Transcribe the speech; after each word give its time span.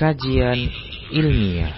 kajian 0.00 0.56
ilmiah. 1.12 1.76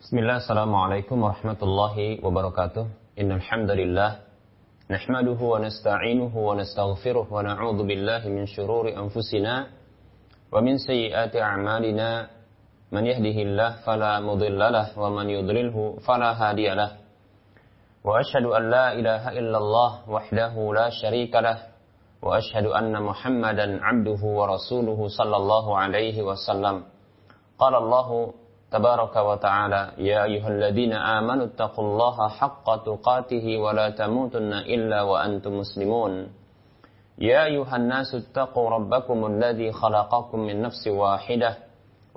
Bismillah, 0.00 0.40
Assalamualaikum 0.40 1.20
warahmatullahi 1.20 2.24
wabarakatuh. 2.24 2.88
Innal 3.20 3.44
hamdalillah 3.44 4.24
nahmaduhu 4.88 5.52
wa 5.52 5.60
nasta'inuhu 5.60 6.32
wa 6.32 6.56
nastaghfiruh 6.56 7.28
wa 7.28 7.44
na'udzu 7.44 7.84
billahi 7.84 8.32
min 8.32 8.48
shururi 8.48 8.96
من 12.92 13.06
يهده 13.06 13.36
الله 13.42 13.70
فلا 13.86 14.20
مضل 14.20 14.58
له 14.58 14.86
ومن 14.98 15.30
يضلله 15.30 15.96
فلا 16.06 16.30
هادي 16.42 16.68
له 16.74 16.90
وأشهد 18.04 18.44
أن 18.58 18.70
لا 18.70 18.92
إله 18.92 19.22
إلا 19.38 19.58
الله 19.58 19.90
وحده 20.10 20.54
لا 20.74 20.88
شريك 20.90 21.34
له 21.36 21.58
وأشهد 22.22 22.66
أن 22.66 23.02
محمدا 23.02 23.66
عبده 23.84 24.22
ورسوله 24.24 25.08
صلى 25.08 25.36
الله 25.36 25.78
عليه 25.78 26.22
وسلم 26.22 26.76
قال 27.58 27.74
الله 27.74 28.32
تبارك 28.72 29.16
وتعالى 29.16 29.82
يا 29.98 30.24
أيها 30.24 30.48
الذين 30.48 30.92
آمنوا 30.92 31.46
اتقوا 31.46 31.84
الله 31.84 32.28
حق 32.28 32.66
تقاته 32.84 33.46
ولا 33.58 33.90
تموتن 33.90 34.52
إلا 34.52 35.02
وأنتم 35.02 35.52
مسلمون 35.58 36.12
يا 37.18 37.44
أيها 37.44 37.76
الناس 37.76 38.14
اتقوا 38.14 38.70
ربكم 38.70 39.26
الذي 39.26 39.72
خلقكم 39.72 40.38
من 40.40 40.62
نفس 40.62 40.88
واحدة 40.88 41.56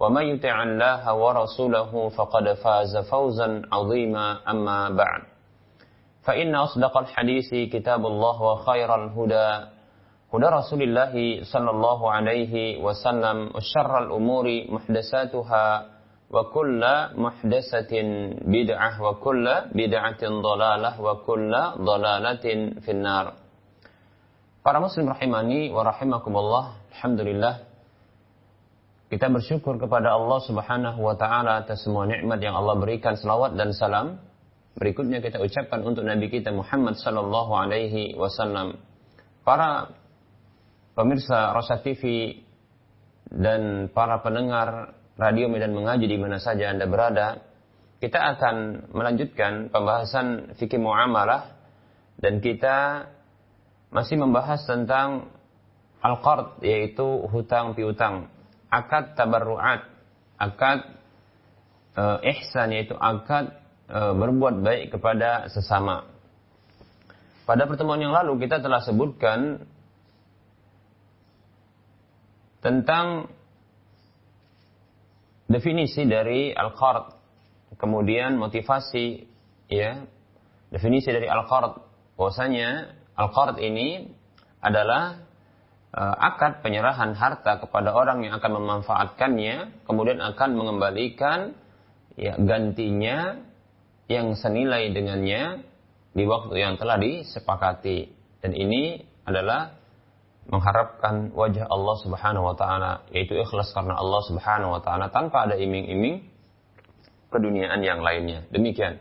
ومن 0.00 0.22
يطع 0.22 0.62
الله 0.62 1.02
ورسوله 1.14 2.08
فقد 2.08 2.52
فاز 2.52 2.96
فوزا 3.10 3.62
عظيما 3.72 4.26
أما 4.50 4.88
بعد. 4.88 5.22
فإن 6.22 6.54
أصدق 6.54 6.98
الحديث 6.98 7.50
كتاب 7.72 8.06
الله 8.06 8.42
وخير 8.42 8.94
الهدى 8.94 9.48
هدى 10.34 10.46
رسول 10.46 10.82
الله 10.82 11.12
صلى 11.52 11.70
الله 11.70 12.00
عليه 12.12 12.54
وسلم 12.84 13.50
وشر 13.56 13.92
الأمور 14.04 14.46
محدثاتها 14.68 15.66
وكل 16.30 16.82
محدثة 17.14 17.92
بدعة 18.44 19.02
وكل 19.02 19.46
بدعة 19.74 20.22
ضلالة 20.22 20.92
وكل 21.02 21.52
ضلالة 21.80 22.44
في 22.84 22.90
النار. 22.90 23.26
Para 24.60 24.84
muslim 24.84 25.08
rahimani 25.08 25.72
wa 25.72 25.80
rahimakumullah, 25.88 26.76
alhamdulillah 26.92 27.67
kita 29.08 29.32
bersyukur 29.32 29.80
kepada 29.80 30.12
Allah 30.12 30.40
Subhanahu 30.44 31.00
wa 31.00 31.16
taala 31.16 31.64
atas 31.64 31.80
semua 31.80 32.04
nikmat 32.04 32.44
yang 32.44 32.52
Allah 32.52 32.76
berikan 32.76 33.16
selawat 33.16 33.56
dan 33.56 33.72
salam. 33.72 34.20
Berikutnya 34.76 35.24
kita 35.24 35.40
ucapkan 35.40 35.80
untuk 35.82 36.04
Nabi 36.04 36.28
kita 36.28 36.52
Muhammad 36.52 37.00
sallallahu 37.00 37.52
alaihi 37.56 38.14
wasallam. 38.14 38.78
Para 39.42 39.96
pemirsa 40.92 41.56
Rosa 41.56 41.80
TV 41.80 42.36
dan 43.32 43.88
para 43.90 44.20
pendengar 44.20 44.92
radio 45.16 45.48
Medan 45.48 45.72
Mengaji 45.72 46.04
di 46.04 46.20
mana 46.20 46.36
saja 46.36 46.68
Anda 46.68 46.84
berada, 46.84 47.42
kita 47.98 48.38
akan 48.38 48.56
melanjutkan 48.94 49.72
pembahasan 49.72 50.54
fikih 50.60 50.78
muamalah 50.78 51.58
dan 52.20 52.38
kita 52.44 53.08
masih 53.88 54.20
membahas 54.20 54.62
tentang 54.68 55.32
al-qard 56.04 56.62
yaitu 56.62 57.26
hutang 57.32 57.74
piutang, 57.74 58.30
akad 58.68 59.16
tabarruat, 59.16 59.88
akad 60.36 60.84
e, 61.96 62.02
ihsan 62.36 62.72
yaitu 62.72 62.94
akad 62.96 63.56
e, 63.88 63.98
berbuat 64.16 64.60
baik 64.60 64.96
kepada 64.96 65.48
sesama. 65.52 66.08
Pada 67.48 67.64
pertemuan 67.64 68.00
yang 68.00 68.12
lalu 68.12 68.44
kita 68.44 68.60
telah 68.60 68.84
sebutkan 68.84 69.64
tentang 72.60 73.32
definisi 75.48 76.04
dari 76.04 76.52
al-qard, 76.52 77.16
kemudian 77.80 78.36
motivasi 78.36 79.24
ya. 79.72 80.04
Definisi 80.68 81.08
dari 81.08 81.24
al-qard 81.24 81.80
bahwasanya 82.20 82.92
al-qard 83.16 83.56
ini 83.64 84.12
adalah 84.60 85.16
uh, 85.16 85.27
akad 85.94 86.60
penyerahan 86.60 87.16
harta 87.16 87.64
kepada 87.64 87.96
orang 87.96 88.20
yang 88.24 88.36
akan 88.36 88.52
memanfaatkannya, 88.60 89.86
kemudian 89.88 90.20
akan 90.20 90.50
mengembalikan 90.54 91.56
ya 92.18 92.36
gantinya 92.36 93.40
yang 94.08 94.36
senilai 94.36 94.92
dengannya 94.92 95.64
di 96.12 96.24
waktu 96.28 96.54
yang 96.60 96.76
telah 96.76 97.00
disepakati. 97.00 98.12
Dan 98.44 98.52
ini 98.54 99.00
adalah 99.24 99.76
mengharapkan 100.48 101.32
wajah 101.36 101.68
Allah 101.68 101.96
Subhanahu 102.00 102.44
wa 102.52 102.56
taala 102.56 103.04
yaitu 103.12 103.36
ikhlas 103.36 103.68
karena 103.76 104.00
Allah 104.00 104.22
Subhanahu 104.24 104.76
wa 104.76 104.80
taala 104.80 105.12
tanpa 105.12 105.44
ada 105.44 105.60
iming-iming 105.60 106.24
keduniaan 107.28 107.84
yang 107.84 108.00
lainnya. 108.00 108.48
Demikian. 108.48 108.96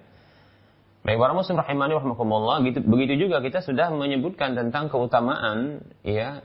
Baik 1.07 1.23
para 1.23 1.31
muslim 1.31 1.55
rahimani 1.55 1.95
rahimakumullah, 1.95 2.59
gitu, 2.67 2.83
begitu 2.83 3.15
juga 3.15 3.39
kita 3.39 3.63
sudah 3.63 3.87
menyebutkan 3.95 4.59
tentang 4.59 4.91
keutamaan 4.91 5.87
ya 6.03 6.43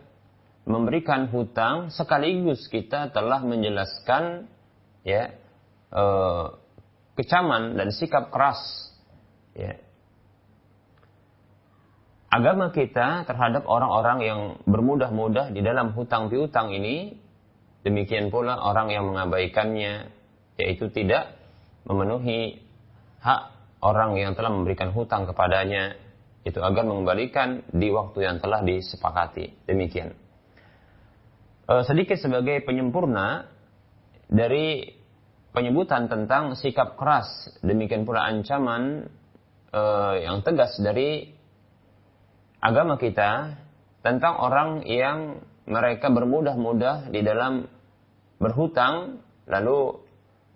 memberikan 0.62 1.26
hutang 1.28 1.90
sekaligus 1.90 2.70
kita 2.70 3.10
telah 3.10 3.42
menjelaskan 3.42 4.46
ya 5.02 5.34
eh, 5.90 6.46
kecaman 7.18 7.74
dan 7.74 7.88
sikap 7.90 8.30
keras 8.30 8.60
ya 9.58 9.76
agama 12.32 12.72
kita 12.72 13.28
terhadap 13.28 13.68
orang-orang 13.68 14.18
yang 14.24 14.40
bermudah-mudah 14.64 15.52
di 15.52 15.60
dalam 15.60 15.92
hutang 15.92 16.32
piutang 16.32 16.72
ini, 16.72 17.20
demikian 17.84 18.32
pula 18.32 18.56
orang 18.56 18.88
yang 18.88 19.04
mengabaikannya, 19.12 20.08
yaitu 20.56 20.88
tidak 20.88 21.36
memenuhi 21.84 22.64
hak 23.20 23.52
orang 23.84 24.16
yang 24.16 24.32
telah 24.32 24.48
memberikan 24.48 24.96
hutang 24.96 25.28
kepadanya, 25.28 25.92
itu 26.48 26.56
agar 26.64 26.88
mengembalikan 26.88 27.68
di 27.68 27.92
waktu 27.92 28.24
yang 28.24 28.40
telah 28.40 28.64
disepakati. 28.64 29.68
Demikian. 29.68 30.16
E, 31.62 31.72
sedikit 31.86 32.18
sebagai 32.18 32.66
penyempurna 32.66 33.46
dari 34.26 34.82
penyebutan 35.54 36.10
tentang 36.10 36.58
sikap 36.58 36.98
keras, 36.98 37.28
demikian 37.62 38.02
pula 38.02 38.26
ancaman 38.26 39.06
e, 39.70 39.82
yang 40.26 40.42
tegas 40.42 40.74
dari 40.82 41.30
agama 42.58 42.98
kita 42.98 43.58
tentang 44.02 44.34
orang 44.42 44.82
yang 44.86 45.38
mereka 45.66 46.10
bermudah-mudah 46.10 47.14
di 47.14 47.22
dalam 47.22 47.70
berhutang 48.42 49.22
lalu 49.46 50.02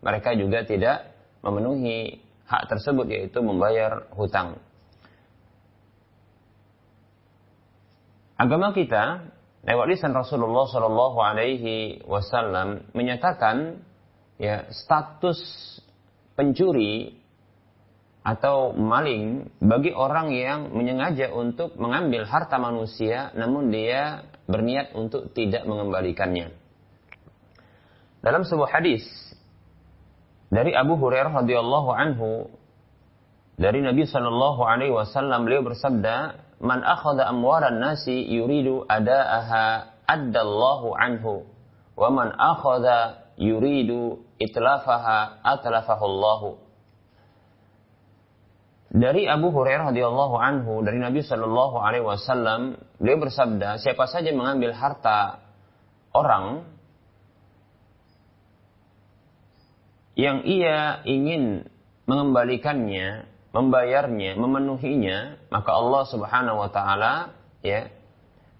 mereka 0.02 0.34
juga 0.34 0.66
tidak 0.66 1.14
memenuhi 1.46 2.18
hak 2.46 2.66
tersebut 2.70 3.06
yaitu 3.10 3.38
membayar 3.42 4.10
hutang. 4.14 4.58
Agama 8.36 8.74
kita 8.74 9.32
lewat 9.66 9.86
lisan 9.90 10.14
Rasulullah 10.14 10.70
Shallallahu 10.70 11.18
Alaihi 11.18 12.06
Wasallam 12.06 12.86
menyatakan 12.94 13.82
ya 14.38 14.70
status 14.70 15.42
pencuri 16.38 17.18
atau 18.22 18.74
maling 18.74 19.50
bagi 19.62 19.94
orang 19.94 20.34
yang 20.34 20.74
menyengaja 20.74 21.30
untuk 21.30 21.74
mengambil 21.78 22.26
harta 22.26 22.58
manusia 22.58 23.30
namun 23.34 23.70
dia 23.70 24.26
berniat 24.46 24.94
untuk 24.94 25.34
tidak 25.34 25.66
mengembalikannya. 25.66 26.54
Dalam 28.22 28.42
sebuah 28.42 28.70
hadis 28.70 29.06
dari 30.50 30.74
Abu 30.74 30.98
Hurairah 30.98 31.42
radhiyallahu 31.42 31.90
anhu 31.90 32.50
dari 33.58 33.82
Nabi 33.82 34.06
sallallahu 34.06 34.62
alaihi 34.62 34.94
wasallam 34.94 35.48
beliau 35.48 35.64
bersabda, 35.64 36.45
"Man 36.60 36.80
akhadha 36.80 37.28
amwalan 37.28 37.78
nasi 37.80 38.24
yuridu 38.26 38.88
adaaha 38.88 39.92
addallahu 40.08 40.96
anhu, 40.96 41.44
wa 41.96 42.08
man 42.08 42.32
akhadha 42.32 43.28
yuridu 43.36 44.24
itlafaha 44.40 45.44
atlafahu 45.44 46.04
Allahu." 46.04 46.50
Dari 48.96 49.28
Abu 49.28 49.52
Hurairah 49.52 49.92
radhiyallahu 49.92 50.40
anhu 50.40 50.80
dari 50.80 50.96
Nabi 50.96 51.20
Shallallahu 51.20 51.76
alaihi 51.76 52.06
wasallam, 52.06 52.80
beliau 52.96 53.28
bersabda, 53.28 53.76
siapa 53.82 54.08
saja 54.08 54.32
mengambil 54.32 54.72
harta 54.72 55.44
orang 56.16 56.64
yang 60.16 60.48
ia 60.48 61.04
ingin 61.04 61.68
mengembalikannya, 62.08 63.28
membayarnya, 63.52 64.38
memenuhinya, 64.40 65.44
maka 65.56 65.72
Allah 65.72 66.04
Subhanahu 66.04 66.60
wa 66.60 66.68
taala 66.68 67.32
ya 67.64 67.88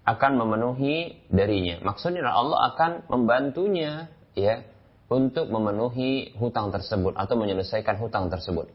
akan 0.08 0.32
memenuhi 0.40 1.28
darinya. 1.28 1.84
Maksudnya 1.84 2.24
Allah 2.24 2.72
akan 2.72 3.04
membantunya 3.12 4.08
ya 4.32 4.64
untuk 5.12 5.52
memenuhi 5.52 6.32
hutang 6.40 6.72
tersebut 6.72 7.12
atau 7.20 7.36
menyelesaikan 7.36 8.00
hutang 8.00 8.32
tersebut. 8.32 8.72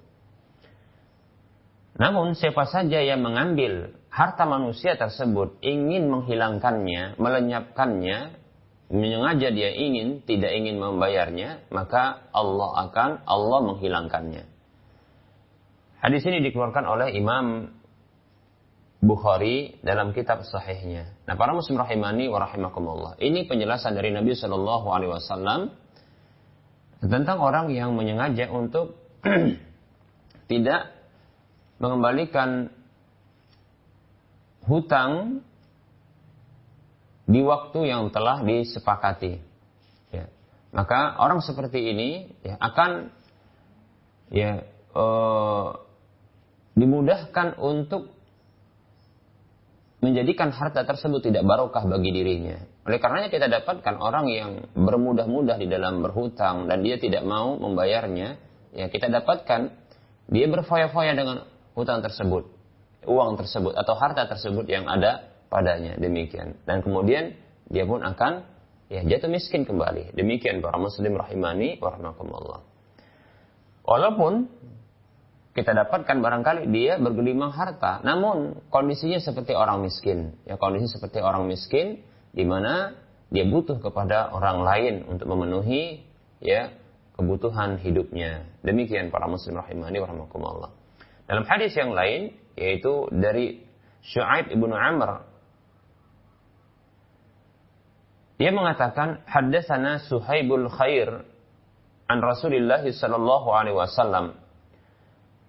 Namun 1.98 2.38
siapa 2.38 2.70
saja 2.70 3.02
yang 3.02 3.26
mengambil 3.26 3.98
harta 4.14 4.46
manusia 4.46 4.94
tersebut 5.02 5.58
ingin 5.66 6.14
menghilangkannya, 6.14 7.18
melenyapkannya, 7.18 8.38
menyengaja 8.94 9.50
dia 9.50 9.74
ingin 9.74 10.22
tidak 10.30 10.54
ingin 10.54 10.78
membayarnya, 10.78 11.66
maka 11.74 12.22
Allah 12.38 12.86
akan 12.86 13.10
Allah 13.26 13.60
menghilangkannya. 13.66 14.44
Hadis 16.06 16.22
ini 16.26 16.42
dikeluarkan 16.46 16.86
oleh 16.86 17.18
Imam 17.18 17.81
Bukhari 19.02 19.82
dalam 19.82 20.14
kitab 20.14 20.46
sahihnya. 20.46 21.10
Nah, 21.26 21.34
para 21.34 21.58
muslim 21.58 21.82
rahimani 21.82 22.30
wa 22.30 22.38
rahimakumullah. 22.38 23.18
Ini 23.18 23.50
penjelasan 23.50 23.98
dari 23.98 24.14
Nabi 24.14 24.38
Shallallahu 24.38 24.94
alaihi 24.94 25.10
wasallam 25.10 25.74
tentang 27.02 27.42
orang 27.42 27.74
yang 27.74 27.98
menyengaja 27.98 28.54
untuk 28.54 28.94
tidak 30.54 30.94
mengembalikan 31.82 32.70
hutang 34.70 35.42
di 37.26 37.42
waktu 37.42 37.90
yang 37.90 38.14
telah 38.14 38.46
disepakati. 38.46 39.42
Ya. 40.14 40.30
Maka 40.70 41.18
orang 41.18 41.42
seperti 41.42 41.90
ini 41.90 42.38
ya, 42.46 42.54
akan 42.62 43.10
ya 44.30 44.62
uh, 44.94 45.74
dimudahkan 46.78 47.58
untuk 47.58 48.21
menjadikan 50.02 50.50
harta 50.50 50.82
tersebut 50.82 51.22
tidak 51.22 51.46
barokah 51.46 51.86
bagi 51.86 52.10
dirinya. 52.10 52.58
Oleh 52.90 52.98
karenanya 52.98 53.30
kita 53.30 53.46
dapatkan 53.46 54.02
orang 54.02 54.26
yang 54.34 54.52
bermudah-mudah 54.74 55.62
di 55.62 55.70
dalam 55.70 56.02
berhutang 56.02 56.66
dan 56.66 56.82
dia 56.82 56.98
tidak 56.98 57.22
mau 57.22 57.54
membayarnya, 57.62 58.42
ya 58.74 58.90
kita 58.90 59.14
dapatkan 59.14 59.70
dia 60.26 60.46
berfoya-foya 60.50 61.14
dengan 61.14 61.46
hutang 61.78 62.02
tersebut, 62.02 62.50
uang 63.06 63.38
tersebut 63.38 63.78
atau 63.78 63.94
harta 63.94 64.26
tersebut 64.26 64.66
yang 64.66 64.90
ada 64.90 65.30
padanya 65.54 65.94
demikian. 66.02 66.58
Dan 66.66 66.82
kemudian 66.82 67.38
dia 67.70 67.86
pun 67.86 68.02
akan 68.02 68.42
ya 68.90 69.06
jatuh 69.06 69.30
miskin 69.30 69.70
kembali. 69.70 70.18
Demikian 70.18 70.66
para 70.66 70.82
muslim 70.82 71.14
rahimani 71.14 71.78
warahmatullah. 71.78 72.66
Walaupun 73.86 74.50
kita 75.52 75.76
dapatkan 75.76 76.24
barangkali 76.24 76.72
dia 76.72 76.96
bergelimang 76.96 77.52
harta, 77.52 78.00
namun 78.08 78.64
kondisinya 78.72 79.20
seperti 79.20 79.52
orang 79.52 79.84
miskin. 79.84 80.40
Ya 80.48 80.56
kondisi 80.56 80.88
seperti 80.88 81.20
orang 81.20 81.44
miskin 81.52 82.00
di 82.32 82.48
mana 82.48 82.96
dia 83.28 83.44
butuh 83.44 83.84
kepada 83.84 84.32
orang 84.32 84.64
lain 84.64 84.94
untuk 85.12 85.28
memenuhi 85.28 86.08
ya 86.40 86.72
kebutuhan 87.20 87.84
hidupnya. 87.84 88.48
Demikian 88.64 89.12
para 89.12 89.28
muslim 89.28 89.60
rahimani 89.60 90.00
warahmatullah. 90.00 90.72
Dalam 91.28 91.44
hadis 91.44 91.76
yang 91.76 91.92
lain 91.92 92.32
yaitu 92.56 93.12
dari 93.12 93.68
Syuaib 94.02 94.50
ibnu 94.56 94.72
Amr 94.72 95.28
dia 98.42 98.50
mengatakan 98.50 99.22
haddatsana 99.30 100.02
Suhaibul 100.10 100.66
Khair 100.72 101.28
an 102.10 102.18
Rasulillah 102.26 102.82
sallallahu 102.82 103.48
alaihi 103.54 103.78
wasallam 103.78 104.41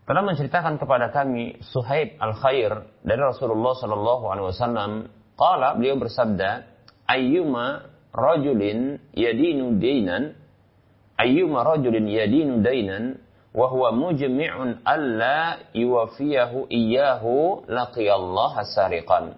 telah 0.02 0.22
menceritakan 0.26 0.82
kepada 0.82 1.14
kami 1.14 1.62
Suhaib 1.62 2.19
al-Khair 2.19 2.90
dari 3.06 3.22
Rasulullah 3.22 3.78
sallallahu 3.78 4.25
alaihi 4.26 4.46
wasallam 4.50 4.90
qala 5.38 5.78
beliau 5.78 5.96
bersabda 6.02 6.66
ayyuma 7.06 7.87
rajulin 8.10 8.99
yadinu 9.14 9.78
dainan 9.78 10.34
ayyuma 11.14 11.62
rajulin 11.62 12.10
yadinu 12.10 12.58
dainan 12.60 13.22
wa 13.54 13.69
huwa 13.70 13.93
mujmi'un 13.94 14.82
alla 14.82 15.60
yuwafiyahu 15.76 16.66
iyyahu 16.72 17.69
laqiyallaha 17.69 18.64
sariqan. 18.64 19.37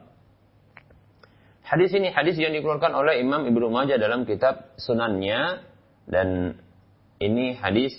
Hadis 1.64 1.90
ini 1.96 2.12
hadis 2.12 2.36
yang 2.36 2.52
dikeluarkan 2.52 2.92
oleh 2.92 3.18
Imam 3.20 3.48
Ibnu 3.48 3.72
Majah 3.72 3.96
dalam 3.96 4.28
kitab 4.28 4.76
Sunannya 4.76 5.64
dan 6.06 6.60
ini 7.18 7.56
hadis 7.56 7.96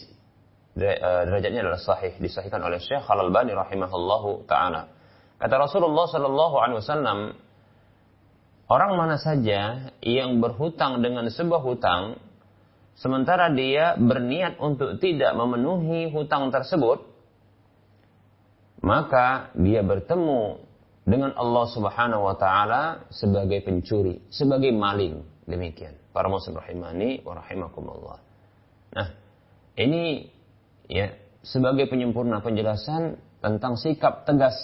derajatnya 0.76 1.64
adalah 1.64 1.80
sahih 1.80 2.20
disahihkan 2.20 2.60
oleh 2.60 2.84
Syekh 2.84 3.08
Al 3.08 3.32
Albani 3.32 3.56
rahimahullahu 3.56 4.44
taala. 4.46 4.92
Kata 5.40 5.56
Rasulullah 5.56 6.08
sallallahu 6.12 6.56
alaihi 6.60 6.80
wasallam, 6.84 7.20
orang 8.68 8.92
mana 9.00 9.16
saja 9.16 9.92
yang 10.04 10.44
berhutang 10.44 11.00
dengan 11.00 11.28
sebuah 11.32 11.64
hutang 11.64 12.20
sementara 12.96 13.52
dia 13.52 13.96
berniat 14.00 14.60
untuk 14.60 15.00
tidak 15.00 15.32
memenuhi 15.36 16.12
hutang 16.12 16.52
tersebut, 16.52 17.04
maka 18.84 19.52
dia 19.56 19.84
bertemu 19.84 20.60
dengan 21.06 21.32
Allah 21.38 21.66
Subhanahu 21.72 22.24
wa 22.26 22.36
taala 22.36 23.08
sebagai 23.14 23.64
pencuri, 23.64 24.24
sebagai 24.28 24.76
maling. 24.76 25.24
Demikian. 25.46 25.94
Para 26.10 26.26
muslim 26.26 26.58
rahimani 26.58 27.22
wa 27.22 27.38
rahimakumullah. 27.38 28.18
Nah, 28.98 29.14
ini 29.78 30.26
ya 30.90 31.14
sebagai 31.46 31.86
penyempurna 31.90 32.42
penjelasan 32.42 33.18
tentang 33.40 33.78
sikap 33.78 34.26
tegas 34.26 34.56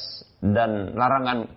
dan 0.41 0.97
larangan 0.97 1.49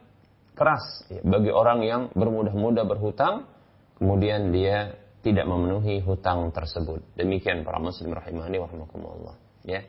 keras 0.55 1.09
ya, 1.09 1.25
bagi 1.25 1.51
orang 1.51 1.81
yang 1.83 2.03
bermudah-mudah 2.13 2.85
berhutang 2.85 3.49
kemudian 3.97 4.53
dia 4.53 5.01
tidak 5.25 5.49
memenuhi 5.49 6.05
hutang 6.05 6.53
tersebut. 6.53 7.01
Demikian 7.17 7.65
para 7.65 7.81
muslim 7.81 8.13
rahimani 8.13 8.61
wa 8.61 8.69
rahmakumullah. 8.69 9.35
Ya. 9.65 9.81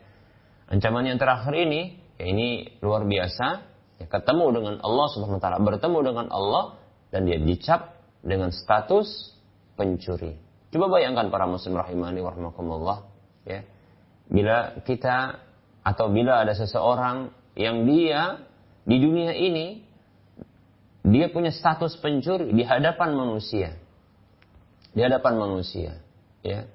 Ancaman 0.72 1.03
yang 1.05 1.20
terakhir 1.20 1.51
ini, 1.51 2.00
ya 2.15 2.25
ini 2.32 2.79
luar 2.79 3.03
biasa. 3.03 3.75
Ya, 4.00 4.08
ketemu 4.08 4.46
dengan 4.55 4.75
Allah 4.79 5.08
subhanahu 5.12 5.38
wa 5.38 5.44
ta'ala. 5.44 5.60
Bertemu 5.60 6.00
dengan 6.08 6.27
Allah 6.32 6.79
dan 7.12 7.27
dia 7.27 7.39
dicap 7.44 8.00
dengan 8.24 8.55
status 8.55 9.36
pencuri. 9.75 10.39
Coba 10.72 10.88
bayangkan 10.88 11.27
para 11.27 11.46
muslim 11.51 11.75
rahimani 11.75 12.24
wa 12.24 12.32
rahmakumullah. 12.32 12.98
Ya. 13.44 13.67
Bila 14.25 14.82
kita 14.84 15.39
atau 15.86 16.10
bila 16.10 16.41
ada 16.41 16.58
seseorang 16.58 17.29
yang 17.53 17.86
dia 17.86 18.41
di 18.84 18.98
dunia 18.98 19.34
ini 19.38 19.86
dia 21.05 21.29
punya 21.29 21.53
status 21.53 22.01
pencuri 22.01 22.50
di 22.50 22.65
hadapan 22.65 23.13
manusia 23.13 23.77
di 24.96 25.01
hadapan 25.03 25.36
manusia. 25.36 26.00
Ya. 26.41 26.72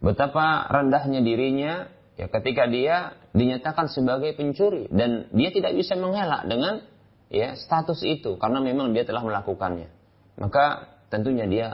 Betapa 0.00 0.64
rendahnya 0.72 1.20
dirinya 1.20 1.92
ya 2.16 2.26
ketika 2.32 2.64
dia 2.64 3.12
dinyatakan 3.36 3.92
sebagai 3.92 4.32
pencuri 4.32 4.88
dan 4.88 5.28
dia 5.36 5.52
tidak 5.52 5.76
bisa 5.76 5.94
mengelak 6.00 6.48
dengan 6.48 6.80
ya 7.28 7.52
status 7.54 8.00
itu 8.02 8.40
karena 8.40 8.64
memang 8.64 8.96
dia 8.96 9.04
telah 9.04 9.20
melakukannya. 9.20 9.92
Maka 10.40 10.88
tentunya 11.12 11.44
dia 11.44 11.68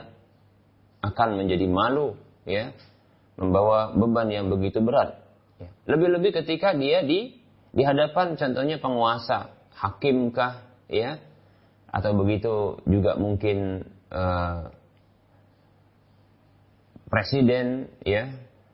akan 0.99 1.39
menjadi 1.39 1.63
malu 1.71 2.19
ya 2.43 2.75
membawa 3.37 3.93
beban 3.93 4.27
yang 4.33 4.49
begitu 4.49 4.81
berat. 4.81 5.21
Ya. 5.61 5.69
Lebih-lebih 5.89 6.43
ketika 6.43 6.73
dia 6.73 7.05
di 7.05 7.37
di 7.71 7.83
hadapan 7.85 8.33
contohnya 8.33 8.81
penguasa, 8.81 9.53
hakimkah 9.77 10.65
ya 10.89 11.21
atau 11.87 12.11
begitu 12.17 12.81
juga 12.83 13.15
mungkin 13.15 13.85
uh, 14.11 14.69
presiden 17.07 17.87
ya 18.03 18.27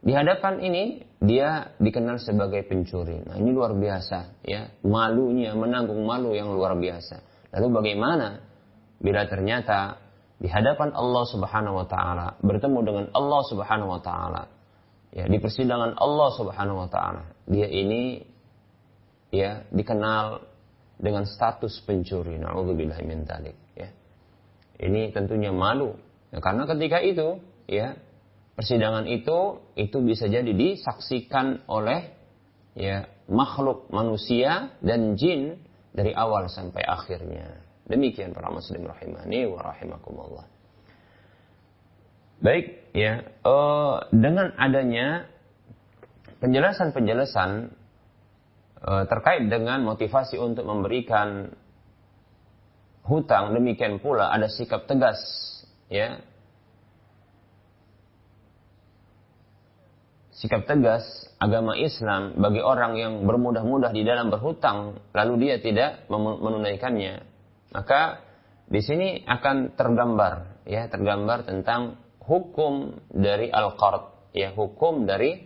di 0.03 0.11
hadapan 0.11 0.59
ini 0.59 0.83
dia 1.23 1.71
dikenal 1.79 2.19
sebagai 2.19 2.67
pencuri. 2.67 3.23
Nah, 3.23 3.39
ini 3.39 3.55
luar 3.55 3.71
biasa 3.71 4.43
ya, 4.43 4.67
malunya 4.83 5.55
menanggung 5.55 6.03
malu 6.03 6.35
yang 6.35 6.51
luar 6.51 6.75
biasa. 6.75 7.23
Lalu 7.55 7.67
bagaimana 7.71 8.43
bila 8.99 9.23
ternyata 9.31 9.95
di 10.41 10.47
hadapan 10.49 10.91
Allah 10.93 11.23
Subhanahu 11.29 11.75
wa 11.81 11.87
taala 11.87 12.37
bertemu 12.41 12.79
dengan 12.83 13.05
Allah 13.13 13.41
Subhanahu 13.47 13.89
wa 13.93 14.01
taala 14.01 14.43
ya 15.13 15.29
di 15.29 15.37
persidangan 15.37 15.97
Allah 15.97 16.29
Subhanahu 16.35 16.77
wa 16.83 16.89
taala 16.89 17.23
dia 17.45 17.67
ini 17.69 18.23
ya 19.33 19.65
dikenal 19.73 20.53
dengan 21.01 21.25
status 21.25 21.81
pencuri. 21.83 22.37
Nauzubillah 22.37 23.01
min 23.01 23.25
dzalik 23.25 23.57
ya. 23.73 23.89
Ini 24.77 25.09
tentunya 25.11 25.49
malu. 25.49 25.97
Ya, 26.29 26.41
karena 26.41 26.69
ketika 26.69 27.01
itu, 27.01 27.41
ya, 27.69 27.97
persidangan 28.57 29.09
itu 29.09 29.61
itu 29.73 29.97
bisa 30.01 30.29
jadi 30.29 30.49
disaksikan 30.49 31.65
oleh 31.65 32.13
ya 32.73 33.05
makhluk 33.29 33.89
manusia 33.93 34.73
dan 34.81 35.17
jin 35.17 35.61
dari 35.93 36.13
awal 36.13 36.49
sampai 36.49 36.81
akhirnya. 36.85 37.62
Demikian 37.83 38.31
para 38.31 38.47
muslim 38.47 38.87
rahimani 38.87 39.43
wa 39.51 39.59
rahimakumullah. 39.59 40.47
Baik, 42.43 42.91
ya. 42.95 43.23
Uh, 43.43 44.03
dengan 44.11 44.51
adanya 44.59 45.27
penjelasan-penjelasan 46.43 47.71
uh, 48.83 49.03
terkait 49.07 49.47
dengan 49.47 49.83
motivasi 49.83 50.35
untuk 50.39 50.67
memberikan 50.67 51.55
hutang, 53.07 53.55
demikian 53.55 53.99
pula 53.99 54.31
ada 54.31 54.47
sikap 54.47 54.87
tegas, 54.87 55.19
ya. 55.87 56.19
Sikap 60.35 60.67
tegas 60.67 61.03
agama 61.39 61.79
Islam 61.79 62.35
bagi 62.39 62.59
orang 62.59 62.99
yang 62.99 63.13
bermudah-mudah 63.23 63.95
di 63.95 64.03
dalam 64.03 64.27
berhutang, 64.27 64.99
lalu 65.15 65.47
dia 65.47 65.55
tidak 65.63 66.03
menunaikannya, 66.11 67.32
maka 67.73 68.21
di 68.69 68.79
sini 68.79 69.25
akan 69.25 69.75
tergambar, 69.75 70.63
ya, 70.69 70.87
tergambar 70.87 71.43
tentang 71.43 71.99
hukum 72.23 73.01
dari 73.11 73.51
al-qard, 73.51 74.31
ya 74.31 74.53
hukum 74.55 75.03
dari 75.03 75.43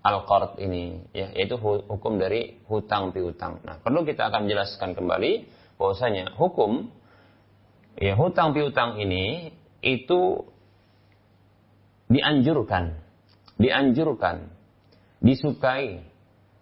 al-qard 0.00 0.56
ini, 0.62 1.04
ya 1.12 1.34
yaitu 1.34 1.58
hukum 1.60 2.16
dari 2.16 2.62
hutang 2.70 3.12
piutang. 3.12 3.60
Nah, 3.66 3.82
perlu 3.82 4.06
kita 4.06 4.30
akan 4.32 4.48
jelaskan 4.48 4.96
kembali 4.96 5.50
bahwasanya 5.76 6.32
hukum 6.38 6.88
ya 7.98 8.14
hutang 8.14 8.54
piutang 8.54 8.96
ini 9.02 9.52
itu 9.84 10.48
dianjurkan, 12.08 13.00
dianjurkan, 13.58 14.54
disukai, 15.24 16.04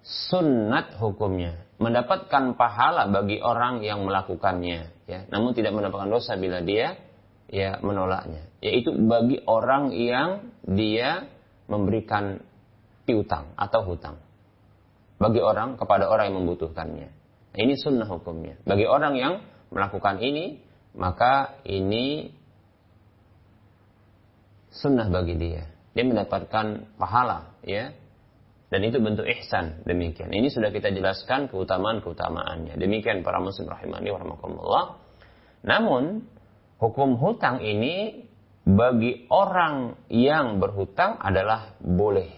sunnat 0.03 0.99
hukumnya, 0.99 1.63
mendapatkan 1.79 2.59
pahala 2.59 3.07
bagi 3.11 3.39
orang 3.39 3.87
yang 3.87 4.03
melakukannya, 4.03 5.07
ya. 5.07 5.21
Namun 5.31 5.55
tidak 5.55 5.79
mendapatkan 5.79 6.11
dosa 6.11 6.35
bila 6.35 6.59
dia 6.63 6.99
ya 7.53 7.79
menolaknya. 7.79 8.49
Yaitu 8.59 8.95
bagi 8.97 9.39
orang 9.47 9.95
yang 9.95 10.51
dia 10.67 11.31
memberikan 11.71 12.43
piutang 13.07 13.55
atau 13.55 13.87
hutang. 13.87 14.19
Bagi 15.23 15.39
orang 15.39 15.79
kepada 15.79 16.11
orang 16.11 16.33
yang 16.33 16.43
membutuhkannya. 16.43 17.09
Nah, 17.53 17.59
ini 17.61 17.79
sunnah 17.79 18.09
hukumnya. 18.09 18.59
Bagi 18.67 18.89
orang 18.89 19.15
yang 19.15 19.35
melakukan 19.71 20.19
ini 20.19 20.59
maka 20.97 21.63
ini 21.63 22.33
sunnah 24.73 25.07
bagi 25.13 25.37
dia. 25.39 25.69
Dia 25.93 26.05
mendapatkan 26.09 26.97
pahala 26.97 27.53
ya 27.63 27.93
dan 28.73 28.81
itu 28.89 28.97
bentuk 29.05 29.29
ihsan 29.29 29.85
demikian 29.85 30.33
ini 30.33 30.49
sudah 30.49 30.73
kita 30.73 30.89
jelaskan 30.89 31.53
keutamaan 31.53 32.01
keutamaannya 32.01 32.81
demikian 32.81 33.21
para 33.21 33.39
muslim 33.39 33.69
rahimani 33.69 34.09
warahmatullah 34.09 34.97
namun 35.63 36.27
hukum 36.83 37.21
hutang 37.21 37.63
ini 37.63 38.27
bagi 38.63 39.27
orang 39.31 39.99
yang 40.07 40.63
berhutang 40.63 41.19
adalah 41.19 41.75
boleh. 41.83 42.31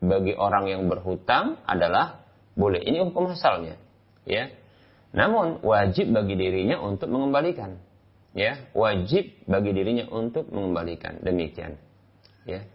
Bagi 0.00 0.32
orang 0.36 0.68
yang 0.68 0.82
berhutang 0.88 1.60
adalah 1.64 2.24
boleh. 2.56 2.80
Ini 2.84 3.04
hukum 3.08 3.32
asalnya, 3.32 3.80
ya. 4.28 4.52
Namun 5.16 5.64
wajib 5.64 6.12
bagi 6.12 6.36
dirinya 6.36 6.80
untuk 6.80 7.08
mengembalikan. 7.08 7.80
Ya, 8.36 8.68
wajib 8.76 9.32
bagi 9.48 9.72
dirinya 9.72 10.04
untuk 10.12 10.52
mengembalikan. 10.52 11.24
Demikian. 11.24 11.80
Ya. 12.44 12.68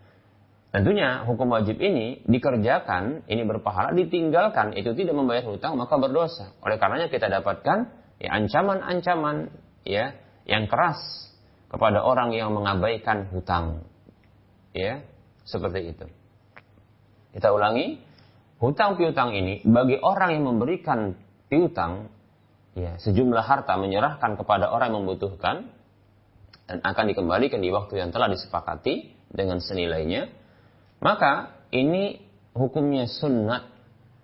Tentunya 0.72 1.28
hukum 1.28 1.52
wajib 1.52 1.84
ini 1.84 2.24
dikerjakan, 2.24 3.28
ini 3.28 3.44
berpahala, 3.44 3.92
ditinggalkan, 3.92 4.72
itu 4.80 4.96
tidak 4.96 5.20
membayar 5.20 5.44
hutang, 5.44 5.76
maka 5.76 6.00
berdosa. 6.00 6.56
Oleh 6.64 6.80
karenanya 6.80 7.12
kita 7.12 7.28
dapatkan 7.28 7.92
ya 8.24 8.30
ancaman-ancaman 8.40 9.52
ya 9.84 10.16
yang 10.48 10.72
keras 10.72 11.28
kepada 11.68 12.00
orang 12.00 12.32
yang 12.32 12.56
mengabaikan 12.56 13.28
hutang. 13.36 13.84
Ya, 14.72 15.04
seperti 15.44 15.92
itu. 15.92 16.08
Kita 17.36 17.52
ulangi, 17.52 18.00
hutang 18.64 18.96
piutang 18.96 19.36
ini 19.36 19.60
bagi 19.68 20.00
orang 20.00 20.40
yang 20.40 20.56
memberikan 20.56 21.20
piutang 21.52 22.08
ya 22.80 22.96
sejumlah 22.96 23.44
harta 23.44 23.76
menyerahkan 23.76 24.40
kepada 24.40 24.72
orang 24.72 24.96
yang 24.96 25.04
membutuhkan 25.04 25.68
dan 26.72 26.80
akan 26.80 27.06
dikembalikan 27.12 27.60
di 27.60 27.68
waktu 27.68 28.00
yang 28.00 28.16
telah 28.16 28.32
disepakati 28.32 29.12
dengan 29.28 29.60
senilainya, 29.60 30.32
maka 31.02 31.66
ini 31.74 32.22
hukumnya 32.54 33.10
sunat 33.10 33.66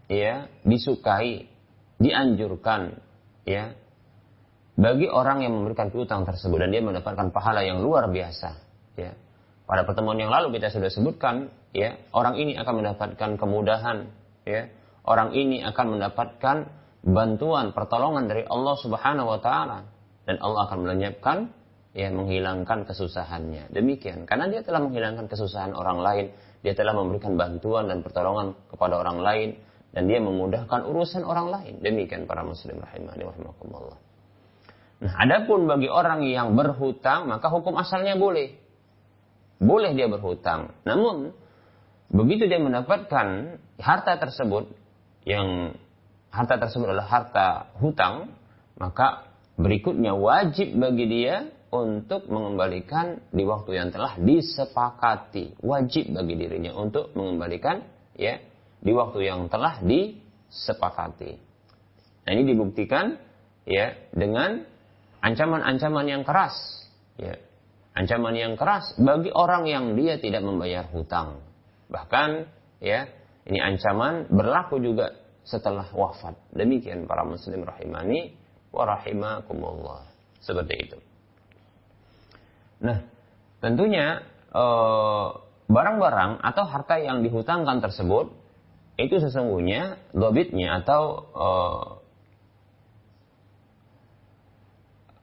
ya, 0.07 0.45
disukai, 0.61 1.49
dianjurkan 1.97 3.01
ya, 3.43 3.73
bagi 4.77 5.09
orang 5.09 5.41
yang 5.41 5.57
memberikan 5.57 5.89
piutang 5.89 6.21
tersebut. 6.23 6.61
Dan 6.61 6.69
dia 6.69 6.85
mendapatkan 6.85 7.33
pahala 7.33 7.65
yang 7.65 7.81
luar 7.81 8.07
biasa 8.13 8.49
ya. 8.93 9.11
Pada 9.67 9.83
pertemuan 9.83 10.15
yang 10.15 10.31
lalu 10.31 10.55
kita 10.55 10.71
sudah 10.71 10.87
sebutkan 10.87 11.51
ya 11.75 11.99
orang 12.15 12.39
ini 12.39 12.55
akan 12.55 12.85
mendapatkan 12.85 13.29
kemudahan 13.35 14.07
ya. 14.45 14.69
Orang 15.01 15.33
ini 15.33 15.65
akan 15.65 15.97
mendapatkan 15.97 16.57
bantuan 17.01 17.73
pertolongan 17.73 18.29
dari 18.29 18.45
Allah 18.45 18.75
Subhanahu 18.77 19.27
wa 19.27 19.39
taala. 19.41 19.79
Dan 20.27 20.37
Allah 20.43 20.67
akan 20.69 20.77
melenyapkan 20.85 21.37
ya 21.97 22.13
menghilangkan 22.13 22.85
kesusahannya. 22.85 23.73
Demikian. 23.73 24.29
Karena 24.29 24.45
dia 24.45 24.61
telah 24.61 24.83
menghilangkan 24.85 25.25
kesusahan 25.25 25.73
orang 25.73 26.03
lain 26.05 26.25
dia 26.67 26.75
telah 26.75 26.91
memberikan 26.91 27.39
bantuan 27.39 27.87
dan 27.87 28.03
pertolongan 28.03 28.59
kepada 28.67 28.99
orang 28.99 29.23
lain 29.23 29.49
dan 29.95 30.03
dia 30.11 30.19
memudahkan 30.19 30.83
urusan 30.83 31.23
orang 31.23 31.47
lain 31.47 31.79
demikian 31.79 32.27
para 32.27 32.43
muslim 32.43 32.83
rahimani 32.83 33.23
rahimakumullah 33.23 33.97
Nah, 34.97 35.13
adapun 35.13 35.69
bagi 35.69 35.85
orang 35.85 36.25
yang 36.25 36.57
berhutang, 36.57 37.29
maka 37.29 37.53
hukum 37.53 37.77
asalnya 37.77 38.17
boleh. 38.17 38.57
Boleh 39.61 39.93
dia 39.93 40.09
berhutang. 40.09 40.73
Namun, 40.89 41.33
begitu 42.09 42.49
dia 42.49 42.57
mendapatkan 42.57 43.57
harta 43.77 44.13
tersebut, 44.17 44.73
yang 45.27 45.77
harta 46.33 46.57
tersebut 46.57 46.89
adalah 46.89 47.09
harta 47.09 47.47
hutang, 47.77 48.33
maka 48.81 49.29
berikutnya 49.57 50.17
wajib 50.17 50.73
bagi 50.77 51.05
dia 51.09 51.49
untuk 51.67 52.31
mengembalikan 52.31 53.19
di 53.31 53.43
waktu 53.43 53.75
yang 53.75 53.89
telah 53.91 54.15
disepakati. 54.15 55.59
Wajib 55.59 56.15
bagi 56.15 56.35
dirinya 56.39 56.71
untuk 56.75 57.11
mengembalikan 57.13 57.83
ya 58.15 58.39
di 58.79 58.91
waktu 58.95 59.27
yang 59.27 59.51
telah 59.51 59.83
disepakati. 59.83 61.31
Nah, 62.27 62.31
ini 62.35 62.43
dibuktikan 62.43 63.15
ya 63.67 63.95
dengan 64.11 64.63
ancaman-ancaman 65.23 66.05
yang 66.07 66.23
keras, 66.23 66.55
ya, 67.19 67.35
ancaman 67.95 68.35
yang 68.35 68.53
keras 68.59 68.95
bagi 68.99 69.31
orang 69.31 69.67
yang 69.67 69.85
dia 69.95 70.19
tidak 70.19 70.43
membayar 70.43 70.87
hutang. 70.91 71.43
Bahkan, 71.87 72.29
ya, 72.83 73.07
ini 73.47 73.59
ancaman 73.63 74.27
berlaku 74.27 74.79
juga 74.83 75.15
setelah 75.47 75.87
wafat. 75.95 76.35
Demikian 76.51 77.07
para 77.07 77.23
muslim 77.23 77.63
rahimani 77.63 78.35
wa 78.75 78.83
rahimakumullah. 78.83 80.03
Seperti 80.43 80.75
itu. 80.75 80.97
Nah, 82.77 83.01
tentunya 83.59 84.21
eh, 84.53 85.27
barang-barang 85.67 86.39
atau 86.41 86.63
harta 86.63 86.95
yang 86.97 87.21
dihutangkan 87.21 87.83
tersebut 87.83 88.31
itu 88.97 89.21
sesungguhnya 89.21 90.01
dobitnya 90.09 90.81
atau 90.81 91.29
uh, 91.37 91.85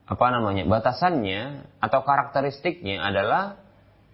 apa 0.07 0.25
namanya 0.31 0.63
batasannya 0.63 1.67
atau 1.83 1.99
karakteristiknya 2.07 3.03
adalah 3.03 3.59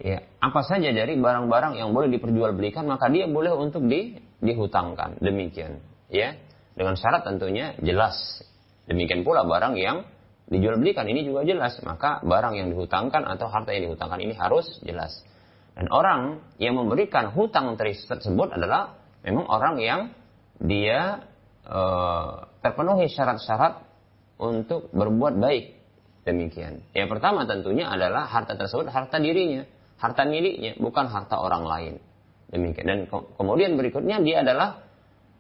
ya 0.02 0.26
apa 0.42 0.66
saja 0.66 0.90
dari 0.90 1.14
barang-barang 1.14 1.78
yang 1.78 1.94
boleh 1.94 2.10
diperjualbelikan 2.10 2.90
maka 2.90 3.06
dia 3.14 3.30
boleh 3.30 3.54
untuk 3.54 3.86
di, 3.86 4.18
dihutangkan. 4.42 5.22
Demikian 5.22 5.78
ya. 6.10 6.34
Dengan 6.72 6.96
syarat 6.96 7.28
tentunya 7.28 7.76
jelas. 7.84 8.16
Demikian 8.88 9.28
pula 9.28 9.44
barang 9.46 9.76
yang 9.78 10.08
dijual-belikan 10.48 11.06
ini 11.06 11.28
juga 11.28 11.46
jelas 11.46 11.78
maka 11.84 12.24
barang 12.24 12.58
yang 12.58 12.68
dihutangkan 12.74 13.28
atau 13.28 13.48
harta 13.52 13.76
yang 13.76 13.92
dihutangkan 13.92 14.20
ini 14.24 14.34
harus 14.34 14.82
jelas 14.82 15.22
dan 15.78 15.88
orang 15.94 16.42
yang 16.58 16.76
memberikan 16.76 17.32
hutang 17.32 17.78
tersebut 17.78 18.50
adalah 18.52 18.98
memang 19.24 19.46
orang 19.48 19.76
yang 19.80 20.02
dia 20.60 21.24
e, 21.64 21.82
terpenuhi 22.60 23.08
syarat-syarat 23.08 23.88
untuk 24.42 24.92
berbuat 24.92 25.40
baik 25.40 25.82
Demikian. 26.22 26.86
Yang 26.94 27.18
pertama 27.18 27.50
tentunya 27.50 27.90
adalah 27.90 28.30
harta 28.30 28.54
tersebut 28.54 28.94
harta 28.94 29.18
dirinya, 29.18 29.66
harta 29.98 30.22
miliknya, 30.30 30.78
bukan 30.78 31.10
harta 31.10 31.42
orang 31.42 31.66
lain. 31.66 31.94
Demikian. 32.54 32.86
Dan 32.86 33.00
ke 33.10 33.18
kemudian 33.42 33.74
berikutnya 33.74 34.22
dia 34.22 34.46
adalah 34.46 34.86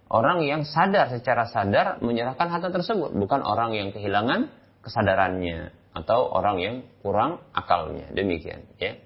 orang 0.09 0.41
yang 0.41 0.65
sadar 0.65 1.13
secara 1.13 1.45
sadar 1.45 2.01
menyerahkan 2.01 2.49
harta 2.49 2.73
tersebut, 2.73 3.13
bukan 3.13 3.45
orang 3.45 3.77
yang 3.77 3.93
kehilangan 3.93 4.49
kesadarannya 4.81 5.71
atau 5.91 6.29
orang 6.31 6.57
yang 6.61 6.75
kurang 7.01 7.43
akalnya. 7.51 8.09
Demikian, 8.13 8.65
ya. 8.81 8.97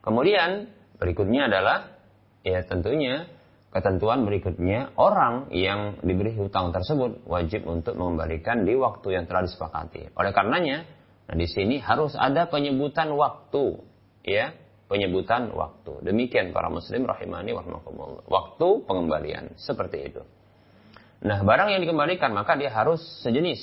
Kemudian 0.00 0.72
berikutnya 0.96 1.52
adalah 1.52 1.92
ya 2.40 2.64
tentunya 2.64 3.28
ketentuan 3.70 4.26
berikutnya 4.26 4.96
orang 4.98 5.52
yang 5.54 6.02
diberi 6.02 6.34
hutang 6.34 6.74
tersebut 6.74 7.22
wajib 7.28 7.68
untuk 7.68 7.94
mengembalikan 7.94 8.66
di 8.66 8.74
waktu 8.74 9.14
yang 9.14 9.24
telah 9.30 9.46
disepakati. 9.46 10.10
Oleh 10.18 10.32
karenanya, 10.34 10.82
nah 11.30 11.36
di 11.38 11.46
sini 11.46 11.78
harus 11.78 12.18
ada 12.18 12.50
penyebutan 12.50 13.12
waktu, 13.14 13.78
ya, 14.26 14.50
penyebutan 14.90 15.54
waktu. 15.54 16.02
Demikian 16.02 16.50
para 16.50 16.66
muslim 16.66 17.06
rahimani 17.06 17.54
warahmatullah. 17.54 18.26
Waktu 18.26 18.68
pengembalian 18.90 19.54
seperti 19.54 20.10
itu. 20.10 20.22
Nah, 21.20 21.44
barang 21.44 21.70
yang 21.70 21.80
dikembalikan 21.84 22.32
maka 22.34 22.56
dia 22.56 22.72
harus 22.72 22.98
sejenis, 23.22 23.60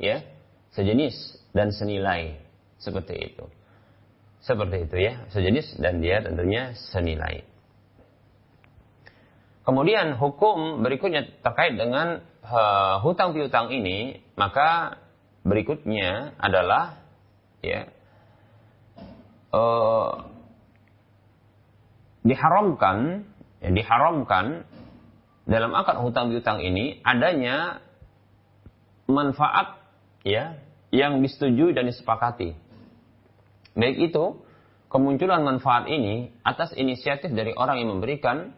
ya, 0.00 0.24
sejenis 0.72 1.14
dan 1.52 1.70
senilai 1.70 2.40
seperti 2.80 3.30
itu. 3.30 3.44
Seperti 4.40 4.88
itu 4.88 4.96
ya, 4.96 5.28
sejenis 5.28 5.76
dan 5.76 6.00
dia 6.00 6.24
tentunya 6.24 6.72
senilai. 6.90 7.44
Kemudian 9.60 10.16
hukum 10.16 10.80
berikutnya 10.80 11.28
terkait 11.44 11.76
dengan 11.76 12.24
uh, 12.48 13.04
hutang 13.04 13.36
piutang 13.36 13.68
ini, 13.68 14.24
maka 14.34 14.96
berikutnya 15.44 16.32
adalah 16.40 16.96
ya 17.60 17.92
uh, 19.52 20.24
diharamkan 22.24 23.28
ya, 23.60 23.68
diharamkan 23.72 24.64
dalam 25.44 25.72
akad 25.76 26.00
hutang 26.00 26.32
piutang 26.32 26.64
ini 26.64 27.00
adanya 27.04 27.84
manfaat 29.10 29.79
ya 30.26 30.58
yang 30.90 31.22
disetujui 31.22 31.72
dan 31.72 31.86
disepakati. 31.86 32.54
Baik 33.78 34.10
itu 34.10 34.42
kemunculan 34.90 35.46
manfaat 35.46 35.86
ini 35.86 36.34
atas 36.42 36.74
inisiatif 36.74 37.30
dari 37.30 37.54
orang 37.54 37.78
yang 37.78 37.94
memberikan 37.94 38.52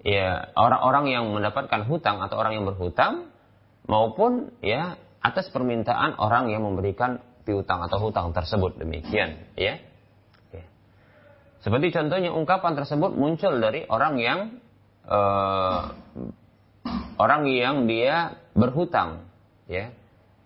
ya 0.00 0.50
orang-orang 0.56 1.12
yang 1.12 1.24
mendapatkan 1.30 1.84
hutang 1.84 2.24
atau 2.24 2.40
orang 2.40 2.56
yang 2.56 2.64
berhutang 2.64 3.28
maupun 3.84 4.56
ya 4.64 4.96
atas 5.20 5.52
permintaan 5.52 6.16
orang 6.16 6.48
yang 6.48 6.64
memberikan 6.64 7.20
piutang 7.46 7.84
atau 7.84 8.00
hutang 8.02 8.32
tersebut 8.32 8.80
demikian 8.80 9.46
ya. 9.54 9.78
ya. 10.50 10.64
Seperti 11.60 11.92
contohnya 11.92 12.32
ungkapan 12.32 12.72
tersebut 12.74 13.14
muncul 13.14 13.58
dari 13.60 13.84
orang 13.86 14.14
yang 14.18 14.38
uh, 15.06 15.92
orang 17.20 17.42
yang 17.52 17.84
dia 17.84 18.40
berhutang 18.56 19.28
ya. 19.68 19.92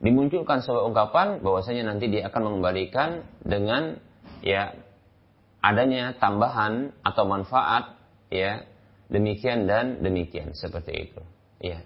Dimunculkan 0.01 0.65
sebuah 0.65 0.89
ungkapan 0.89 1.45
bahwasanya 1.45 1.93
nanti 1.93 2.09
dia 2.09 2.33
akan 2.33 2.41
mengembalikan 2.49 3.21
dengan 3.45 4.01
ya 4.41 4.73
adanya 5.61 6.17
tambahan 6.17 6.97
atau 7.05 7.29
manfaat 7.29 8.01
ya 8.33 8.65
demikian 9.13 9.69
dan 9.69 10.01
demikian 10.01 10.57
seperti 10.57 11.13
itu. 11.13 11.21
Ya. 11.61 11.85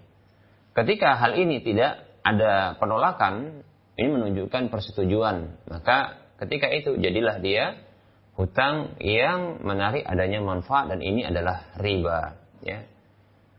Ketika 0.71 1.19
hal 1.19 1.35
ini 1.35 1.59
tidak 1.59 2.07
ada 2.23 2.79
penolakan, 2.79 3.63
ini 3.99 4.07
menunjukkan 4.07 4.71
persetujuan. 4.71 5.67
Maka 5.67 6.15
ketika 6.39 6.71
itu 6.71 6.95
jadilah 6.95 7.43
dia 7.43 7.83
hutang 8.39 8.95
yang 9.03 9.59
menarik 9.63 10.07
adanya 10.07 10.39
manfaat 10.39 10.87
dan 10.87 11.03
ini 11.03 11.27
adalah 11.27 11.67
riba. 11.79 12.39
Ya. 12.63 12.87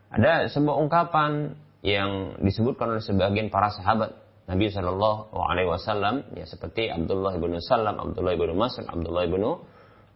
Ada 0.08 0.48
sebuah 0.48 0.80
ungkapan 0.80 1.60
yang 1.84 2.40
disebutkan 2.40 2.96
oleh 2.96 3.04
sebagian 3.04 3.52
para 3.52 3.68
sahabat 3.68 4.25
Nabi 4.46 4.70
Shallallahu 4.70 5.34
Alaihi 5.34 5.68
Wasallam 5.68 6.22
ya 6.38 6.46
seperti 6.46 6.86
Abdullah 6.86 7.34
bin 7.38 7.58
Salam, 7.58 7.98
Abdullah 7.98 8.38
bin 8.38 8.54
Mas'ud, 8.54 8.86
Abdullah 8.86 9.26
bin 9.26 9.42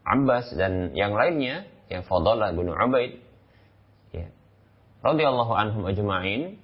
Abbas 0.07 0.55
dan 0.55 0.95
yang 0.95 1.13
lainnya 1.19 1.67
yang 1.91 2.07
Fadalah 2.07 2.55
bin 2.55 2.71
Ubaid 2.71 3.31
radhiyallahu 5.01 5.53
anhum 5.57 5.83
ajma'in 5.89 6.61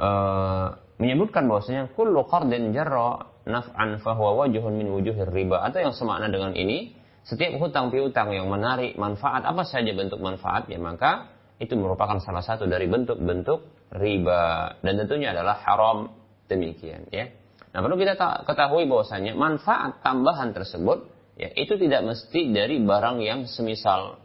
uh, 0.00 0.76
menyebutkan 0.98 1.46
bahwasanya 1.46 1.92
kullu 1.94 2.24
qardin 2.26 2.72
jarra 2.72 3.28
naf'an 3.44 4.00
fahuwa 4.00 4.44
wajhun 4.44 4.74
min 4.76 4.88
wujuhir 4.92 5.28
riba. 5.28 5.62
Atau 5.64 5.84
yang 5.84 5.94
semakna 5.94 6.32
dengan 6.32 6.56
ini 6.56 6.96
setiap 7.24 7.60
hutang 7.60 7.92
piutang 7.92 8.32
yang 8.32 8.48
menarik 8.48 8.96
manfaat 8.96 9.44
apa 9.44 9.62
saja 9.68 9.92
bentuk 9.92 10.18
manfaatnya 10.20 10.80
maka 10.80 11.28
itu 11.60 11.76
merupakan 11.76 12.16
salah 12.24 12.40
satu 12.40 12.64
dari 12.64 12.88
bentuk-bentuk 12.88 13.68
riba 13.92 14.76
dan 14.84 14.94
tentunya 15.00 15.32
adalah 15.32 15.60
haram 15.64 16.12
demikian 16.48 17.08
ya. 17.12 17.32
Nah, 17.72 17.84
perlu 17.84 18.00
kita 18.00 18.16
ketahui 18.48 18.88
bahwasanya 18.88 19.36
manfaat 19.36 20.00
tambahan 20.00 20.56
tersebut 20.56 21.08
ya 21.36 21.52
itu 21.54 21.76
tidak 21.76 22.04
mesti 22.04 22.50
dari 22.50 22.80
barang 22.80 23.20
yang 23.20 23.44
semisal 23.44 24.18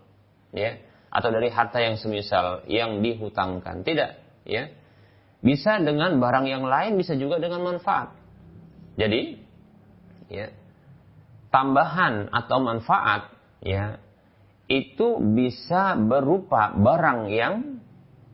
ya 0.55 0.79
atau 1.13 1.29
dari 1.29 1.53
harta 1.53 1.77
yang 1.77 2.01
semisal 2.01 2.65
yang 2.65 3.05
dihutangkan. 3.05 3.85
Tidak, 3.85 4.11
ya. 4.49 4.73
Bisa 5.45 5.77
dengan 5.77 6.17
barang 6.17 6.49
yang 6.49 6.65
lain, 6.65 6.97
bisa 6.97 7.13
juga 7.13 7.37
dengan 7.37 7.61
manfaat. 7.61 8.17
Jadi, 8.97 9.37
ya, 10.33 10.49
tambahan 11.53 12.33
atau 12.33 12.57
manfaat, 12.65 13.29
ya, 13.61 14.01
itu 14.65 15.21
bisa 15.21 15.93
berupa 15.99 16.73
barang 16.73 17.29
yang 17.29 17.72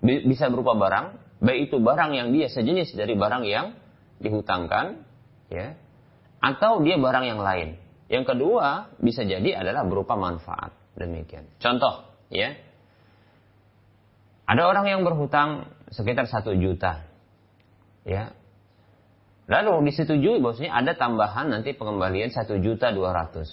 bisa 0.04 0.48
berupa 0.48 0.76
barang, 0.76 1.06
baik 1.44 1.72
itu 1.72 1.78
barang 1.80 2.12
yang 2.16 2.32
dia 2.32 2.48
sejenis 2.48 2.96
dari 2.96 3.16
barang 3.16 3.44
yang 3.44 3.76
dihutangkan, 4.20 5.04
ya, 5.52 5.76
atau 6.40 6.80
dia 6.84 6.96
barang 6.96 7.26
yang 7.28 7.40
lain. 7.40 7.76
Yang 8.10 8.36
kedua 8.36 8.96
bisa 8.98 9.22
jadi 9.28 9.62
adalah 9.62 9.86
berupa 9.86 10.18
manfaat. 10.18 10.74
Demikian. 10.98 11.48
Contoh, 11.62 12.10
ya, 12.32 12.58
ada 14.50 14.66
orang 14.66 14.90
yang 14.90 15.02
berhutang 15.06 15.70
sekitar 15.94 16.26
satu 16.26 16.58
juta. 16.58 17.06
Ya. 18.02 18.34
Lalu 19.46 19.94
disetujui 19.94 20.42
bahwasanya 20.42 20.74
ada 20.74 20.92
tambahan 20.98 21.54
nanti 21.54 21.78
pengembalian 21.78 22.34
satu 22.34 22.58
juta 22.58 22.90
dua 22.90 23.14
ratus. 23.14 23.50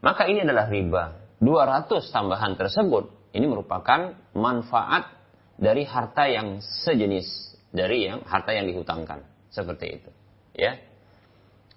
Maka 0.00 0.28
ini 0.32 0.48
adalah 0.48 0.72
riba. 0.72 1.20
Dua 1.44 1.68
ratus 1.68 2.08
tambahan 2.08 2.56
tersebut 2.56 3.17
ini 3.32 3.46
merupakan 3.46 4.16
manfaat 4.32 5.12
dari 5.58 5.82
harta 5.84 6.30
yang 6.30 6.62
sejenis 6.62 7.48
dari 7.74 8.08
yang 8.08 8.24
harta 8.24 8.54
yang 8.54 8.64
dihutangkan. 8.68 9.24
Seperti 9.52 10.00
itu. 10.00 10.10
Ya. 10.56 10.80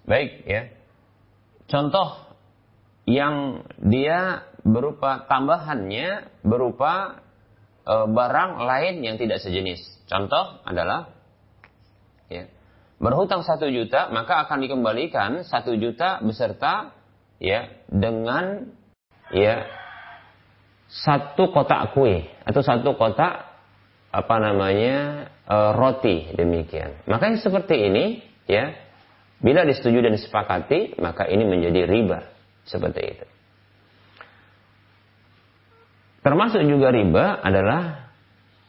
Baik 0.04 0.44
ya. 0.44 0.62
Contoh 1.68 2.36
yang 3.06 3.66
dia 3.82 4.46
berupa 4.62 5.26
tambahannya 5.26 6.30
berupa 6.46 7.22
e, 7.82 7.94
barang 8.10 8.50
lain 8.62 8.94
yang 9.02 9.16
tidak 9.18 9.42
sejenis. 9.42 9.82
Contoh 10.06 10.62
adalah 10.66 11.10
ya, 12.30 12.46
berhutang 13.02 13.42
satu 13.42 13.66
juta 13.70 14.10
maka 14.14 14.46
akan 14.46 14.58
dikembalikan 14.62 15.42
satu 15.42 15.74
juta 15.74 16.22
beserta 16.22 16.94
ya 17.42 17.66
dengan 17.90 18.70
ya 19.34 19.66
satu 20.92 21.48
kotak 21.48 21.96
kue 21.96 22.28
atau 22.44 22.60
satu 22.60 22.92
kotak 23.00 23.48
apa 24.12 24.36
namanya 24.36 25.26
e, 25.48 25.56
roti 25.72 26.36
demikian. 26.36 27.08
Maka 27.08 27.32
yang 27.32 27.40
seperti 27.40 27.88
ini 27.88 28.20
ya 28.44 28.76
bila 29.40 29.64
disetujui 29.64 30.04
dan 30.04 30.12
disepakati 30.12 31.00
maka 31.00 31.24
ini 31.32 31.48
menjadi 31.48 31.88
riba 31.88 32.28
seperti 32.68 33.00
itu. 33.00 33.26
Termasuk 36.22 36.60
juga 36.68 36.92
riba 36.92 37.40
adalah 37.40 38.12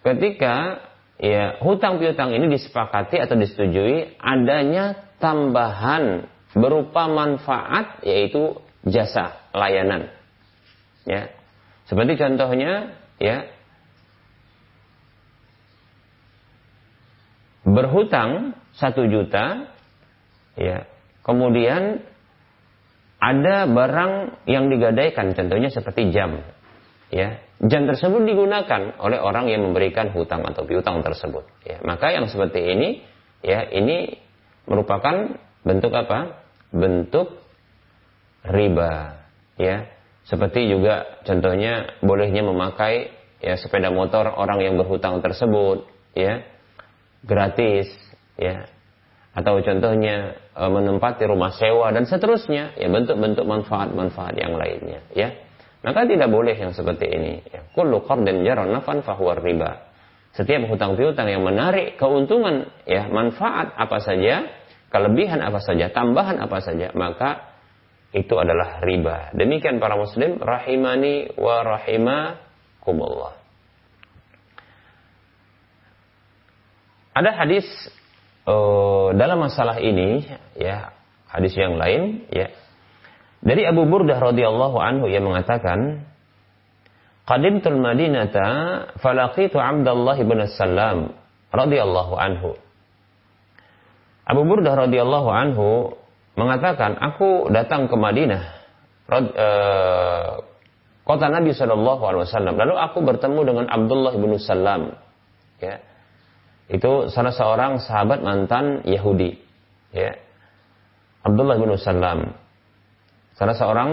ketika 0.02 0.82
ya 1.20 1.60
hutang 1.62 2.02
piutang 2.02 2.34
ini 2.34 2.50
disepakati 2.56 3.20
atau 3.20 3.36
disetujui 3.38 4.18
adanya 4.18 5.12
tambahan 5.20 6.26
berupa 6.56 7.06
manfaat 7.12 8.02
yaitu 8.08 8.58
jasa 8.88 9.38
layanan. 9.52 10.10
Ya. 11.04 11.43
Seperti 11.88 12.16
contohnya 12.16 12.96
ya. 13.20 13.48
Berhutang 17.64 18.60
satu 18.76 19.08
juta 19.08 19.72
ya. 20.60 20.88
Kemudian 21.24 22.04
ada 23.24 23.64
barang 23.64 24.44
yang 24.52 24.68
digadaikan 24.68 25.32
contohnya 25.32 25.72
seperti 25.72 26.12
jam 26.12 26.44
ya. 27.08 27.40
Jam 27.64 27.88
tersebut 27.88 28.28
digunakan 28.28 29.00
oleh 29.00 29.24
orang 29.24 29.48
yang 29.48 29.64
memberikan 29.64 30.12
hutang 30.12 30.44
atau 30.44 30.68
piutang 30.68 31.00
tersebut 31.00 31.48
ya. 31.64 31.80
Maka 31.88 32.12
yang 32.12 32.28
seperti 32.28 32.60
ini 32.60 33.00
ya 33.40 33.64
ini 33.72 34.20
merupakan 34.68 35.40
bentuk 35.64 35.96
apa? 35.96 36.44
Bentuk 36.76 37.40
riba 38.44 39.24
ya 39.56 39.88
seperti 40.28 40.72
juga 40.72 41.20
contohnya 41.28 42.00
bolehnya 42.00 42.44
memakai 42.44 43.12
ya 43.44 43.60
sepeda 43.60 43.92
motor 43.92 44.32
orang 44.32 44.64
yang 44.64 44.76
berhutang 44.80 45.20
tersebut 45.20 45.84
ya 46.16 46.44
gratis 47.24 47.92
ya 48.40 48.68
atau 49.34 49.60
contohnya 49.60 50.38
e, 50.54 50.64
menempati 50.70 51.26
rumah 51.26 51.52
sewa 51.58 51.90
dan 51.92 52.06
seterusnya 52.06 52.78
ya 52.78 52.88
bentuk-bentuk 52.88 53.44
manfaat-manfaat 53.44 54.38
yang 54.38 54.56
lainnya 54.56 55.02
ya 55.12 55.34
Maka 55.84 56.08
tidak 56.08 56.32
boleh 56.32 56.56
yang 56.56 56.72
seperti 56.72 57.12
ini. 57.12 57.44
Ya. 57.44 57.68
Kullu 57.76 58.08
qardin 58.08 58.48
jarra 58.48 58.64
nafan 58.64 59.04
fahuwa 59.04 59.36
riba. 59.36 59.92
Setiap 60.34 60.66
hutang 60.66 60.96
piutang 60.98 61.30
yang 61.30 61.46
menarik 61.46 62.00
keuntungan, 62.00 62.72
ya 62.90 63.06
manfaat 63.12 63.76
apa 63.78 64.02
saja, 64.02 64.50
kelebihan 64.90 65.44
apa 65.44 65.62
saja, 65.62 65.94
tambahan 65.94 66.42
apa 66.42 66.58
saja, 66.58 66.90
maka 66.98 67.53
itu 68.14 68.34
adalah 68.38 68.80
riba. 68.86 69.34
Demikian 69.34 69.82
para 69.82 69.98
muslim 69.98 70.38
rahimani 70.38 71.34
wa 71.34 71.66
rahimakumullah. 71.66 73.34
Ada 77.14 77.30
hadis 77.34 77.66
uh, 78.46 79.14
dalam 79.18 79.42
masalah 79.42 79.82
ini 79.82 80.26
ya, 80.58 80.94
hadis 81.30 81.54
yang 81.58 81.78
lain 81.78 82.30
ya. 82.30 82.54
Dari 83.44 83.66
Abu 83.68 83.84
Burdah 83.90 84.22
radhiyallahu 84.22 84.78
anhu 84.80 85.06
yang 85.12 85.28
mengatakan 85.28 86.08
Qadimtul 87.24 87.80
Madinata 87.82 88.48
falaqitu 89.00 89.58
Abdullah 89.58 90.18
bin 90.22 90.40
Salam 90.54 91.18
radhiyallahu 91.50 92.14
anhu. 92.14 92.56
Abu 94.24 94.42
Burdah 94.48 94.88
radhiyallahu 94.88 95.30
anhu 95.34 95.98
mengatakan, 96.34 96.98
aku 96.98 97.54
datang 97.54 97.86
ke 97.86 97.96
Madinah, 97.96 98.44
uh, 99.10 100.42
kota 101.06 101.30
Nabi 101.30 101.54
Shallallahu 101.54 102.02
Alaihi 102.02 102.24
Wasallam. 102.26 102.56
Lalu 102.58 102.76
aku 102.80 103.00
bertemu 103.06 103.40
dengan 103.46 103.66
Abdullah 103.70 104.14
bin 104.18 104.34
Salam, 104.42 104.98
ya, 105.62 105.78
itu 106.72 107.12
salah 107.14 107.36
seorang 107.36 107.78
sahabat 107.78 108.26
mantan 108.26 108.82
Yahudi, 108.88 109.38
ya, 109.94 110.18
Abdullah 111.22 111.62
bin 111.62 111.70
Salam, 111.78 112.34
salah 113.38 113.54
seorang 113.54 113.90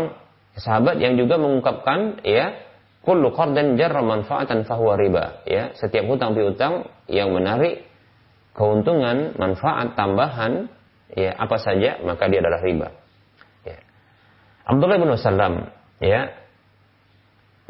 sahabat 0.56 0.96
yang 0.96 1.20
juga 1.20 1.36
mengungkapkan, 1.36 2.24
ya, 2.24 2.56
kullu 3.04 3.36
qardan 3.36 3.76
jarra 3.76 4.00
manfaatan 4.00 4.64
fahuwa 4.64 4.96
riba, 4.96 5.44
ya, 5.44 5.76
setiap 5.76 6.08
hutang 6.08 6.32
piutang 6.32 6.88
yang 7.04 7.36
menarik 7.36 7.84
keuntungan, 8.56 9.36
manfaat 9.36 9.92
tambahan 9.92 10.72
ya 11.14 11.34
apa 11.34 11.56
saja 11.58 11.98
maka 12.02 12.30
dia 12.30 12.42
adalah 12.42 12.60
riba. 12.62 12.88
Ya. 13.66 13.78
Abdullah 14.66 14.98
bin 14.98 15.10
Salam 15.18 15.54
ya 15.98 16.30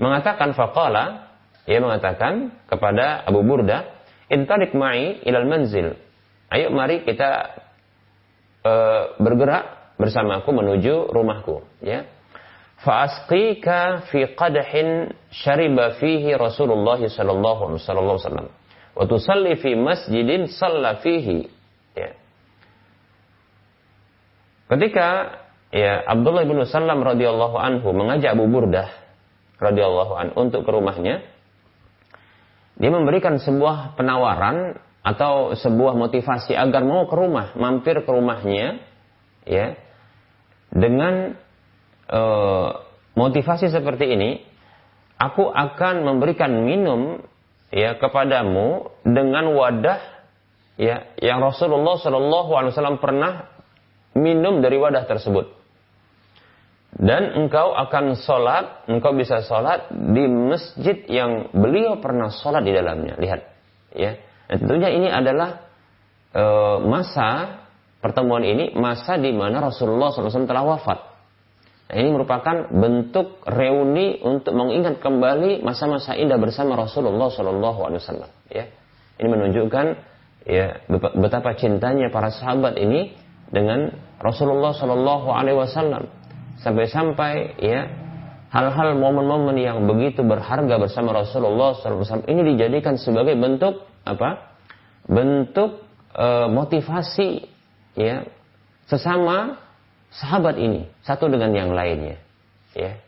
mengatakan 0.00 0.52
faqala 0.56 1.32
ia 1.68 1.78
mengatakan 1.80 2.56
kepada 2.68 3.24
Abu 3.24 3.44
Burda 3.44 3.84
intalik 4.32 4.72
ma'i 4.76 5.20
ilal 5.24 5.46
manzil. 5.48 5.96
Ayo 6.50 6.72
mari 6.74 7.06
kita 7.06 7.62
uh, 8.66 9.02
bergerak 9.22 9.94
bersamaku 10.00 10.50
menuju 10.50 11.14
rumahku. 11.14 11.62
Ya. 11.84 12.08
Fa'asqika 12.80 14.08
fi 14.08 14.32
qadhin 14.32 15.12
syariba 15.28 16.00
fihi 16.00 16.32
Rasulullah 16.32 16.96
sallallahu 16.96 17.76
alaihi 17.76 17.84
wasallam. 18.24 18.48
Wa 18.96 19.04
tusalli 19.04 19.52
fi 19.60 19.76
masjidin 19.76 20.48
salla 20.48 20.96
fihi. 21.04 21.46
Ya 21.92 22.19
Ketika 24.70 25.34
ya 25.74 26.06
Abdullah 26.06 26.46
bin 26.46 26.62
Salam 26.62 27.02
radhiyallahu 27.02 27.58
anhu 27.58 27.90
mengajak 27.90 28.38
Abu 28.38 28.46
Burdah 28.46 28.86
radhiyallahu 29.58 30.14
anhu 30.14 30.34
untuk 30.38 30.62
ke 30.62 30.70
rumahnya, 30.70 31.26
dia 32.78 32.90
memberikan 32.94 33.42
sebuah 33.42 33.98
penawaran 33.98 34.78
atau 35.02 35.58
sebuah 35.58 35.98
motivasi 35.98 36.54
agar 36.54 36.86
mau 36.86 37.10
ke 37.10 37.14
rumah, 37.18 37.52
mampir 37.58 37.98
ke 38.06 38.10
rumahnya, 38.10 38.78
ya, 39.42 39.74
dengan 40.70 41.34
uh, 42.06 42.70
motivasi 43.18 43.74
seperti 43.74 44.14
ini, 44.14 44.30
aku 45.18 45.50
akan 45.50 46.06
memberikan 46.06 46.62
minum 46.62 47.20
ya 47.74 47.98
kepadamu 47.98 48.88
dengan 49.02 49.50
wadah 49.50 49.98
ya 50.78 51.10
yang 51.18 51.42
Rasulullah 51.42 51.98
Shallallahu 51.98 52.50
Alaihi 52.54 52.72
Wasallam 52.72 52.98
pernah 53.02 53.59
minum 54.14 54.62
dari 54.64 54.76
wadah 54.76 55.06
tersebut. 55.06 55.60
Dan 56.90 57.38
engkau 57.38 57.70
akan 57.70 58.18
sholat, 58.18 58.90
engkau 58.90 59.14
bisa 59.14 59.46
sholat 59.46 59.94
di 59.94 60.26
masjid 60.26 61.06
yang 61.06 61.54
beliau 61.54 62.02
pernah 62.02 62.34
sholat 62.34 62.66
di 62.66 62.74
dalamnya. 62.74 63.14
Lihat, 63.14 63.40
ya. 63.94 64.18
Dan 64.50 64.56
tentunya 64.66 64.90
ini 64.90 65.06
adalah 65.06 65.70
e, 66.34 66.44
masa 66.82 67.62
pertemuan 68.02 68.42
ini 68.42 68.74
masa 68.74 69.14
di 69.14 69.30
mana 69.30 69.62
Rasulullah 69.62 70.10
SAW 70.10 70.50
telah 70.50 70.66
wafat. 70.66 70.98
Nah, 71.90 71.96
ini 71.98 72.10
merupakan 72.10 72.70
bentuk 72.70 73.38
reuni 73.46 74.18
untuk 74.22 74.54
mengingat 74.54 74.98
kembali 74.98 75.62
masa-masa 75.62 76.18
indah 76.18 76.38
bersama 76.42 76.74
Rasulullah 76.74 77.30
SAW. 77.30 78.50
Ya, 78.50 78.66
ini 79.22 79.28
menunjukkan 79.30 79.86
ya 80.42 80.82
betapa 80.90 81.54
cintanya 81.54 82.10
para 82.10 82.34
sahabat 82.34 82.74
ini 82.82 83.14
dengan 83.50 83.90
Rasulullah 84.22 84.72
Shallallahu 84.74 85.28
Alaihi 85.30 85.58
Wasallam 85.58 86.06
sampai-sampai 86.62 87.58
ya 87.58 87.90
hal-hal 88.50 88.98
momen-momen 88.98 89.54
yang 89.58 89.86
begitu 89.86 90.26
berharga 90.26 90.76
bersama 90.76 91.14
Rasulullah 91.14 91.74
SAW 91.78 92.26
ini 92.26 92.54
dijadikan 92.54 92.98
sebagai 92.98 93.38
bentuk 93.38 93.86
apa? 94.02 94.58
Bentuk 95.06 95.82
e, 96.14 96.26
motivasi 96.50 97.46
ya 97.94 98.26
sesama 98.90 99.58
sahabat 100.10 100.58
ini 100.58 100.90
satu 101.06 101.30
dengan 101.30 101.54
yang 101.54 101.70
lainnya 101.70 102.18
ya. 102.74 102.98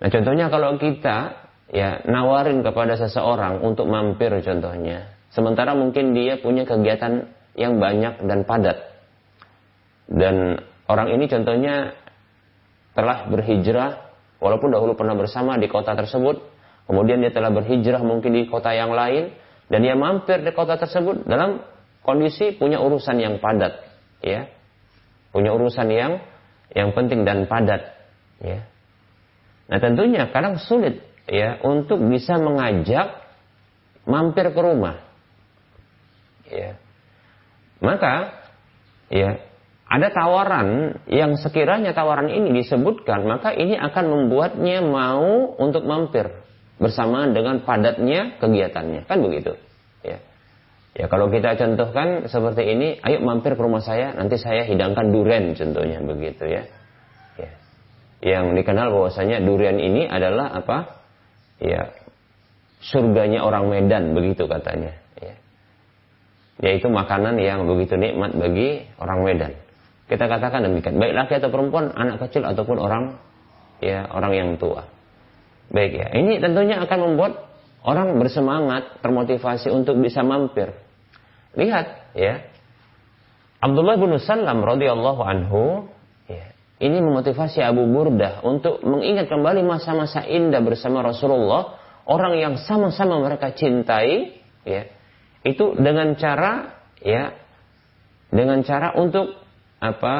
Nah 0.00 0.08
contohnya 0.12 0.52
kalau 0.52 0.76
kita 0.76 1.48
ya 1.72 2.04
nawarin 2.04 2.60
kepada 2.60 3.00
seseorang 3.00 3.64
untuk 3.64 3.88
mampir 3.88 4.32
contohnya 4.44 5.08
sementara 5.32 5.72
mungkin 5.72 6.12
dia 6.12 6.36
punya 6.40 6.68
kegiatan 6.68 7.28
yang 7.56 7.80
banyak 7.80 8.20
dan 8.28 8.44
padat 8.44 8.89
dan 10.10 10.58
orang 10.90 11.14
ini 11.14 11.30
contohnya 11.30 11.94
telah 12.98 13.30
berhijrah 13.30 14.10
walaupun 14.42 14.74
dahulu 14.74 14.98
pernah 14.98 15.14
bersama 15.14 15.54
di 15.54 15.70
kota 15.70 15.94
tersebut, 15.94 16.42
kemudian 16.90 17.22
dia 17.22 17.30
telah 17.30 17.54
berhijrah 17.54 18.02
mungkin 18.02 18.34
di 18.34 18.50
kota 18.50 18.74
yang 18.74 18.90
lain 18.90 19.30
dan 19.70 19.86
dia 19.86 19.94
mampir 19.94 20.42
di 20.42 20.50
kota 20.50 20.74
tersebut 20.74 21.30
dalam 21.30 21.62
kondisi 22.02 22.58
punya 22.58 22.82
urusan 22.82 23.22
yang 23.22 23.38
padat, 23.38 23.86
ya. 24.18 24.50
Punya 25.30 25.54
urusan 25.54 25.86
yang 25.94 26.18
yang 26.74 26.90
penting 26.90 27.22
dan 27.22 27.46
padat, 27.46 27.94
ya. 28.42 28.66
Nah, 29.70 29.78
tentunya 29.78 30.26
kadang 30.34 30.58
sulit 30.58 30.98
ya 31.30 31.62
untuk 31.62 32.02
bisa 32.10 32.34
mengajak 32.42 33.22
mampir 34.02 34.50
ke 34.50 34.58
rumah. 34.60 34.98
Ya. 36.50 36.74
Maka 37.78 38.34
ya 39.06 39.38
ada 39.90 40.06
tawaran 40.14 41.02
yang 41.10 41.34
sekiranya 41.34 41.90
tawaran 41.90 42.30
ini 42.30 42.62
disebutkan, 42.62 43.26
maka 43.26 43.50
ini 43.50 43.74
akan 43.74 44.06
membuatnya 44.06 44.86
mau 44.86 45.50
untuk 45.58 45.82
mampir 45.82 46.30
bersamaan 46.78 47.34
dengan 47.34 47.66
padatnya 47.66 48.38
kegiatannya. 48.38 49.10
Kan 49.10 49.18
begitu. 49.18 49.58
Ya. 50.06 50.22
Ya 50.94 51.10
kalau 51.10 51.26
kita 51.26 51.58
contohkan 51.58 52.30
seperti 52.30 52.70
ini, 52.70 53.02
ayo 53.02 53.18
mampir 53.26 53.58
ke 53.58 53.62
rumah 53.62 53.82
saya, 53.82 54.14
nanti 54.14 54.38
saya 54.38 54.62
hidangkan 54.62 55.10
duren 55.10 55.58
contohnya 55.58 55.98
begitu 56.06 56.46
ya. 56.46 56.62
ya. 57.34 57.50
Yang 58.22 58.62
dikenal 58.62 58.94
bahwasanya 58.94 59.42
durian 59.42 59.82
ini 59.82 60.06
adalah 60.06 60.54
apa? 60.54 61.02
Ya, 61.58 61.90
surganya 62.78 63.42
orang 63.42 63.66
Medan 63.66 64.14
begitu 64.14 64.46
katanya. 64.46 64.94
Ya. 65.18 65.34
Yaitu 66.62 66.86
makanan 66.86 67.42
yang 67.42 67.66
begitu 67.66 67.98
nikmat 67.98 68.38
bagi 68.38 68.86
orang 69.02 69.26
Medan. 69.26 69.52
Kita 70.10 70.26
katakan 70.26 70.66
demikian. 70.66 70.98
Baik 70.98 71.14
laki 71.14 71.38
atau 71.38 71.54
perempuan, 71.54 71.94
anak 71.94 72.18
kecil 72.26 72.42
ataupun 72.42 72.82
orang 72.82 73.14
ya 73.78 74.10
orang 74.10 74.32
yang 74.34 74.48
tua. 74.58 74.90
Baik 75.70 75.92
ya. 75.94 76.08
Ini 76.18 76.42
tentunya 76.42 76.82
akan 76.82 76.98
membuat 76.98 77.46
orang 77.86 78.18
bersemangat, 78.18 78.98
termotivasi 79.06 79.70
untuk 79.70 80.02
bisa 80.02 80.26
mampir. 80.26 80.74
Lihat 81.54 82.18
ya. 82.18 82.42
Abdullah 83.62 84.02
bin 84.02 84.10
Salam 84.18 84.66
radhiyallahu 84.66 85.20
anhu 85.22 85.86
ya, 86.26 86.56
ini 86.80 86.98
memotivasi 86.98 87.60
Abu 87.60 87.84
Burdah 87.86 88.40
untuk 88.42 88.80
mengingat 88.82 89.28
kembali 89.28 89.62
masa-masa 89.62 90.24
indah 90.24 90.64
bersama 90.64 91.04
Rasulullah, 91.04 91.76
orang 92.08 92.40
yang 92.40 92.54
sama-sama 92.58 93.20
mereka 93.22 93.52
cintai 93.52 94.42
ya. 94.66 94.88
Itu 95.46 95.78
dengan 95.78 96.18
cara 96.18 96.82
ya 96.98 97.36
dengan 98.32 98.64
cara 98.64 98.96
untuk 98.96 99.38
apa 99.80 100.14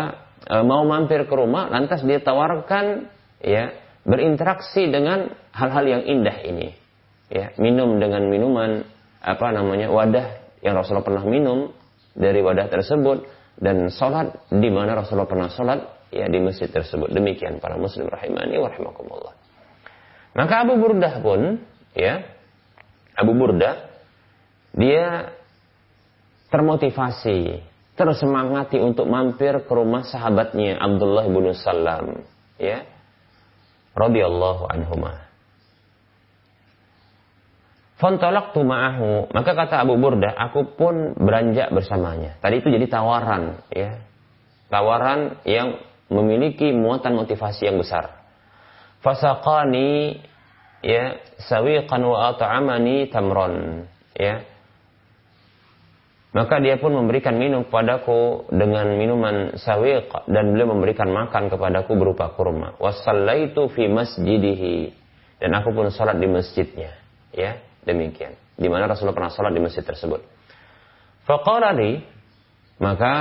e, 0.49 0.57
mau 0.65 0.83
mampir 0.89 1.29
ke 1.29 1.35
rumah 1.37 1.69
lantas 1.69 2.01
dia 2.03 2.19
tawarkan 2.25 3.13
ya 3.45 3.77
berinteraksi 4.09 4.89
dengan 4.89 5.31
hal-hal 5.53 5.85
yang 5.85 6.03
indah 6.09 6.37
ini. 6.43 6.69
Ya 7.31 7.55
minum 7.61 8.01
dengan 8.03 8.27
minuman 8.27 8.83
apa 9.21 9.53
namanya 9.55 9.93
wadah 9.93 10.59
yang 10.65 10.75
Rasulullah 10.75 11.07
pernah 11.07 11.25
minum 11.29 11.71
dari 12.17 12.43
wadah 12.43 12.67
tersebut 12.73 13.29
dan 13.61 13.93
sholat 13.93 14.49
di 14.51 14.69
mana 14.73 14.99
Rasulullah 14.99 15.29
pernah 15.29 15.53
sholat 15.53 16.11
ya 16.11 16.27
di 16.27 16.39
masjid 16.43 16.67
tersebut. 16.67 17.13
Demikian 17.15 17.63
para 17.63 17.79
muslim 17.79 18.11
rahimani 18.11 18.59
wa 18.59 18.69
rahimakumullah. 18.73 19.35
Maka 20.35 20.55
Abu 20.63 20.79
Burdah 20.79 21.15
pun, 21.23 21.59
ya, 21.95 22.23
Abu 23.19 23.35
Burdah, 23.35 23.91
dia 24.75 25.35
termotivasi, 26.55 27.63
tersemangati 28.01 28.81
untuk 28.81 29.05
mampir 29.05 29.69
ke 29.69 29.73
rumah 29.77 30.09
sahabatnya 30.09 30.81
Abdullah 30.81 31.29
bin 31.29 31.53
Salam, 31.53 32.25
ya, 32.57 32.89
radhiyallahu 33.93 34.65
anhumah. 34.65 35.29
Fontolak 38.01 38.57
tu 38.57 38.65
ma'ahu. 38.65 39.29
Maka 39.37 39.53
kata 39.53 39.85
Abu 39.85 40.01
Burdah, 40.01 40.33
aku 40.33 40.73
pun 40.73 41.13
beranjak 41.21 41.69
bersamanya. 41.69 42.41
Tadi 42.41 42.65
itu 42.65 42.73
jadi 42.73 42.89
tawaran, 42.89 43.61
ya. 43.69 44.01
Tawaran 44.73 45.45
yang 45.45 45.77
memiliki 46.09 46.73
muatan 46.73 47.21
motivasi 47.21 47.69
yang 47.69 47.77
besar. 47.77 48.25
Fasaqani 49.05 50.17
ya 50.81 51.21
sawiqan 51.45 52.01
wa 52.01 52.33
at'amani 52.33 53.13
tamron, 53.13 53.85
ya. 54.17 54.49
Maka 56.31 56.63
dia 56.63 56.79
pun 56.79 56.95
memberikan 56.95 57.35
minum 57.35 57.67
kepadaku 57.67 58.47
dengan 58.55 58.87
minuman 58.95 59.59
sawiq 59.59 60.31
dan 60.31 60.55
beliau 60.55 60.71
memberikan 60.71 61.11
makan 61.11 61.51
kepadaku 61.51 61.99
berupa 61.99 62.31
kurma. 62.39 62.79
Wasallaitu 62.79 63.67
fi 63.75 63.91
masjidihi 63.91 64.95
dan 65.43 65.51
aku 65.59 65.75
pun 65.75 65.91
salat 65.91 66.23
di 66.23 66.31
masjidnya, 66.31 66.95
ya 67.35 67.59
demikian. 67.83 68.39
Di 68.55 68.69
mana 68.71 68.87
Rasulullah 68.87 69.17
pernah 69.17 69.33
sholat 69.33 69.57
di 69.57 69.63
masjid 69.65 69.83
tersebut. 69.83 70.21
Faqala 71.25 71.73
maka 72.81 73.15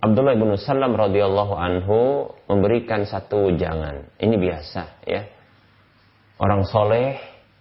Abdullah 0.00 0.36
bin 0.36 0.52
Salam 0.60 0.92
radhiyallahu 0.92 1.54
anhu 1.56 2.30
memberikan 2.46 3.08
satu 3.08 3.50
jangan. 3.56 4.06
Ini 4.20 4.36
biasa 4.36 4.82
ya. 5.08 5.24
Orang 6.36 6.68
soleh 6.68 7.16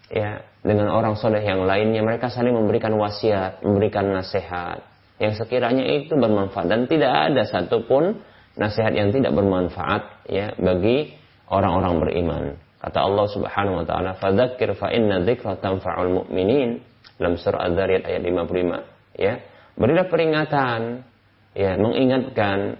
ya 0.09 0.41
dengan 0.65 0.89
orang 0.89 1.17
soleh 1.17 1.41
yang 1.41 1.65
lainnya 1.65 2.01
mereka 2.01 2.29
saling 2.29 2.53
memberikan 2.53 2.93
wasiat, 2.97 3.61
memberikan 3.61 4.09
nasihat 4.09 4.81
yang 5.21 5.31
sekiranya 5.31 5.85
itu 5.85 6.13
bermanfaat 6.17 6.67
dan 6.67 6.81
tidak 6.91 7.11
ada 7.31 7.43
satupun 7.47 8.19
nasihat 8.59 8.91
yang 8.91 9.15
tidak 9.15 9.31
bermanfaat 9.31 10.27
ya 10.27 10.51
bagi 10.59 11.15
orang-orang 11.47 11.93
beriman. 12.03 12.43
Kata 12.83 12.99
Allah 13.01 13.25
Subhanahu 13.31 13.81
wa 13.81 13.85
taala, 13.87 14.11
"Fadzakir 14.19 14.75
fa 14.77 14.91
inna 14.91 15.23
dzikra 15.23 15.57
tanfa'ul 15.57 16.21
mu'minin." 16.21 16.83
Dalam 17.15 17.39
surah 17.39 17.71
Az-Zariyat 17.71 18.03
ayat 18.11 18.21
55, 18.27 18.83
ya. 19.15 19.39
Berilah 19.79 20.05
peringatan, 20.11 21.01
ya, 21.55 21.79
mengingatkan 21.79 22.75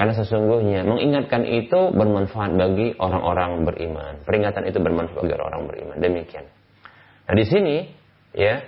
karena 0.00 0.12
sesungguhnya 0.18 0.80
mengingatkan 0.88 1.46
itu 1.46 1.92
bermanfaat 1.94 2.58
bagi 2.58 2.96
orang-orang 2.96 3.62
beriman. 3.62 4.24
Peringatan 4.26 4.66
itu 4.66 4.78
bermanfaat 4.82 5.20
bagi 5.22 5.36
orang 5.36 5.68
beriman. 5.68 5.96
Demikian. 6.00 6.44
Nah, 7.28 7.34
di 7.38 7.44
sini 7.46 7.76
ya 8.34 8.64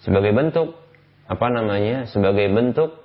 sebagai 0.00 0.32
bentuk 0.32 0.78
apa 1.28 1.46
namanya? 1.52 2.08
Sebagai 2.08 2.48
bentuk 2.48 2.96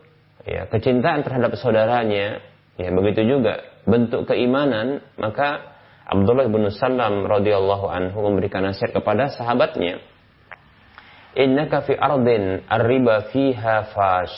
ya 0.45 0.69
kecintaan 0.69 1.25
terhadap 1.25 1.58
saudaranya, 1.60 2.39
ya 2.78 2.89
begitu 2.93 3.28
juga 3.28 3.65
bentuk 3.84 4.30
keimanan, 4.30 5.01
maka 5.17 5.75
Abdullah 6.06 6.45
bin 6.45 6.69
Salam 6.69 7.25
radhiyallahu 7.25 7.89
anhu 7.89 8.30
memberikan 8.30 8.62
nasihat 8.62 8.93
kepada 8.93 9.34
sahabatnya. 9.34 9.99
Innaka 11.36 11.84
fi 11.84 11.97
ardin 11.97 12.63
ar-riba 12.69 13.34
fiha 13.34 13.91
fash. 13.91 14.38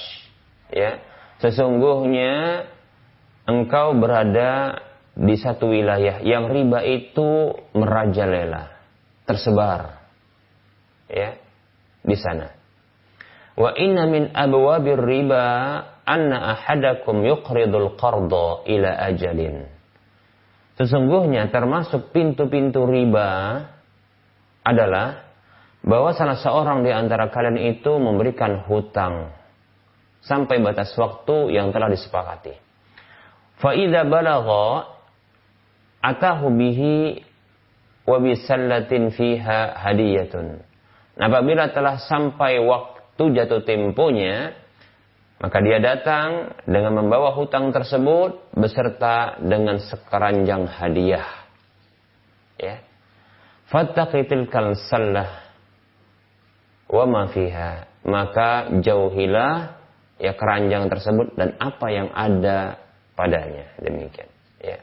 Ya. 0.74 1.04
Sesungguhnya 1.38 2.66
engkau 3.48 3.96
berada 3.98 4.84
di 5.18 5.34
satu 5.40 5.74
wilayah 5.74 6.22
yang 6.22 6.52
riba 6.52 6.84
itu 6.86 7.58
merajalela, 7.74 8.70
tersebar. 9.26 10.04
Ya. 11.10 11.40
Di 12.04 12.16
sana. 12.16 12.54
Wa 13.58 13.74
inna 13.74 14.06
min 14.06 14.30
abwabir 14.36 15.02
riba 15.02 15.44
anna 16.06 16.54
ahadakum 16.54 17.26
yuqridul 17.26 17.98
qarda 17.98 18.64
ila 18.70 18.92
ajalin 19.12 19.66
Sesungguhnya 20.78 21.50
termasuk 21.50 22.14
pintu-pintu 22.14 22.86
riba 22.86 23.66
adalah 24.62 25.26
bahwa 25.82 26.14
salah 26.14 26.38
seorang 26.38 26.86
di 26.86 26.94
antara 26.94 27.34
kalian 27.34 27.58
itu 27.58 27.98
memberikan 27.98 28.62
hutang 28.70 29.34
sampai 30.22 30.62
batas 30.62 30.94
waktu 30.94 31.58
yang 31.58 31.74
telah 31.74 31.90
disepakati. 31.90 32.67
Fa'idha 33.58 34.06
balagha 34.06 34.93
atahu 36.02 36.54
bihi 36.54 37.26
wa 38.08 38.17
bisallatin 38.22 39.12
fiha 39.12 39.76
hadiyatun. 39.76 40.62
Nah, 41.17 41.26
apabila 41.26 41.74
telah 41.74 41.98
sampai 41.98 42.62
waktu 42.62 43.24
jatuh 43.34 43.65
temponya, 43.65 44.54
maka 45.38 45.58
dia 45.62 45.82
datang 45.82 46.54
dengan 46.70 46.98
membawa 47.02 47.34
hutang 47.34 47.74
tersebut 47.74 48.54
beserta 48.54 49.38
dengan 49.41 49.82
sekeranjang 49.82 50.70
hadiah. 50.70 51.30
Ya. 52.58 52.82
Fattaqitil 53.70 54.50
kalsallah 54.50 55.30
wa 56.89 57.06
ma 57.06 57.24
fiha. 57.30 57.89
Maka 58.08 58.72
jauhilah 58.80 59.78
ya 60.17 60.34
keranjang 60.34 60.88
tersebut 60.88 61.36
dan 61.36 61.54
apa 61.60 61.88
yang 61.91 62.10
ada 62.15 62.87
padanya. 63.18 63.74
Demikian. 63.82 64.30
Ya. 64.62 64.78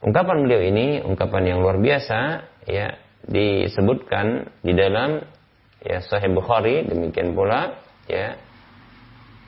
Ungkapan 0.00 0.48
beliau 0.48 0.64
ini 0.64 1.04
ungkapan 1.04 1.44
yang 1.44 1.58
luar 1.60 1.76
biasa 1.76 2.48
ya 2.64 2.96
disebutkan 3.28 4.48
di 4.64 4.72
dalam 4.72 5.20
ya 5.84 6.00
Sahih 6.00 6.32
Bukhari 6.32 6.88
demikian 6.88 7.36
pula 7.36 7.76
ya 8.08 8.40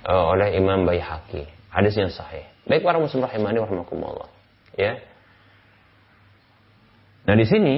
uh, 0.05 0.25
oleh 0.37 0.53
Imam 0.61 0.85
Baihaqi. 0.85 1.49
Hadis 1.73 1.95
yang 1.97 2.13
sahih. 2.13 2.45
Baik 2.69 2.85
para 2.85 3.01
muslim 3.01 3.25
rahimani 3.25 3.61
warahmatullah. 3.61 4.29
Ya. 4.77 5.01
Nah 7.29 7.37
di 7.37 7.45
sini 7.45 7.77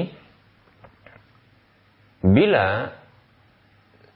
bila 2.22 2.94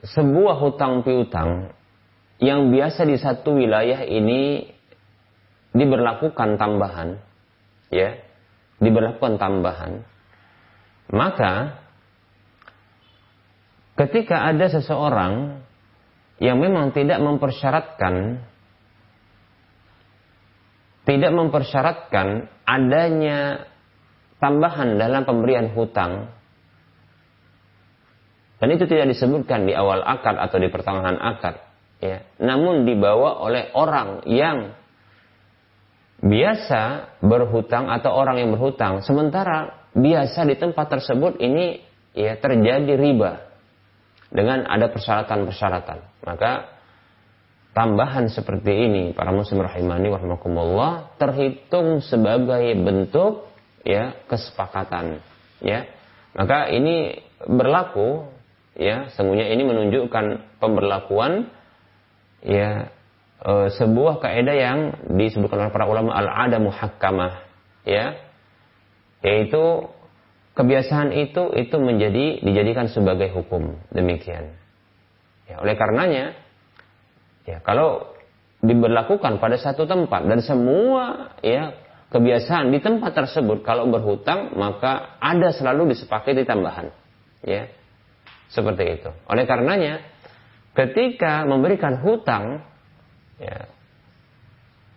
sebuah 0.05 0.61
hutang 0.61 1.03
piutang 1.03 1.73
yang 2.39 2.69
biasa 2.69 3.09
di 3.09 3.17
satu 3.17 3.57
wilayah 3.57 4.05
ini 4.05 4.74
diberlakukan 5.75 6.57
tambahan, 6.57 7.19
ya, 7.91 8.15
diberlakukan 8.79 9.37
tambahan, 9.37 10.07
maka 11.11 11.83
ketika 13.99 14.51
ada 14.51 14.67
seseorang 14.71 15.63
yang 16.43 16.59
memang 16.59 16.91
tidak 16.91 17.23
mempersyaratkan 17.23 18.43
tidak 21.05 21.33
mempersyaratkan 21.37 22.49
adanya 22.65 23.69
tambahan 24.41 24.97
dalam 24.99 25.23
pemberian 25.29 25.71
hutang 25.77 26.33
dan 28.59 28.69
itu 28.73 28.89
tidak 28.89 29.13
disebutkan 29.13 29.69
di 29.69 29.77
awal 29.77 30.01
akad 30.01 30.41
atau 30.41 30.57
di 30.59 30.73
pertengahan 30.73 31.21
akad 31.21 31.61
ya 32.01 32.25
namun 32.41 32.89
dibawa 32.89 33.39
oleh 33.45 33.71
orang 33.77 34.25
yang 34.27 34.75
biasa 36.25 37.13
berhutang 37.21 37.93
atau 37.93 38.17
orang 38.17 38.41
yang 38.41 38.57
berhutang 38.57 39.05
sementara 39.05 39.85
biasa 39.93 40.49
di 40.49 40.57
tempat 40.57 40.89
tersebut 40.89 41.37
ini 41.37 41.85
ya 42.17 42.41
terjadi 42.41 42.97
riba 42.97 43.45
dengan 44.33 44.65
ada 44.65 44.89
persyaratan-persyaratan. 44.89 46.25
Maka 46.25 46.53
tambahan 47.77 48.33
seperti 48.33 48.73
ini 48.73 49.05
para 49.13 49.31
muslim 49.31 49.61
rahimani 49.61 50.09
warahmatullah 50.09 51.21
terhitung 51.21 52.01
sebagai 52.01 52.73
bentuk 52.73 53.47
ya 53.85 54.17
kesepakatan 54.27 55.21
ya. 55.61 55.85
Maka 56.35 56.73
ini 56.73 57.21
berlaku 57.47 58.27
ya, 58.75 59.13
sungguhnya 59.15 59.55
ini 59.55 59.63
menunjukkan 59.63 60.59
pemberlakuan 60.59 61.47
ya 62.43 62.91
e, 63.45 63.53
sebuah 63.77 64.25
kaidah 64.25 64.57
yang 64.57 64.79
disebutkan 65.15 65.69
oleh 65.69 65.73
para 65.73 65.85
ulama 65.85 66.17
al-ada 66.17 66.57
muhakkamah 66.59 67.45
ya. 67.85 68.17
Yaitu 69.25 69.89
kebiasaan 70.57 71.13
itu 71.13 71.53
itu 71.57 71.77
menjadi 71.77 72.41
dijadikan 72.41 72.89
sebagai 72.89 73.29
hukum. 73.33 73.77
Demikian. 73.93 74.57
Ya, 75.45 75.61
oleh 75.61 75.77
karenanya 75.77 76.33
ya 77.45 77.61
kalau 77.61 78.17
diberlakukan 78.65 79.37
pada 79.37 79.61
satu 79.61 79.85
tempat 79.85 80.25
dan 80.25 80.41
semua 80.41 81.37
ya 81.45 81.77
kebiasaan 82.09 82.73
di 82.73 82.81
tempat 82.81 83.13
tersebut 83.13 83.61
kalau 83.61 83.85
berhutang 83.93 84.57
maka 84.57 85.21
ada 85.21 85.53
selalu 85.53 85.93
disepakati 85.93 86.49
tambahan. 86.49 86.89
Ya 87.45 87.69
seperti 88.49 89.01
itu. 89.01 89.11
Oleh 89.29 89.45
karenanya 89.45 90.01
ketika 90.79 91.43
memberikan 91.45 92.01
hutang 92.01 92.63
ya 93.39 93.67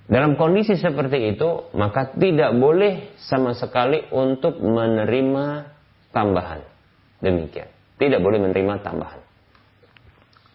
dalam 0.07 0.39
kondisi 0.39 0.79
seperti 0.79 1.35
itu, 1.35 1.67
maka 1.75 2.15
tidak 2.15 2.55
boleh 2.55 3.11
sama 3.27 3.51
sekali 3.51 4.07
untuk 4.15 4.55
menerima 4.63 5.67
tambahan. 6.15 6.63
Demikian. 7.19 7.67
Tidak 7.99 8.23
boleh 8.23 8.39
menerima 8.39 8.87
tambahan. 8.87 9.19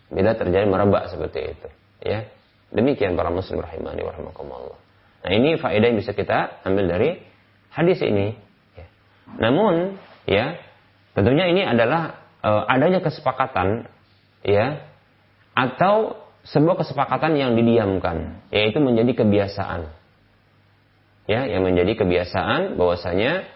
Bila 0.08 0.32
terjadi 0.40 0.64
merebak 0.64 1.12
seperti 1.12 1.52
itu. 1.52 1.68
Ya. 2.00 2.32
Demikian 2.72 3.12
para 3.12 3.28
muslim 3.28 3.60
rahimani 3.60 4.00
warahmatullah. 4.00 4.80
Nah 5.20 5.32
ini 5.36 5.60
faedah 5.60 5.86
yang 5.92 6.00
bisa 6.00 6.16
kita 6.16 6.64
ambil 6.64 6.88
dari 6.88 7.20
hadis 7.68 8.00
ini. 8.00 8.32
Ya. 8.72 8.86
Namun, 9.36 10.00
ya, 10.24 10.56
tentunya 11.12 11.52
ini 11.52 11.60
adalah 11.60 12.24
uh, 12.40 12.64
adanya 12.72 13.04
kesepakatan, 13.04 13.84
ya, 14.40 14.80
atau 15.52 16.21
sebuah 16.42 16.82
kesepakatan 16.82 17.38
yang 17.38 17.54
didiamkan, 17.54 18.42
yaitu 18.50 18.82
menjadi 18.82 19.22
kebiasaan. 19.22 19.94
Ya, 21.30 21.46
yang 21.46 21.62
menjadi 21.62 22.02
kebiasaan 22.02 22.74
bahwasanya 22.74 23.46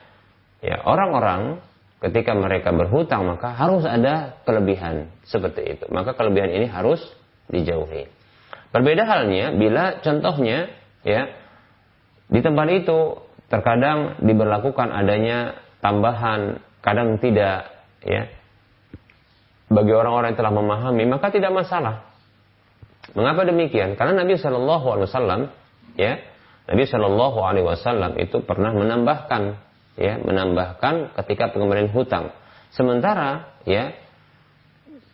ya 0.62 0.76
orang-orang 0.86 1.58
ketika 1.98 2.30
mereka 2.38 2.70
berhutang 2.70 3.26
maka 3.26 3.50
harus 3.58 3.82
ada 3.82 4.38
kelebihan 4.46 5.10
seperti 5.26 5.74
itu. 5.74 5.84
Maka 5.90 6.14
kelebihan 6.14 6.54
ini 6.54 6.70
harus 6.70 7.02
dijauhi. 7.50 8.06
Berbeda 8.70 9.02
halnya 9.02 9.50
bila 9.50 9.98
contohnya 9.98 10.70
ya 11.02 11.26
di 12.30 12.38
tempat 12.38 12.66
itu 12.70 13.18
terkadang 13.50 14.22
diberlakukan 14.22 14.90
adanya 14.94 15.58
tambahan, 15.82 16.62
kadang 16.86 17.18
tidak 17.18 17.66
ya. 18.06 18.30
Bagi 19.66 19.90
orang-orang 19.90 20.34
yang 20.34 20.38
telah 20.38 20.54
memahami 20.54 21.04
maka 21.10 21.34
tidak 21.34 21.50
masalah 21.50 22.05
Mengapa 23.14 23.46
demikian? 23.46 23.94
Karena 23.94 24.24
Nabi 24.24 24.34
Shallallahu 24.40 24.86
Alaihi 24.90 25.06
Wasallam, 25.06 25.40
ya, 25.94 26.18
Nabi 26.66 26.84
Shallallahu 26.88 27.38
Alaihi 27.38 27.66
Wasallam 27.66 28.18
itu 28.18 28.42
pernah 28.42 28.74
menambahkan, 28.74 29.42
ya, 29.94 30.18
menambahkan 30.18 31.14
ketika 31.22 31.54
pengembalian 31.54 31.92
hutang. 31.94 32.34
Sementara, 32.74 33.62
ya, 33.62 33.94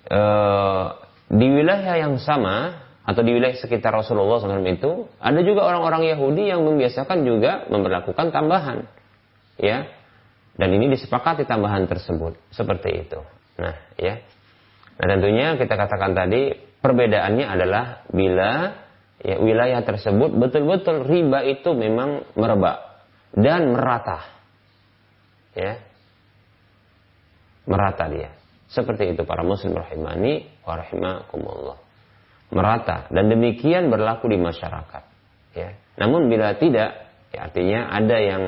e, 0.09 0.20
di 1.28 1.46
wilayah 1.52 2.00
yang 2.00 2.16
sama 2.16 2.81
atau 3.05 3.20
di 3.20 3.35
wilayah 3.35 3.59
sekitar 3.59 3.92
Rasulullah 3.92 4.40
SAW 4.40 4.62
itu 4.64 5.11
ada 5.18 5.40
juga 5.42 5.66
orang-orang 5.66 6.09
Yahudi 6.16 6.48
yang 6.48 6.64
membiasakan 6.64 7.26
juga 7.26 7.68
memperlakukan 7.68 8.33
tambahan, 8.33 8.88
ya, 9.61 9.90
dan 10.57 10.68
ini 10.72 10.92
disepakati 10.92 11.44
tambahan 11.48 11.88
tersebut 11.88 12.37
seperti 12.52 13.09
itu. 13.09 13.20
Nah, 13.61 13.76
ya. 13.96 14.20
Nah, 15.00 15.07
tentunya 15.09 15.57
kita 15.57 15.74
katakan 15.74 16.12
tadi 16.12 16.72
Perbedaannya 16.83 17.47
adalah 17.47 18.03
bila 18.11 18.75
ya, 19.23 19.38
wilayah 19.38 19.87
tersebut 19.87 20.35
betul-betul 20.35 21.07
riba 21.07 21.47
itu 21.47 21.71
memang 21.79 22.27
merebak 22.35 23.07
dan 23.38 23.71
merata. 23.71 24.27
Ya. 25.55 25.79
Merata 27.71 28.11
dia. 28.11 28.35
Seperti 28.66 29.14
itu 29.14 29.23
para 29.23 29.47
muslim 29.47 29.79
rahimani 29.79 30.49
wa 30.66 30.75
rahimakumullah. 30.75 31.79
Merata 32.51 33.07
dan 33.14 33.31
demikian 33.31 33.88
berlaku 33.88 34.27
di 34.27 34.42
masyarakat. 34.42 35.05
Ya. 35.55 35.79
Namun 36.03 36.27
bila 36.27 36.59
tidak, 36.59 37.07
ya 37.31 37.47
artinya 37.47 37.95
ada 37.95 38.16
yang 38.18 38.42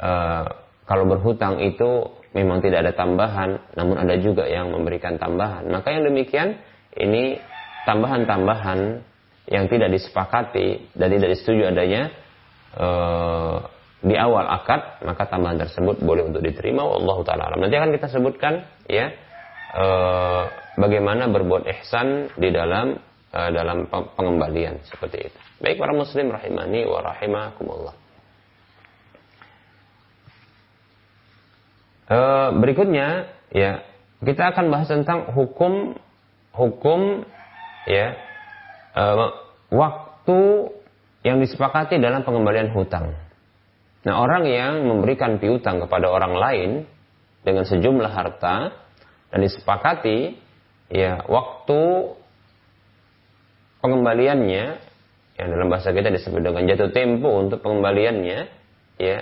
uh, 0.00 0.46
kalau 0.90 1.06
berhutang 1.06 1.62
itu 1.62 2.18
memang 2.34 2.58
tidak 2.64 2.88
ada 2.88 2.92
tambahan, 2.98 3.62
namun 3.78 3.94
ada 3.94 4.18
juga 4.18 4.48
yang 4.50 4.74
memberikan 4.74 5.22
tambahan. 5.22 5.70
Maka 5.70 5.94
yang 5.94 6.08
demikian 6.08 6.58
ini 6.98 7.38
tambahan-tambahan 7.84 8.80
yang 9.50 9.66
tidak 9.66 9.90
disepakati 9.90 10.94
dan 10.94 11.08
tidak 11.10 11.28
disetujui 11.34 11.66
adanya 11.66 12.12
e, 12.76 12.88
di 14.00 14.16
awal 14.16 14.48
akad 14.48 15.04
maka 15.04 15.28
tambahan 15.28 15.60
tersebut 15.60 16.00
boleh 16.00 16.28
untuk 16.30 16.40
diterima 16.40 16.86
Allah 16.86 17.18
taala 17.26 17.42
alam. 17.52 17.60
Nanti 17.60 17.76
akan 17.76 17.90
kita 17.92 18.08
sebutkan 18.08 18.64
ya 18.86 19.10
e, 19.74 19.86
bagaimana 20.78 21.26
berbuat 21.28 21.66
ihsan 21.80 22.30
di 22.38 22.48
dalam 22.54 22.96
e, 23.34 23.40
dalam 23.50 23.90
pengembalian 23.90 24.80
seperti 24.86 25.32
itu. 25.32 25.38
Baik 25.60 25.76
para 25.82 25.92
muslim 25.92 26.30
rahimani 26.30 26.86
wa 26.86 26.98
rahimakumullah. 27.02 27.94
E, 32.06 32.18
berikutnya 32.54 33.08
ya 33.50 33.82
kita 34.22 34.54
akan 34.54 34.70
bahas 34.70 34.86
tentang 34.86 35.34
hukum 35.34 35.98
hukum 36.54 37.24
ya 37.90 38.14
uh, 38.94 39.34
waktu 39.74 40.70
yang 41.26 41.42
disepakati 41.42 41.98
dalam 41.98 42.22
pengembalian 42.22 42.70
hutang. 42.70 43.12
Nah, 44.00 44.14
orang 44.16 44.48
yang 44.48 44.88
memberikan 44.88 45.36
piutang 45.36 45.82
kepada 45.84 46.08
orang 46.08 46.32
lain 46.32 46.70
dengan 47.44 47.68
sejumlah 47.68 48.08
harta 48.08 48.72
dan 49.28 49.38
disepakati 49.44 50.38
ya 50.88 51.24
waktu 51.28 51.80
pengembaliannya 53.80 54.64
yang 55.40 55.48
dalam 55.48 55.68
bahasa 55.72 55.94
kita 55.94 56.12
disebut 56.12 56.40
dengan 56.44 56.68
jatuh 56.68 56.90
tempo 56.92 57.32
untuk 57.40 57.64
pengembaliannya 57.64 58.50
ya 59.00 59.18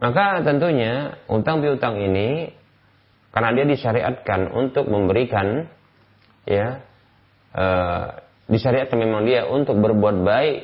maka 0.00 0.40
tentunya 0.40 1.20
utang 1.28 1.60
piutang 1.60 2.00
ini 2.00 2.54
karena 3.34 3.50
dia 3.52 3.66
disyariatkan 3.68 4.48
untuk 4.54 4.88
memberikan 4.88 5.68
ya 6.48 6.80
uh, 7.54 8.20
disyariatkan 8.50 8.98
memang 8.98 9.24
dia 9.24 9.48
untuk 9.48 9.78
berbuat 9.80 10.26
baik 10.26 10.58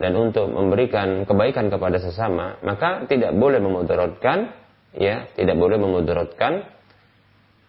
dan 0.00 0.16
untuk 0.16 0.48
memberikan 0.48 1.28
kebaikan 1.28 1.68
kepada 1.68 2.00
sesama, 2.00 2.56
maka 2.64 3.04
tidak 3.04 3.36
boleh 3.36 3.60
memudaratkan, 3.60 4.48
ya, 4.96 5.28
tidak 5.36 5.60
boleh 5.60 5.76
memudaratkan 5.76 6.64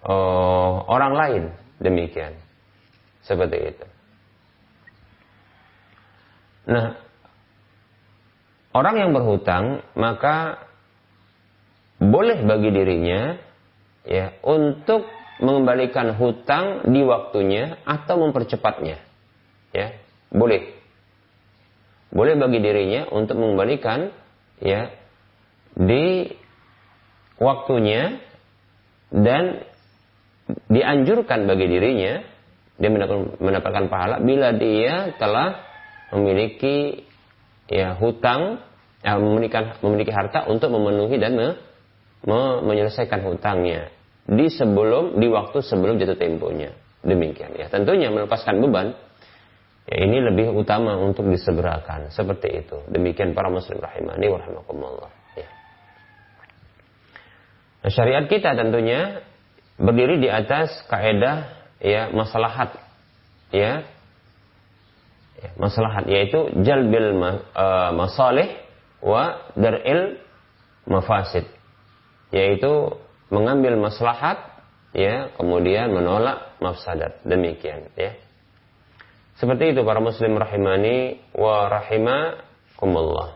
uh, 0.07 0.73
orang 0.87 1.13
lain 1.13 1.43
demikian, 1.83 2.39
seperti 3.27 3.75
itu. 3.75 3.85
Nah, 6.71 6.95
orang 8.71 8.95
yang 8.95 9.11
berhutang 9.11 9.83
maka 9.99 10.63
boleh 11.99 12.41
bagi 12.47 12.69
dirinya 12.73 13.35
ya 14.07 14.33
untuk 14.41 15.05
mengembalikan 15.41 16.13
hutang 16.15 16.85
di 16.93 17.01
waktunya 17.01 17.81
atau 17.83 18.21
mempercepatnya. 18.21 19.01
Ya, 19.73 19.97
boleh. 20.29 20.77
Boleh 22.13 22.37
bagi 22.37 22.59
dirinya 22.61 23.09
untuk 23.09 23.41
mengembalikan 23.41 24.13
ya 24.61 24.93
di 25.73 26.29
waktunya 27.41 28.21
dan 29.09 29.65
dianjurkan 30.67 31.47
bagi 31.47 31.65
dirinya 31.71 32.21
dia 32.75 32.89
mendapatkan 33.39 33.85
pahala 33.87 34.19
bila 34.19 34.51
dia 34.57 35.15
telah 35.15 35.63
memiliki 36.11 37.07
ya 37.71 37.95
hutang 37.95 38.59
ya, 38.99 39.15
memiliki 39.15 39.55
memiliki 39.79 40.11
harta 40.11 40.43
untuk 40.51 40.73
memenuhi 40.75 41.15
dan 41.15 41.31
me, 41.39 41.47
me, 42.27 42.39
menyelesaikan 42.67 43.23
hutangnya 43.23 43.87
di 44.27 44.47
sebelum 44.51 45.17
di 45.17 45.27
waktu 45.27 45.59
sebelum 45.65 45.97
jatuh 45.97 46.17
temponya. 46.17 46.71
Demikian 47.01 47.57
ya. 47.57 47.65
Tentunya 47.71 48.13
melepaskan 48.13 48.61
beban 48.61 48.93
ya 49.89 49.97
ini 50.05 50.21
lebih 50.21 50.53
utama 50.53 50.97
untuk 51.01 51.25
disegerakan 51.27 52.13
seperti 52.13 52.61
itu. 52.65 52.77
Demikian 52.87 53.33
para 53.33 53.49
muslim 53.49 53.81
rahimani 53.81 54.25
wa 54.29 54.37
rahimakumullah. 54.37 55.11
Ya. 55.33 55.49
Nah, 57.81 57.91
syariat 57.91 58.25
kita 58.29 58.53
tentunya 58.53 59.25
berdiri 59.81 60.21
di 60.21 60.29
atas 60.29 60.69
kaidah 60.85 61.49
ya 61.81 62.13
maslahat 62.13 62.77
ya. 63.49 63.81
ya 65.41 65.49
maslahat 65.57 66.05
yaitu 66.05 66.53
jalbil 66.61 67.17
uh, 67.17 67.89
masalih 67.97 68.53
wa 69.01 69.41
dar'il 69.57 70.21
mafasid 70.85 71.49
yaitu 72.29 72.93
mengambil 73.31 73.79
maslahat 73.79 74.61
ya 74.91 75.31
kemudian 75.39 75.95
menolak 75.95 76.59
mafsadat. 76.59 77.23
Demikian 77.23 77.89
ya. 77.95 78.13
Seperti 79.39 79.73
itu 79.73 79.81
para 79.81 80.03
muslim 80.03 80.37
rahimani 80.37 81.17
wa 81.33 81.65
rahimakumullah. 81.71 83.29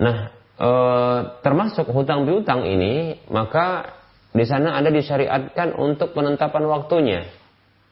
Nah 0.00 0.18
e, 0.56 0.70
termasuk 1.44 1.90
hutang 1.90 2.24
piutang 2.24 2.64
ini 2.64 3.20
maka 3.28 3.98
di 4.32 4.48
sana 4.48 4.80
ada 4.80 4.88
disyariatkan 4.88 5.76
untuk 5.76 6.14
penetapan 6.16 6.64
waktunya 6.70 7.20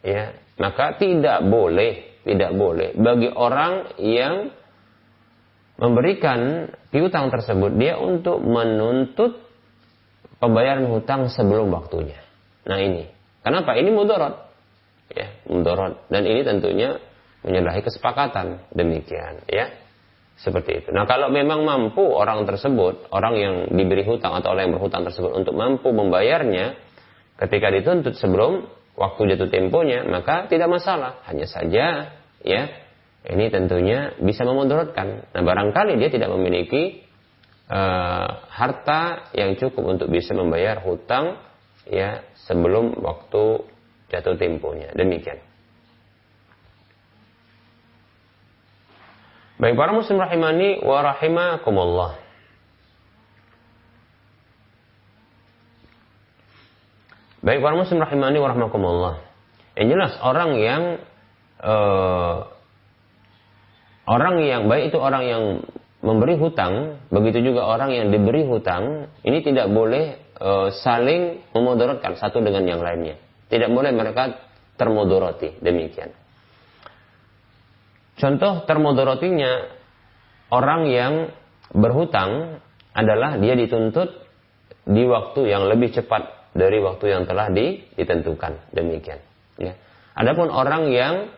ya. 0.01 0.33
Maka 0.57 0.97
tidak 0.97 1.45
boleh 1.45 2.23
tidak 2.25 2.53
boleh 2.55 2.95
bagi 2.95 3.29
orang 3.33 3.97
yang 3.99 4.55
memberikan 5.81 6.69
piutang 6.93 7.33
tersebut 7.33 7.73
dia 7.81 7.97
untuk 7.97 8.45
menuntut 8.45 9.50
pembayaran 10.41 10.89
hutang 10.89 11.29
sebelum 11.29 11.71
waktunya. 11.71 12.19
Nah 12.65 12.81
ini, 12.81 13.07
kenapa? 13.45 13.77
Ini 13.77 13.93
mudorot, 13.93 14.35
ya 15.13 15.29
mudorot. 15.47 16.09
Dan 16.09 16.25
ini 16.27 16.41
tentunya 16.43 16.99
menyalahi 17.41 17.81
kesepakatan 17.81 18.69
demikian 18.73 19.45
ya 19.49 19.73
seperti 20.41 20.85
itu. 20.85 20.89
Nah 20.93 21.05
kalau 21.05 21.29
memang 21.29 21.65
mampu 21.65 22.01
orang 22.01 22.49
tersebut, 22.49 23.13
orang 23.13 23.35
yang 23.37 23.55
diberi 23.73 24.05
hutang 24.05 24.33
atau 24.41 24.57
orang 24.57 24.69
yang 24.69 24.75
berhutang 24.81 25.05
tersebut 25.05 25.33
untuk 25.37 25.53
mampu 25.57 25.93
membayarnya 25.93 26.77
ketika 27.41 27.69
dituntut 27.73 28.17
sebelum 28.17 28.65
waktu 28.97 29.37
jatuh 29.37 29.49
temponya, 29.53 30.05
maka 30.09 30.49
tidak 30.49 30.69
masalah. 30.69 31.21
Hanya 31.29 31.45
saja 31.45 32.13
ya 32.41 32.63
ini 33.29 33.53
tentunya 33.53 34.17
bisa 34.17 34.49
memudaratkan. 34.49 35.33
Nah 35.37 35.43
barangkali 35.45 36.01
dia 36.01 36.09
tidak 36.09 36.33
memiliki 36.33 37.05
uh, 37.71 38.29
harta 38.51 39.31
yang 39.33 39.55
cukup 39.55 39.97
untuk 39.97 40.11
bisa 40.11 40.35
membayar 40.35 40.83
hutang 40.83 41.39
ya 41.87 42.27
sebelum 42.45 42.99
waktu 42.99 43.65
jatuh 44.11 44.35
temponya. 44.35 44.91
Demikian. 44.99 45.39
Baik 49.61 49.77
para 49.77 49.93
muslim 49.93 50.19
rahimani 50.19 50.81
wa 50.83 50.99
rahimakumullah. 51.05 52.13
Baik 57.41 57.61
para 57.61 57.77
muslim 57.77 58.01
rahimani 58.01 58.37
wa 58.41 58.49
rahimakumullah. 58.51 59.15
Yang 59.77 59.87
jelas 59.97 60.13
orang 60.25 60.51
yang 60.57 60.83
uh, 61.61 62.49
orang 64.09 64.35
yang 64.43 64.67
baik 64.67 64.93
itu 64.93 64.99
orang 64.99 65.25
yang 65.29 65.43
memberi 66.01 66.41
hutang, 66.41 67.05
begitu 67.13 67.53
juga 67.53 67.69
orang 67.69 67.93
yang 67.93 68.07
diberi 68.09 68.49
hutang, 68.49 69.13
ini 69.21 69.45
tidak 69.45 69.69
boleh 69.69 70.17
uh, 70.41 70.69
saling 70.73 71.45
memudaratkan 71.53 72.17
satu 72.17 72.41
dengan 72.41 72.65
yang 72.65 72.81
lainnya. 72.81 73.21
Tidak 73.53 73.69
boleh 73.69 73.93
mereka 73.93 74.41
termodoroti 74.81 75.61
demikian. 75.61 76.09
Contoh 78.17 78.65
termodorotinya 78.69 79.53
orang 80.53 80.89
yang 80.89 81.13
berhutang 81.73 82.61
adalah 82.93 83.37
dia 83.41 83.57
dituntut 83.57 84.29
di 84.89 85.05
waktu 85.05 85.53
yang 85.53 85.69
lebih 85.69 85.93
cepat 85.95 86.53
dari 86.57 86.83
waktu 86.83 87.13
yang 87.13 87.23
telah 87.29 87.49
ditentukan. 87.53 88.73
Demikian. 88.75 89.21
Ya. 89.61 89.77
Adapun 90.17 90.51
orang 90.51 90.91
yang 90.91 91.31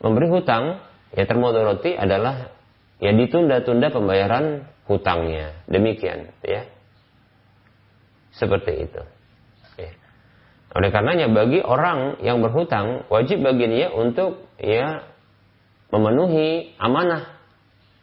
memberi 0.00 0.30
hutang, 0.32 0.80
ya 1.12 1.24
termodoroti 1.28 1.94
adalah 1.94 2.55
ya 3.00 3.12
ditunda-tunda 3.12 3.92
pembayaran 3.92 4.66
hutangnya. 4.86 5.64
Demikian, 5.68 6.32
ya. 6.44 6.68
Seperti 8.36 8.86
itu. 8.88 9.02
Ya. 9.80 9.92
Oleh 10.76 10.92
karenanya 10.92 11.32
bagi 11.32 11.64
orang 11.64 12.20
yang 12.20 12.44
berhutang 12.44 13.08
wajib 13.08 13.40
bagi 13.40 13.66
dia 13.68 13.88
untuk 13.92 14.44
ya 14.60 15.08
memenuhi 15.88 16.76
amanah 16.76 17.36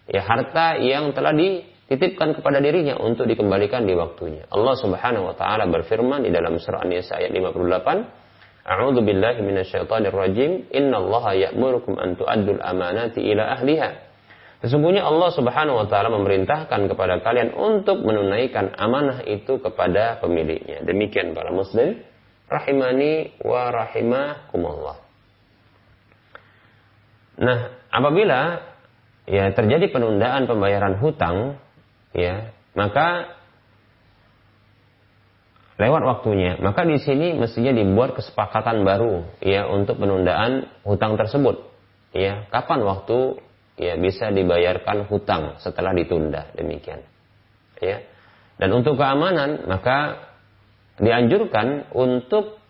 ya 0.10 0.26
harta 0.26 0.82
yang 0.82 1.14
telah 1.14 1.38
dititipkan 1.38 2.34
kepada 2.34 2.58
dirinya 2.58 2.98
untuk 2.98 3.30
dikembalikan 3.30 3.86
di 3.86 3.94
waktunya. 3.94 4.50
Allah 4.50 4.74
Subhanahu 4.74 5.30
wa 5.32 5.36
taala 5.38 5.70
berfirman 5.70 6.26
di 6.26 6.34
dalam 6.34 6.58
surah 6.58 6.82
An-Nisa 6.82 7.22
ayat 7.22 7.30
58, 7.30 8.24
A'udzu 8.64 9.04
billahi 9.04 9.44
minasyaitonir 9.44 10.16
rajim. 10.16 10.52
Innallaha 10.72 11.36
ya'murukum 11.36 12.00
an 12.00 12.16
tu'addul 12.16 12.64
amanati 12.64 13.20
ila 13.20 13.60
ahliha. 13.60 14.13
Sesungguhnya 14.64 15.04
Allah 15.04 15.28
Subhanahu 15.36 15.76
wa 15.76 15.88
taala 15.92 16.08
memerintahkan 16.08 16.88
kepada 16.88 17.20
kalian 17.20 17.52
untuk 17.52 18.00
menunaikan 18.00 18.72
amanah 18.80 19.20
itu 19.28 19.60
kepada 19.60 20.24
pemiliknya. 20.24 20.80
Demikian 20.88 21.36
para 21.36 21.52
muslim 21.52 22.00
rahimani 22.48 23.36
wa 23.44 23.68
rahimakumullah. 23.76 25.04
Nah, 27.44 27.60
apabila 27.92 28.64
ya 29.28 29.52
terjadi 29.52 29.92
penundaan 29.92 30.48
pembayaran 30.48 30.96
hutang, 30.96 31.60
ya, 32.16 32.56
maka 32.72 33.36
lewat 35.76 36.08
waktunya, 36.08 36.56
maka 36.64 36.88
di 36.88 37.04
sini 37.04 37.36
mestinya 37.36 37.76
dibuat 37.76 38.16
kesepakatan 38.16 38.88
baru 38.88 39.28
ya 39.44 39.68
untuk 39.68 40.00
penundaan 40.00 40.72
hutang 40.88 41.20
tersebut. 41.20 41.68
Ya, 42.16 42.48
kapan 42.48 42.88
waktu 42.88 43.44
ya 43.80 43.98
bisa 43.98 44.30
dibayarkan 44.30 45.10
hutang 45.10 45.58
setelah 45.62 45.92
ditunda 45.94 46.54
demikian. 46.54 47.02
Ya. 47.82 48.06
Dan 48.58 48.70
untuk 48.72 48.96
keamanan 48.96 49.66
maka 49.66 50.30
dianjurkan 51.02 51.90
untuk 51.92 52.62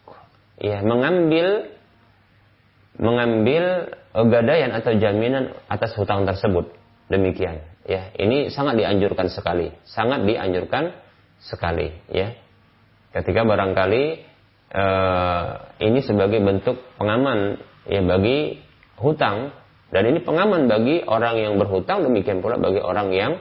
ya 0.57 0.79
mengambil 0.79 1.69
mengambil 2.95 3.93
gadaian 4.13 4.71
atau 4.71 4.93
jaminan 4.95 5.57
atas 5.67 5.97
hutang 5.97 6.23
tersebut. 6.29 6.69
Demikian, 7.09 7.61
ya. 7.83 8.13
Ini 8.15 8.53
sangat 8.53 8.79
dianjurkan 8.79 9.27
sekali, 9.27 9.73
sangat 9.83 10.23
dianjurkan 10.23 10.93
sekali, 11.41 11.91
ya. 12.09 12.31
Ketika 13.13 13.45
barangkali 13.45 14.03
uh, 14.73 15.47
ini 15.77 15.99
sebagai 16.01 16.41
bentuk 16.41 16.81
pengaman 16.97 17.61
ya 17.85 18.01
bagi 18.01 18.57
hutang 18.97 19.53
dan 19.93 20.09
ini 20.09 20.25
pengaman 20.25 20.65
bagi 20.65 21.05
orang 21.05 21.37
yang 21.37 21.53
berhutang 21.61 22.01
demikian 22.01 22.41
pula 22.41 22.57
bagi 22.57 22.81
orang 22.81 23.13
yang 23.13 23.33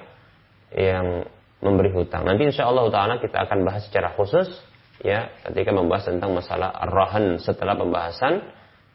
yang 0.76 1.24
memberi 1.64 1.88
hutang. 1.96 2.28
Nanti 2.28 2.52
insya 2.52 2.68
Allah 2.68 2.92
taala 2.92 3.14
kita 3.24 3.48
akan 3.48 3.64
bahas 3.64 3.88
secara 3.88 4.12
khusus 4.12 4.52
ya 5.00 5.32
ketika 5.48 5.72
membahas 5.72 6.12
tentang 6.12 6.36
masalah 6.36 6.76
rahan 6.92 7.40
setelah 7.40 7.72
pembahasan 7.72 8.44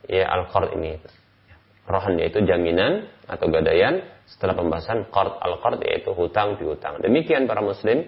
ya 0.06 0.30
al-qard 0.30 0.78
ini. 0.78 1.02
Rohan 1.90 2.20
yaitu 2.22 2.46
jaminan 2.46 3.10
atau 3.26 3.50
gadaian 3.50 4.06
setelah 4.30 4.54
pembahasan 4.54 5.10
qard 5.10 5.42
al-qard 5.42 5.82
yaitu 5.82 6.14
hutang 6.14 6.62
piutang. 6.62 7.02
Demikian 7.02 7.50
para 7.50 7.66
muslim 7.66 8.06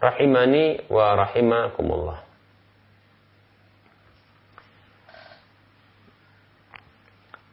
rahimani 0.00 0.88
wa 0.88 1.12
rahimakumullah. 1.18 2.31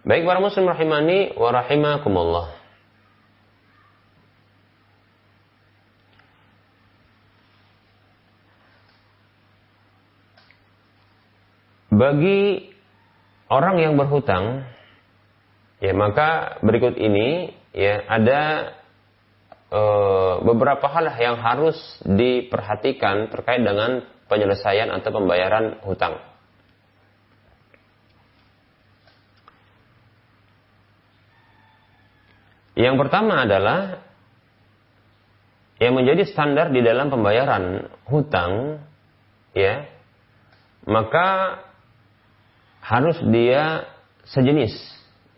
Baik 0.09 0.25
para 0.25 0.41
muslim 0.41 0.65
rahimani 0.65 1.37
wa 1.37 1.53
rahimakumullah. 1.53 2.49
Bagi 11.93 12.73
orang 13.53 13.77
yang 13.77 13.93
berhutang, 14.01 14.65
ya 15.77 15.93
maka 15.93 16.57
berikut 16.65 16.97
ini 16.97 17.53
ya 17.77 18.01
ada 18.09 18.73
e, 19.69 19.81
beberapa 20.41 20.89
hal 20.89 21.05
yang 21.21 21.37
harus 21.37 21.77
diperhatikan 22.01 23.29
terkait 23.29 23.61
dengan 23.61 24.01
penyelesaian 24.25 24.89
atau 24.89 25.21
pembayaran 25.21 25.85
hutang. 25.85 26.17
Yang 32.79 32.95
pertama 32.95 33.43
adalah 33.43 33.99
yang 35.83 35.99
menjadi 35.99 36.23
standar 36.31 36.71
di 36.71 36.79
dalam 36.79 37.11
pembayaran 37.11 37.91
hutang 38.07 38.83
ya 39.51 39.83
maka 40.87 41.59
harus 42.79 43.19
dia 43.27 43.83
sejenis 44.31 44.71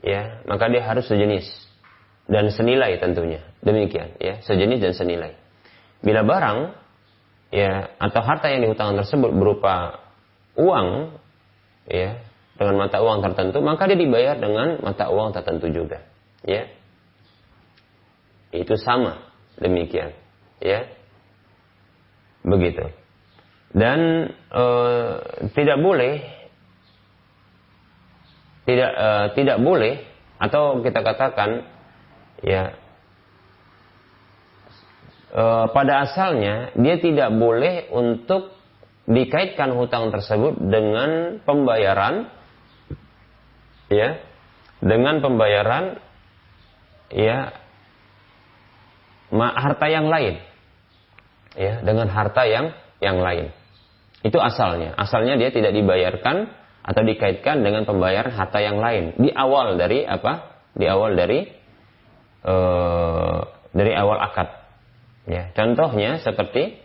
ya 0.06 0.46
maka 0.46 0.70
dia 0.70 0.86
harus 0.86 1.10
sejenis 1.10 1.50
dan 2.30 2.54
senilai 2.54 3.02
tentunya. 3.02 3.42
Demikian 3.66 4.22
ya 4.22 4.38
sejenis 4.46 4.78
dan 4.78 4.94
senilai. 4.94 5.34
Bila 6.06 6.22
barang 6.22 6.78
ya 7.50 7.90
atau 7.98 8.22
harta 8.22 8.54
yang 8.54 8.70
dihutangkan 8.70 9.02
tersebut 9.02 9.34
berupa 9.34 9.98
uang 10.62 11.18
ya 11.90 12.22
dengan 12.54 12.86
mata 12.86 13.02
uang 13.02 13.26
tertentu 13.26 13.66
maka 13.66 13.90
dia 13.90 13.98
dibayar 13.98 14.38
dengan 14.38 14.78
mata 14.86 15.10
uang 15.10 15.34
tertentu 15.34 15.74
juga 15.74 16.06
ya 16.46 16.70
itu 18.56 18.76
sama 18.80 19.32
demikian 19.58 20.16
ya. 20.60 20.88
Begitu. 22.42 22.90
Dan 23.72 24.34
e, 24.52 24.66
tidak 25.56 25.80
boleh 25.80 26.42
tidak 28.66 28.92
uh, 28.94 29.26
tidak 29.34 29.58
boleh 29.60 30.06
atau 30.38 30.82
kita 30.86 31.02
katakan 31.02 31.66
ya 32.46 32.78
uh, 35.34 35.66
pada 35.74 36.06
asalnya 36.10 36.74
dia 36.78 36.98
tidak 37.02 37.34
boleh 37.34 37.90
untuk 37.90 38.54
dikaitkan 39.10 39.74
hutang 39.74 40.14
tersebut 40.14 40.62
dengan 40.62 41.42
pembayaran 41.42 42.30
ya 43.90 44.22
dengan 44.82 45.20
pembayaran 45.26 45.98
ya 47.12 47.54
harta 49.32 49.88
yang 49.88 50.12
lain. 50.12 50.40
Ya 51.56 51.84
dengan 51.84 52.08
harta 52.08 52.48
yang 52.48 52.76
yang 53.04 53.20
lain. 53.20 53.52
Itu 54.22 54.38
asalnya. 54.38 54.94
Asalnya 54.96 55.36
dia 55.36 55.50
tidak 55.50 55.74
dibayarkan 55.74 56.52
atau 56.82 57.02
dikaitkan 57.06 57.62
dengan 57.66 57.86
pembayaran 57.86 58.34
harta 58.34 58.62
yang 58.62 58.78
lain. 58.78 59.18
Di 59.18 59.30
awal 59.34 59.78
dari 59.78 60.06
apa? 60.06 60.62
Di 60.78 60.86
awal 60.88 61.18
dari 61.18 61.46
uh, 62.46 63.40
dari 63.74 63.92
awal 63.98 64.18
akad. 64.22 64.50
Ya, 65.30 65.54
contohnya 65.54 66.18
seperti 66.22 66.82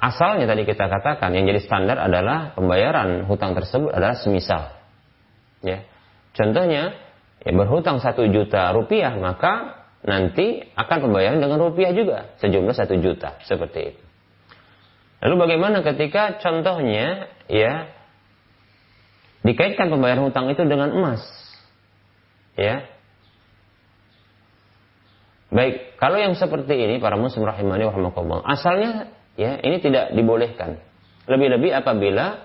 asalnya 0.00 0.44
tadi 0.48 0.68
kita 0.68 0.88
katakan 0.88 1.32
yang 1.32 1.48
jadi 1.48 1.60
standar 1.64 1.96
adalah 1.96 2.52
pembayaran 2.56 3.24
hutang 3.28 3.56
tersebut 3.56 3.92
adalah 3.92 4.16
semisal. 4.20 4.76
Ya, 5.60 5.84
contohnya 6.36 6.96
ya 7.40 7.52
berhutang 7.56 8.00
satu 8.00 8.28
juta 8.28 8.72
rupiah 8.76 9.16
maka 9.16 9.79
nanti 10.00 10.64
akan 10.76 10.98
pembayaran 11.08 11.40
dengan 11.44 11.60
rupiah 11.60 11.92
juga 11.92 12.32
sejumlah 12.40 12.72
satu 12.72 12.96
juta 13.00 13.36
seperti 13.44 13.94
itu. 13.94 14.02
Lalu 15.20 15.34
bagaimana 15.36 15.84
ketika 15.84 16.40
contohnya 16.40 17.28
ya 17.44 17.92
dikaitkan 19.44 19.92
pembayaran 19.92 20.24
hutang 20.24 20.48
itu 20.48 20.64
dengan 20.64 20.96
emas? 20.96 21.20
Ya. 22.56 22.88
Baik, 25.50 25.98
kalau 26.00 26.16
yang 26.16 26.38
seperti 26.38 26.72
ini 26.78 27.02
para 27.02 27.18
muslim 27.18 27.42
rahimani 27.44 27.84
rahimakumullah, 27.84 28.46
asalnya 28.48 29.12
ya 29.34 29.58
ini 29.60 29.82
tidak 29.82 30.14
dibolehkan. 30.14 30.80
Lebih-lebih 31.28 31.74
apabila 31.74 32.40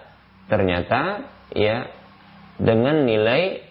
ternyata 0.51 1.32
ya 1.53 1.88
dengan 2.60 3.08
nilai 3.08 3.64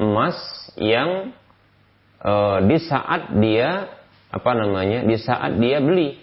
emas 0.00 0.36
yang 0.74 1.36
e, 2.24 2.32
di 2.64 2.76
saat 2.80 3.36
dia 3.36 3.92
apa 4.32 4.50
namanya 4.56 5.04
di 5.04 5.14
saat 5.20 5.60
dia 5.60 5.78
beli. 5.78 6.16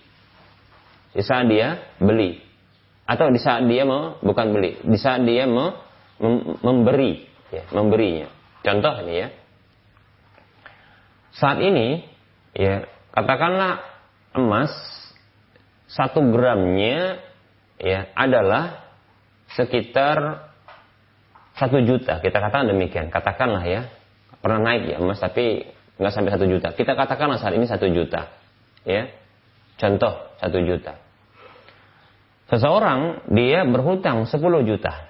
Di 1.14 1.22
saat 1.22 1.46
dia 1.48 1.80
beli. 2.02 2.42
Atau 3.06 3.30
di 3.30 3.40
saat 3.40 3.68
dia 3.70 3.86
mau 3.86 4.18
bukan 4.20 4.48
beli. 4.52 4.82
Di 4.82 4.98
saat 4.98 5.24
dia 5.24 5.46
mau 5.46 5.78
mem, 6.20 6.58
memberi 6.60 7.28
ya, 7.54 7.64
memberinya. 7.72 8.28
Contoh 8.66 8.94
ini 9.06 9.14
ya. 9.16 9.28
Saat 11.32 11.64
ini 11.64 12.04
ya 12.52 12.84
katakanlah 13.16 13.80
emas 14.36 14.72
satu 15.92 16.24
gramnya 16.32 17.20
ya 17.80 18.12
adalah 18.16 18.92
sekitar 19.56 20.52
satu 21.56 21.84
juta. 21.84 22.24
Kita 22.24 22.40
katakan 22.40 22.72
demikian. 22.72 23.12
Katakanlah 23.12 23.64
ya. 23.68 23.82
Pernah 24.40 24.60
naik 24.72 24.96
ya 24.96 24.98
emas 24.98 25.20
tapi 25.20 25.68
nggak 26.02 26.12
sampai 26.12 26.34
satu 26.34 26.50
juta 26.50 26.74
kita 26.74 26.98
katakanlah 26.98 27.38
saat 27.38 27.54
ini 27.54 27.70
satu 27.70 27.86
juta 27.86 28.34
ya 28.82 29.22
Contoh, 29.82 30.14
satu 30.38 30.62
juta. 30.62 30.94
Seseorang 32.54 33.26
dia 33.34 33.66
berhutang 33.66 34.30
10 34.30 34.38
juta. 34.62 35.10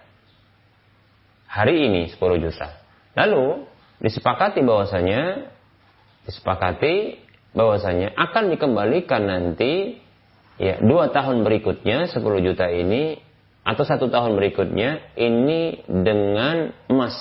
Hari 1.51 1.91
ini 1.91 2.07
10 2.07 2.39
juta. 2.39 2.79
Lalu 3.19 3.67
disepakati 3.99 4.63
bahwasanya 4.63 5.51
disepakati 6.23 7.19
bahwasanya 7.51 8.15
akan 8.15 8.55
dikembalikan 8.55 9.27
nanti 9.27 9.99
ya 10.55 10.79
dua 10.79 11.11
tahun 11.11 11.43
berikutnya 11.43 12.07
10 12.07 12.23
juta 12.23 12.71
ini 12.71 13.19
atau 13.67 13.83
satu 13.83 14.07
tahun 14.07 14.39
berikutnya 14.39 15.19
ini 15.19 15.83
dengan 15.83 16.71
emas 16.87 17.19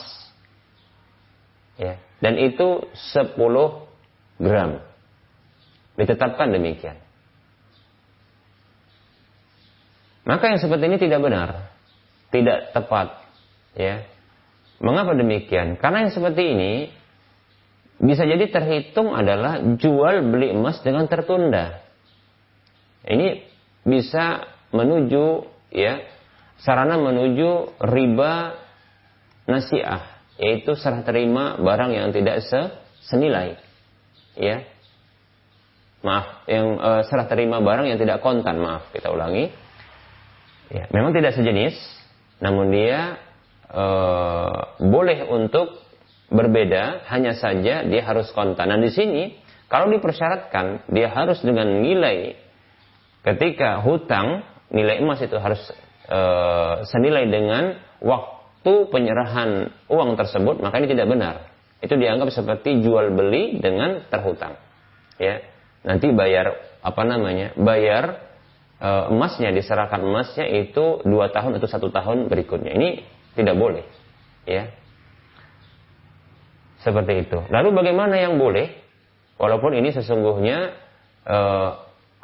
ya 1.81 1.97
dan 2.20 2.37
itu 2.37 2.85
10 2.93 3.41
gram 4.45 4.85
ditetapkan 5.97 6.53
demikian 6.53 7.01
Maka 10.31 10.53
yang 10.53 10.61
seperti 10.62 10.85
ini 10.87 10.99
tidak 11.03 11.20
benar, 11.26 11.74
tidak 12.31 12.70
tepat, 12.70 13.18
ya. 13.74 14.07
Mengapa 14.78 15.18
demikian? 15.18 15.74
Karena 15.74 16.07
yang 16.07 16.12
seperti 16.14 16.55
ini 16.57 16.72
bisa 18.01 18.24
jadi 18.24 18.47
terhitung 18.49 19.12
adalah 19.12 19.61
jual 19.76 20.24
beli 20.24 20.55
emas 20.57 20.81
dengan 20.87 21.05
tertunda. 21.11 21.85
Ini 23.05 23.45
bisa 23.85 24.47
menuju 24.72 25.51
ya 25.74 26.01
sarana 26.62 26.97
menuju 26.97 27.81
riba 27.81 28.55
nasiah 29.51 30.10
yaitu 30.41 30.72
serah 30.72 31.05
terima 31.05 31.61
barang 31.61 31.93
yang 31.93 32.09
tidak 32.16 32.41
senilai. 33.05 33.61
Ya. 34.41 34.64
Maaf 36.01 36.49
yang 36.49 36.80
uh, 36.80 37.03
serah 37.05 37.28
terima 37.28 37.61
barang 37.61 37.84
yang 37.84 38.01
tidak 38.01 38.24
kontan. 38.24 38.57
Maaf 38.57 38.88
kita 38.97 39.12
ulangi. 39.12 39.53
Ya, 40.70 40.86
memang 40.95 41.11
tidak 41.11 41.34
sejenis, 41.34 41.74
namun 42.38 42.70
dia 42.70 43.18
e, 43.66 43.86
boleh 44.86 45.26
untuk 45.26 45.82
berbeda, 46.30 47.11
hanya 47.11 47.34
saja 47.34 47.82
dia 47.82 48.03
harus 48.07 48.30
kontan. 48.30 48.70
Dan 48.70 48.78
di 48.78 48.95
sini, 48.95 49.34
kalau 49.66 49.91
dipersyaratkan, 49.91 50.86
dia 50.95 51.11
harus 51.11 51.43
dengan 51.43 51.82
nilai. 51.82 52.38
Ketika 53.26 53.82
hutang, 53.82 54.47
nilai 54.70 55.03
emas 55.03 55.18
itu 55.26 55.34
harus 55.43 55.59
e, 56.07 56.20
senilai 56.86 57.26
dengan 57.26 57.74
waktu 57.99 58.39
penyerahan 58.65 59.73
uang 59.89 60.17
tersebut, 60.21 60.61
maka 60.61 60.81
ini 60.83 60.89
tidak 60.93 61.09
benar. 61.09 61.35
Itu 61.81 61.97
dianggap 61.97 62.29
seperti 62.29 62.85
jual 62.85 63.17
beli 63.17 63.57
dengan 63.57 64.05
terhutang. 64.13 64.61
Ya, 65.17 65.41
nanti 65.85 66.13
bayar 66.13 66.57
apa 66.85 67.03
namanya? 67.05 67.57
Bayar 67.57 68.31
Eh, 68.81 69.05
emasnya 69.13 69.53
diserahkan 69.53 70.01
emasnya 70.01 70.49
itu 70.49 71.05
dua 71.05 71.29
tahun 71.29 71.61
atau 71.61 71.69
satu 71.69 71.93
tahun 71.93 72.33
berikutnya. 72.33 72.73
Ini 72.73 72.89
tidak 73.37 73.61
boleh, 73.61 73.85
ya. 74.49 74.73
Seperti 76.81 77.29
itu. 77.29 77.45
Lalu 77.53 77.77
bagaimana 77.77 78.17
yang 78.17 78.41
boleh? 78.41 78.73
Walaupun 79.37 79.77
ini 79.77 79.93
sesungguhnya 79.93 80.73
e, 81.29 81.39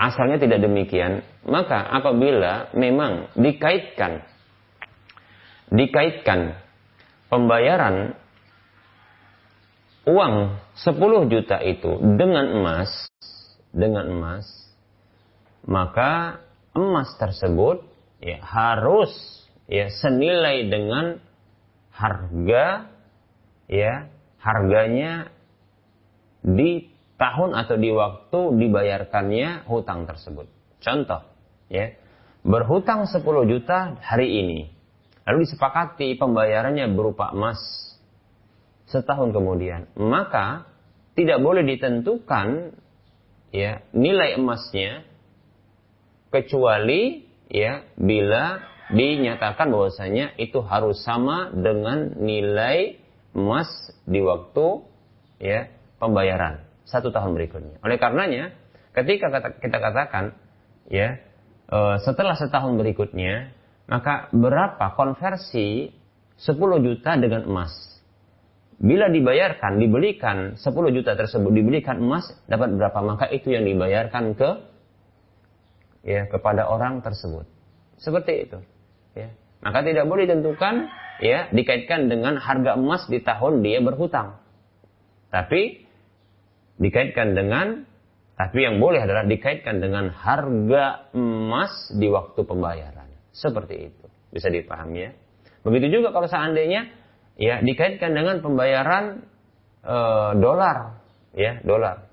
asalnya 0.01 0.41
tidak 0.41 0.65
demikian, 0.65 1.25
maka 1.45 1.81
apabila 1.93 2.73
memang 2.73 3.33
dikaitkan 3.37 4.25
dikaitkan 5.71 6.59
pembayaran 7.31 8.15
uang 10.07 10.35
10 10.79 11.33
juta 11.33 11.59
itu 11.63 11.99
dengan 12.15 12.47
emas 12.63 12.91
dengan 13.75 14.07
emas 14.07 14.47
maka 15.67 16.43
emas 16.77 17.11
tersebut 17.19 17.83
ya 18.23 18.39
harus 18.43 19.11
ya 19.67 19.91
senilai 19.91 20.71
dengan 20.71 21.19
harga 21.91 22.87
ya 23.67 24.07
harganya 24.39 25.35
di 26.47 26.87
tahun 27.19 27.57
atau 27.59 27.77
di 27.81 27.91
waktu 27.91 28.41
dibayarkannya 28.61 29.67
hutang 29.67 30.07
tersebut. 30.07 30.47
Contoh, 30.79 31.25
ya, 31.73 31.97
berhutang 32.47 33.11
10 33.11 33.25
juta 33.51 33.99
hari 34.05 34.31
ini. 34.45 34.61
Lalu 35.27 35.45
disepakati 35.45 36.15
pembayarannya 36.17 36.87
berupa 36.95 37.35
emas 37.35 37.59
setahun 38.87 39.35
kemudian. 39.35 39.91
Maka 39.99 40.71
tidak 41.19 41.43
boleh 41.43 41.67
ditentukan 41.67 42.79
ya 43.51 43.83
nilai 43.91 44.39
emasnya 44.39 45.03
kecuali 46.31 47.27
ya 47.51 47.83
bila 47.99 48.63
dinyatakan 48.95 49.67
bahwasanya 49.75 50.39
itu 50.39 50.63
harus 50.63 51.03
sama 51.03 51.51
dengan 51.51 52.15
nilai 52.23 53.03
emas 53.35 53.67
di 54.07 54.23
waktu 54.23 54.87
ya 55.43 55.67
pembayaran 55.99 56.67
satu 56.87 57.11
tahun 57.11 57.35
berikutnya. 57.35 57.83
Oleh 57.83 57.99
karenanya, 57.99 58.55
ketika 58.95 59.29
kita 59.59 59.79
katakan 59.83 60.39
ya 60.87 61.19
e, 61.67 61.79
setelah 62.07 62.39
setahun 62.39 62.79
berikutnya, 62.79 63.51
maka 63.87 64.31
berapa 64.35 64.99
konversi 64.99 65.95
10 66.43 66.87
juta 66.87 67.15
dengan 67.15 67.47
emas? 67.47 67.73
Bila 68.77 69.09
dibayarkan, 69.09 69.81
dibelikan 69.81 70.59
10 70.59 70.69
juta 70.93 71.17
tersebut 71.17 71.49
dibelikan 71.49 72.03
emas, 72.03 72.29
dapat 72.45 72.77
berapa? 72.77 72.99
Maka 73.01 73.31
itu 73.33 73.55
yang 73.55 73.65
dibayarkan 73.65 74.37
ke 74.37 74.51
ya 76.05 76.29
kepada 76.29 76.69
orang 76.69 77.01
tersebut. 77.01 77.47
Seperti 77.97 78.33
itu. 78.51 78.59
Ya. 79.17 79.33
Maka 79.65 79.81
tidak 79.83 80.05
boleh 80.07 80.29
ditentukan 80.29 80.93
ya 81.25 81.49
dikaitkan 81.51 82.13
dengan 82.13 82.37
harga 82.37 82.77
emas 82.77 83.09
di 83.09 83.23
tahun 83.25 83.65
dia 83.65 83.81
berhutang. 83.81 84.39
Tapi 85.33 85.89
dikaitkan 86.77 87.33
dengan 87.33 87.89
tapi 88.37 88.69
yang 88.69 88.77
boleh 88.85 89.01
adalah 89.01 89.25
dikaitkan 89.25 89.81
dengan 89.81 90.13
harga 90.13 91.09
emas 91.17 91.89
di 91.97 92.13
waktu 92.13 92.41
pembayaran. 92.45 92.96
Seperti 93.37 93.93
itu. 93.93 94.07
Bisa 94.33 94.49
dipahami 94.49 94.99
ya. 95.05 95.11
Begitu 95.61 96.01
juga 96.01 96.17
kalau 96.17 96.25
seandainya 96.25 96.89
ya 97.37 97.61
dikaitkan 97.61 98.17
dengan 98.17 98.41
pembayaran 98.41 99.29
e, 99.85 99.97
dolar, 100.41 101.05
ya, 101.37 101.61
dolar. 101.61 102.09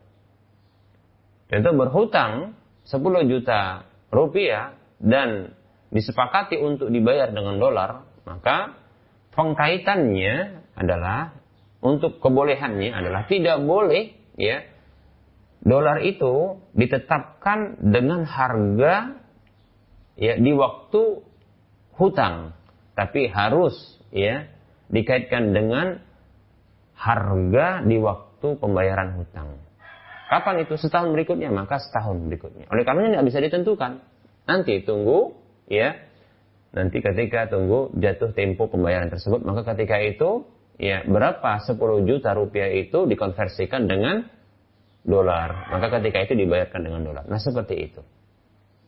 Contoh 1.48 1.74
berhutang 1.80 2.60
10 2.90 3.32
juta 3.32 3.88
rupiah 4.12 4.76
dan 5.00 5.56
disepakati 5.94 6.60
untuk 6.60 6.92
dibayar 6.92 7.32
dengan 7.32 7.62
dolar, 7.62 8.04
maka 8.26 8.76
pengkaitannya 9.32 10.66
adalah 10.76 11.38
untuk 11.84 12.18
kebolehannya 12.24 12.90
adalah 12.90 13.28
tidak 13.30 13.62
boleh 13.62 14.16
ya 14.40 14.66
dolar 15.62 16.04
itu 16.04 16.64
ditetapkan 16.76 17.80
dengan 17.80 18.24
harga 18.28 19.23
ya 20.18 20.38
di 20.38 20.52
waktu 20.54 21.22
hutang, 21.98 22.54
tapi 22.94 23.30
harus 23.30 23.74
ya 24.14 24.50
dikaitkan 24.90 25.54
dengan 25.54 26.02
harga 26.94 27.82
di 27.84 27.98
waktu 27.98 28.48
pembayaran 28.62 29.18
hutang. 29.18 29.58
Kapan 30.30 30.66
itu? 30.66 30.74
Setahun 30.80 31.14
berikutnya, 31.14 31.54
maka 31.54 31.78
setahun 31.78 32.18
berikutnya. 32.26 32.66
Oleh 32.74 32.82
karenanya 32.82 33.22
tidak 33.22 33.28
bisa 33.30 33.40
ditentukan. 33.44 33.92
Nanti 34.50 34.82
tunggu, 34.82 35.38
ya. 35.70 35.94
Nanti 36.74 37.06
ketika 37.06 37.54
tunggu 37.54 37.94
jatuh 37.94 38.34
tempo 38.34 38.66
pembayaran 38.66 39.14
tersebut, 39.14 39.46
maka 39.46 39.62
ketika 39.78 40.02
itu, 40.02 40.50
ya 40.82 41.06
berapa 41.06 41.62
10 41.62 41.78
juta 42.10 42.34
rupiah 42.34 42.74
itu 42.74 43.06
dikonversikan 43.06 43.86
dengan 43.86 44.26
dolar. 45.06 45.70
Maka 45.70 46.02
ketika 46.02 46.26
itu 46.26 46.34
dibayarkan 46.34 46.82
dengan 46.82 47.02
dolar. 47.06 47.24
Nah 47.30 47.38
seperti 47.38 47.76
itu. 47.78 48.02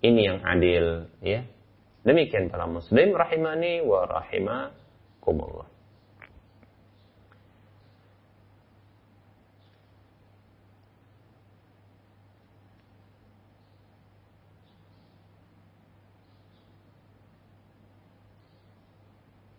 Ini 0.05 0.21
yang 0.21 0.39
adil, 0.45 1.09
ya. 1.25 1.41
Demikian 2.05 2.53
para 2.53 2.69
muslim 2.69 3.17
rahimani 3.17 3.81
wa 3.81 4.05
rahimakumullah. 4.05 5.65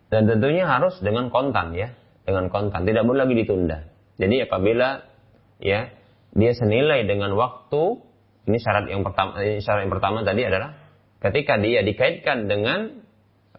Dan 0.07 0.23
tentunya 0.31 0.63
harus 0.63 0.95
dengan 1.03 1.27
kontan 1.27 1.75
ya, 1.75 1.91
dengan 2.23 2.47
kontan, 2.47 2.87
tidak 2.87 3.03
boleh 3.03 3.27
lagi 3.27 3.43
ditunda. 3.43 3.83
Jadi 4.15 4.47
apabila 4.47 5.03
ya 5.59 5.91
dia 6.31 6.51
senilai 6.55 7.03
dengan 7.03 7.35
waktu, 7.35 7.99
ini 8.47 8.57
syarat 8.63 8.87
yang 8.87 9.03
pertama, 9.03 9.43
ini 9.43 9.59
syarat 9.59 9.83
yang 9.83 9.93
pertama 9.93 10.23
tadi 10.23 10.41
adalah 10.47 10.79
ketika 11.19 11.59
dia 11.59 11.83
dikaitkan 11.83 12.47
dengan 12.47 13.03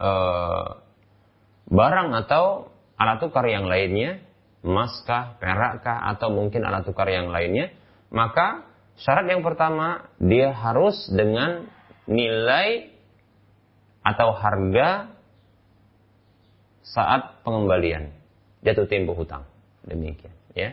uh, 0.00 0.80
barang 1.68 2.08
atau 2.24 2.72
alat 2.96 3.20
tukar 3.20 3.44
yang 3.44 3.68
lainnya, 3.68 4.24
emaskah, 4.64 5.36
perakkah, 5.36 6.08
atau 6.16 6.32
mungkin 6.32 6.64
alat 6.64 6.88
tukar 6.88 7.04
yang 7.12 7.28
lainnya, 7.28 7.68
maka 8.08 8.64
syarat 8.96 9.28
yang 9.28 9.44
pertama 9.44 10.08
dia 10.16 10.56
harus 10.56 10.96
dengan 11.12 11.68
nilai 12.08 12.88
atau 14.00 14.32
harga 14.32 15.12
saat 16.80 17.44
pengembalian 17.44 18.16
jatuh 18.64 18.88
tempo 18.88 19.12
hutang. 19.12 19.44
Demikian, 19.84 20.32
ya. 20.56 20.72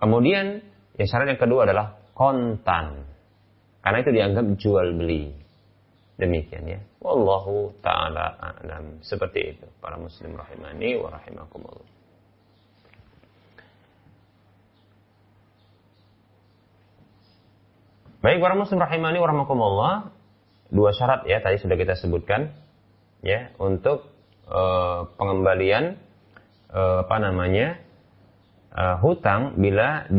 Kemudian 0.00 0.64
yang 0.96 1.08
syarat 1.12 1.36
yang 1.36 1.40
kedua 1.40 1.68
adalah 1.68 2.00
kontan. 2.16 3.04
Karena 3.84 3.98
itu 4.02 4.10
dianggap 4.10 4.46
jual 4.56 4.96
beli. 4.96 5.30
Demikian 6.16 6.64
ya. 6.64 6.80
Wallahu 7.04 7.76
taala 7.84 8.40
a'lam. 8.40 9.04
Seperti 9.04 9.52
itu 9.52 9.68
para 9.84 10.00
muslim 10.00 10.32
rahimani 10.32 10.96
wa 10.96 11.12
rahimakumullah. 11.12 11.86
Baik 18.24 18.42
para 18.42 18.56
muslim 18.58 18.80
rahimani 18.80 19.20
wa 19.20 19.28
rahimakumullah. 19.28 19.94
Dua 20.72 20.90
syarat 20.90 21.28
ya 21.30 21.38
tadi 21.44 21.62
sudah 21.62 21.78
kita 21.78 21.94
sebutkan 21.94 22.50
ya 23.22 23.54
untuk 23.60 24.10
uh, 24.50 25.06
pengembalian 25.14 25.94
uh, 26.74 27.06
apa 27.06 27.16
namanya 27.22 27.78
uh, 28.74 28.98
hutang 28.98 29.62
bila 29.62 30.10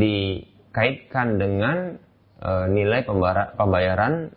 dikaitkan 0.78 1.42
dengan 1.42 1.98
uh, 2.38 2.70
nilai 2.70 3.02
pembayaran 3.58 4.30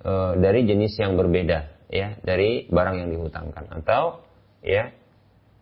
uh, 0.00 0.32
dari 0.40 0.64
jenis 0.64 0.96
yang 0.96 1.20
berbeda 1.20 1.68
ya 1.92 2.16
dari 2.24 2.64
barang 2.72 2.96
yang 2.96 3.12
dihutangkan 3.12 3.68
atau 3.84 4.24
ya 4.64 4.88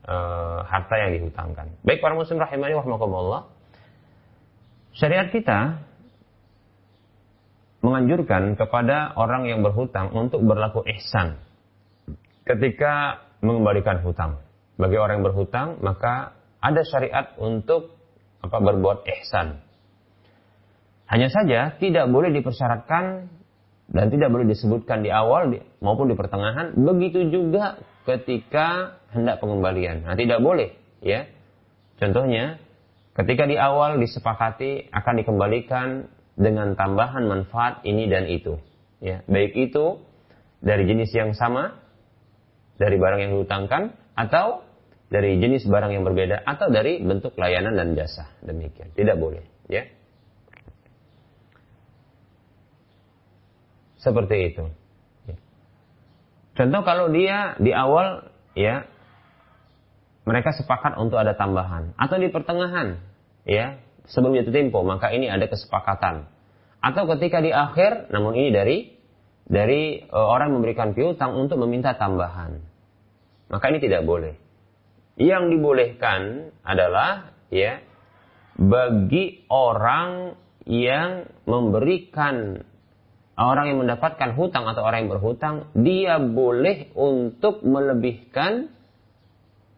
uh, 0.07 0.62
harta 0.62 0.94
yang 0.94 1.18
dihutangkan. 1.18 1.74
Baik 1.82 1.98
para 1.98 2.14
muslim 2.14 2.38
rahimani 2.38 2.78
warahmatullah. 2.78 3.50
Syariat 4.94 5.26
kita 5.34 5.82
menganjurkan 7.82 8.54
kepada 8.54 9.11
orang 9.18 9.50
yang 9.50 9.66
berhutang 9.66 10.14
untuk 10.14 10.38
berlaku 10.46 10.86
ihsan 10.86 11.34
ketika 12.46 13.26
mengembalikan 13.42 14.07
hutang. 14.07 14.38
Bagi 14.78 15.02
orang 15.02 15.18
yang 15.18 15.26
berhutang, 15.34 15.82
maka 15.82 16.38
ada 16.62 16.86
syariat 16.86 17.34
untuk 17.42 17.98
apa 18.38 18.62
berbuat 18.62 19.02
ihsan. 19.18 19.65
Hanya 21.07 21.30
saja 21.30 21.74
tidak 21.78 22.11
boleh 22.11 22.34
dipersyaratkan 22.34 23.30
dan 23.86 24.07
tidak 24.11 24.28
boleh 24.34 24.46
disebutkan 24.50 25.07
di 25.07 25.11
awal 25.14 25.54
maupun 25.78 26.11
di 26.11 26.18
pertengahan. 26.18 26.74
Begitu 26.74 27.30
juga 27.30 27.78
ketika 28.02 28.98
hendak 29.14 29.38
pengembalian. 29.38 30.02
Nah, 30.02 30.18
tidak 30.18 30.42
boleh, 30.42 30.74
ya. 31.02 31.30
Contohnya, 32.02 32.59
ketika 33.14 33.46
di 33.46 33.54
awal 33.54 34.02
disepakati 34.02 34.90
akan 34.90 35.14
dikembalikan 35.22 35.88
dengan 36.34 36.74
tambahan 36.74 37.24
manfaat 37.24 37.86
ini 37.86 38.11
dan 38.11 38.26
itu, 38.26 38.59
ya. 38.98 39.22
Baik 39.30 39.54
itu 39.54 40.02
dari 40.59 40.84
jenis 40.90 41.14
yang 41.14 41.30
sama 41.38 41.78
dari 42.76 42.98
barang 43.00 43.20
yang 43.22 43.32
dihutangkan 43.38 43.94
atau 44.18 44.66
dari 45.07 45.38
jenis 45.38 45.64
barang 45.70 45.94
yang 45.94 46.02
berbeda 46.02 46.42
atau 46.44 46.66
dari 46.68 46.98
bentuk 47.00 47.38
layanan 47.38 47.78
dan 47.78 47.94
jasa. 47.94 48.26
Demikian. 48.42 48.90
Tidak 48.92 49.16
boleh, 49.16 49.46
ya. 49.70 49.86
Seperti 54.07 54.54
itu. 54.54 54.64
Ya. 55.26 55.36
Contoh 56.54 56.86
kalau 56.86 57.11
dia 57.11 57.59
di 57.59 57.74
awal 57.74 58.30
ya 58.54 58.86
mereka 60.22 60.54
sepakat 60.54 60.94
untuk 61.02 61.18
ada 61.18 61.34
tambahan 61.34 61.90
atau 61.98 62.14
di 62.14 62.30
pertengahan 62.30 63.02
ya 63.42 63.82
sebelum 64.07 64.38
jatuh 64.38 64.54
tempo 64.54 64.86
maka 64.86 65.11
ini 65.11 65.26
ada 65.26 65.50
kesepakatan 65.50 66.30
atau 66.78 67.02
ketika 67.18 67.42
di 67.42 67.50
akhir 67.50 68.14
namun 68.14 68.38
ini 68.38 68.50
dari 68.54 68.76
dari 69.46 70.02
uh, 70.07 70.26
orang 70.26 70.54
memberikan 70.54 70.94
piutang 70.94 71.34
untuk 71.34 71.59
meminta 71.66 71.98
tambahan. 71.98 72.62
Maka 73.50 73.64
ini 73.70 73.78
tidak 73.78 74.07
boleh. 74.07 74.34
Yang 75.18 75.54
dibolehkan 75.54 76.50
adalah 76.62 77.34
ya 77.50 77.82
bagi 78.59 79.46
orang 79.50 80.34
yang 80.66 81.30
memberikan 81.46 82.66
orang 83.45 83.68
yang 83.68 83.78
mendapatkan 83.84 84.32
hutang 84.32 84.64
atau 84.64 84.80
orang 84.80 85.05
yang 85.05 85.12
berhutang, 85.12 85.68
dia 85.76 86.16
boleh 86.16 86.89
untuk 86.97 87.61
melebihkan 87.61 88.72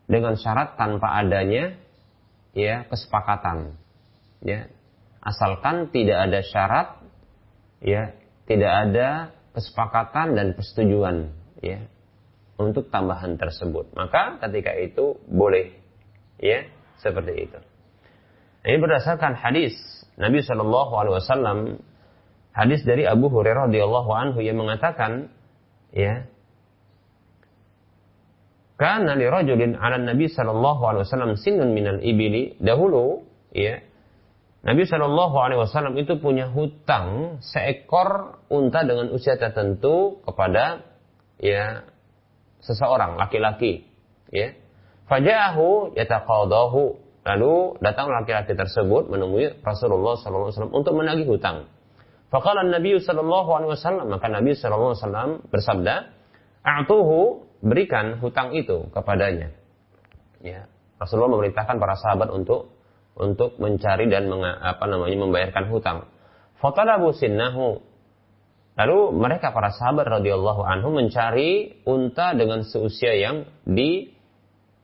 dengan 0.06 0.38
syarat 0.38 0.78
tanpa 0.78 1.18
adanya 1.18 1.74
ya 2.54 2.86
kesepakatan. 2.86 3.74
Ya. 4.46 4.70
Asalkan 5.18 5.90
tidak 5.90 6.30
ada 6.30 6.40
syarat 6.46 6.88
ya, 7.82 8.14
tidak 8.46 8.72
ada 8.88 9.08
kesepakatan 9.52 10.38
dan 10.38 10.46
persetujuan 10.54 11.34
ya 11.58 11.82
untuk 12.56 12.88
tambahan 12.94 13.34
tersebut. 13.34 13.90
Maka 13.98 14.38
ketika 14.46 14.72
itu 14.78 15.18
boleh 15.26 15.74
ya 16.38 16.62
seperti 17.02 17.50
itu. 17.50 17.58
Ini 18.62 18.78
berdasarkan 18.78 19.38
hadis 19.38 19.74
Nabi 20.18 20.42
Shallallahu 20.42 20.92
Alaihi 20.98 21.14
Wasallam 21.18 21.58
hadis 22.58 22.82
dari 22.82 23.06
Abu 23.06 23.30
Hurairah 23.30 23.70
radhiyallahu 23.70 24.10
anhu 24.10 24.42
yang 24.42 24.58
mengatakan 24.58 25.30
ya 25.94 26.26
karena 28.74 29.14
li 29.14 29.26
rajulin 29.30 29.78
'ala 29.78 30.02
Nabi 30.02 30.26
sallallahu 30.26 30.82
alaihi 30.82 31.02
wasallam 31.06 31.38
sinnun 31.38 31.70
minal 31.70 32.02
ibili. 32.02 32.58
Dahulu 32.58 33.22
ya 33.54 33.78
Nabi 34.58 34.82
Shallallahu 34.90 35.36
Alaihi 35.38 35.60
Wasallam 35.62 35.94
itu 35.96 36.18
punya 36.18 36.50
hutang 36.50 37.38
seekor 37.38 38.42
unta 38.50 38.82
dengan 38.82 39.06
usia 39.14 39.38
tertentu 39.38 40.18
kepada 40.26 40.82
ya 41.38 41.86
seseorang 42.58 43.14
laki-laki 43.16 43.86
ya. 44.34 44.58
Fajahu 45.06 45.94
yataqadahu. 45.94 47.06
Lalu 47.28 47.54
datang 47.84 48.08
laki-laki 48.08 48.56
tersebut 48.56 49.12
menemui 49.12 49.60
Rasulullah 49.60 50.16
Wasallam 50.18 50.74
untuk 50.74 50.96
menagih 50.96 51.28
hutang 51.28 51.70
Faqala 52.28 52.64
Nabi 52.64 53.00
Shallallahu 53.00 53.50
Alaihi 53.56 53.70
Wasallam 53.72 54.06
maka 54.12 54.26
Nabi 54.28 54.52
Shallallahu 54.52 54.92
Alaihi 54.92 55.02
Wasallam 55.04 55.30
bersabda 55.48 55.94
a'tuhu 56.60 57.48
berikan 57.64 58.20
hutang 58.20 58.52
itu 58.52 58.86
kepadanya 58.92 59.56
ya 60.44 60.68
Rasulullah 60.98 61.38
memerintahkan 61.38 61.78
para 61.78 61.94
sahabat 61.94 62.28
untuk 62.34 62.74
untuk 63.18 63.58
mencari 63.58 64.06
dan 64.06 64.30
meng, 64.30 64.46
apa 64.46 64.86
namanya 64.86 65.18
membayarkan 65.18 65.64
hutang. 65.74 65.98
Fatalabu 66.62 67.10
sinnahu. 67.10 67.82
Lalu 68.78 68.98
mereka 69.10 69.50
para 69.50 69.74
sahabat 69.74 70.06
radhiyallahu 70.06 70.62
anhu 70.62 70.94
mencari 70.94 71.82
unta 71.82 72.30
dengan 72.38 72.62
seusia 72.62 73.10
yang 73.18 73.42
di 73.66 74.14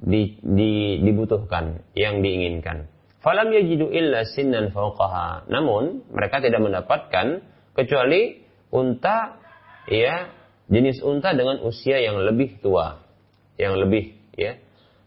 di, 0.02 0.34
di, 0.42 0.98
dibutuhkan, 0.98 1.86
yang 1.94 2.18
diinginkan. 2.18 2.90
Falam 3.24 3.48
yajidu 3.56 3.88
illa 3.88 4.28
sinnan 4.28 4.68
fauqaha. 4.68 5.48
Namun 5.48 6.04
mereka 6.12 6.44
tidak 6.44 6.60
mendapatkan 6.60 7.40
kecuali 7.72 8.44
unta 8.68 9.40
ya 9.88 10.28
jenis 10.68 11.00
unta 11.00 11.32
dengan 11.32 11.64
usia 11.64 12.04
yang 12.04 12.20
lebih 12.20 12.60
tua, 12.60 13.00
yang 13.56 13.80
lebih 13.80 14.12
ya. 14.36 14.60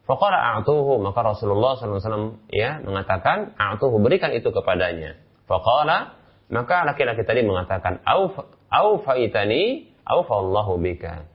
Faqala 0.09 0.57
a'tuhu 0.57 0.97
maka 1.03 1.19
Rasulullah 1.19 1.77
SAW 1.77 2.41
ya 2.49 2.81
mengatakan 2.81 3.53
a'tuhu 3.53 4.01
berikan 4.01 4.33
itu 4.33 4.49
kepadanya. 4.49 5.19
Faqala 5.45 6.17
maka 6.49 6.89
laki-laki 6.89 7.21
tadi 7.21 7.45
mengatakan 7.45 8.01
au 8.01 8.33
au 8.73 8.97
faitani 9.05 9.93
au 10.09 10.25
fallahu 10.25 10.81
bika. 10.81 11.29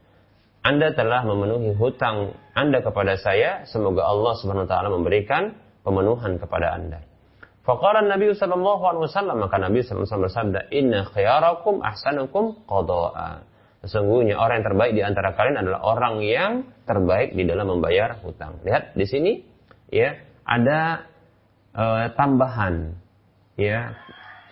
Anda 0.67 0.95
telah 0.95 1.27
memenuhi 1.27 1.75
hutang 1.79 2.39
Anda 2.55 2.87
kepada 2.87 3.19
saya, 3.19 3.67
semoga 3.71 4.07
Allah 4.07 4.33
Subhanahu 4.39 4.67
wa 4.67 4.71
taala 4.71 4.89
memberikan 4.95 5.59
pemenuhan 5.83 6.39
kepada 6.39 6.75
Anda. 6.75 7.01
Faqala 7.63 8.03
Nabi 8.03 8.35
sallallahu 8.35 8.83
alaihi 8.83 9.05
wasallam 9.07 9.37
maka 9.39 9.55
Nabi 9.63 9.87
sallallahu 9.87 10.03
alaihi 10.03 10.11
wasallam 10.11 10.27
bersabda, 10.27 10.61
"Inna 10.75 11.01
khiyarakum 11.07 11.75
ahsanukum 11.79 12.67
qada'a." 12.67 13.47
Sesungguhnya 13.87 14.39
orang 14.39 14.63
yang 14.63 14.67
terbaik 14.67 14.93
di 14.95 15.03
antara 15.03 15.35
kalian 15.35 15.59
adalah 15.59 15.83
orang 15.83 16.23
yang 16.23 16.53
terbaik 16.87 17.35
di 17.35 17.43
dalam 17.47 17.67
membayar 17.67 18.15
hutang. 18.23 18.63
Lihat 18.63 18.95
di 18.95 19.07
sini 19.07 19.33
ya, 19.91 20.23
ada 20.47 21.07
uh, 21.75 22.07
tambahan 22.15 22.95
ya, 23.59 23.99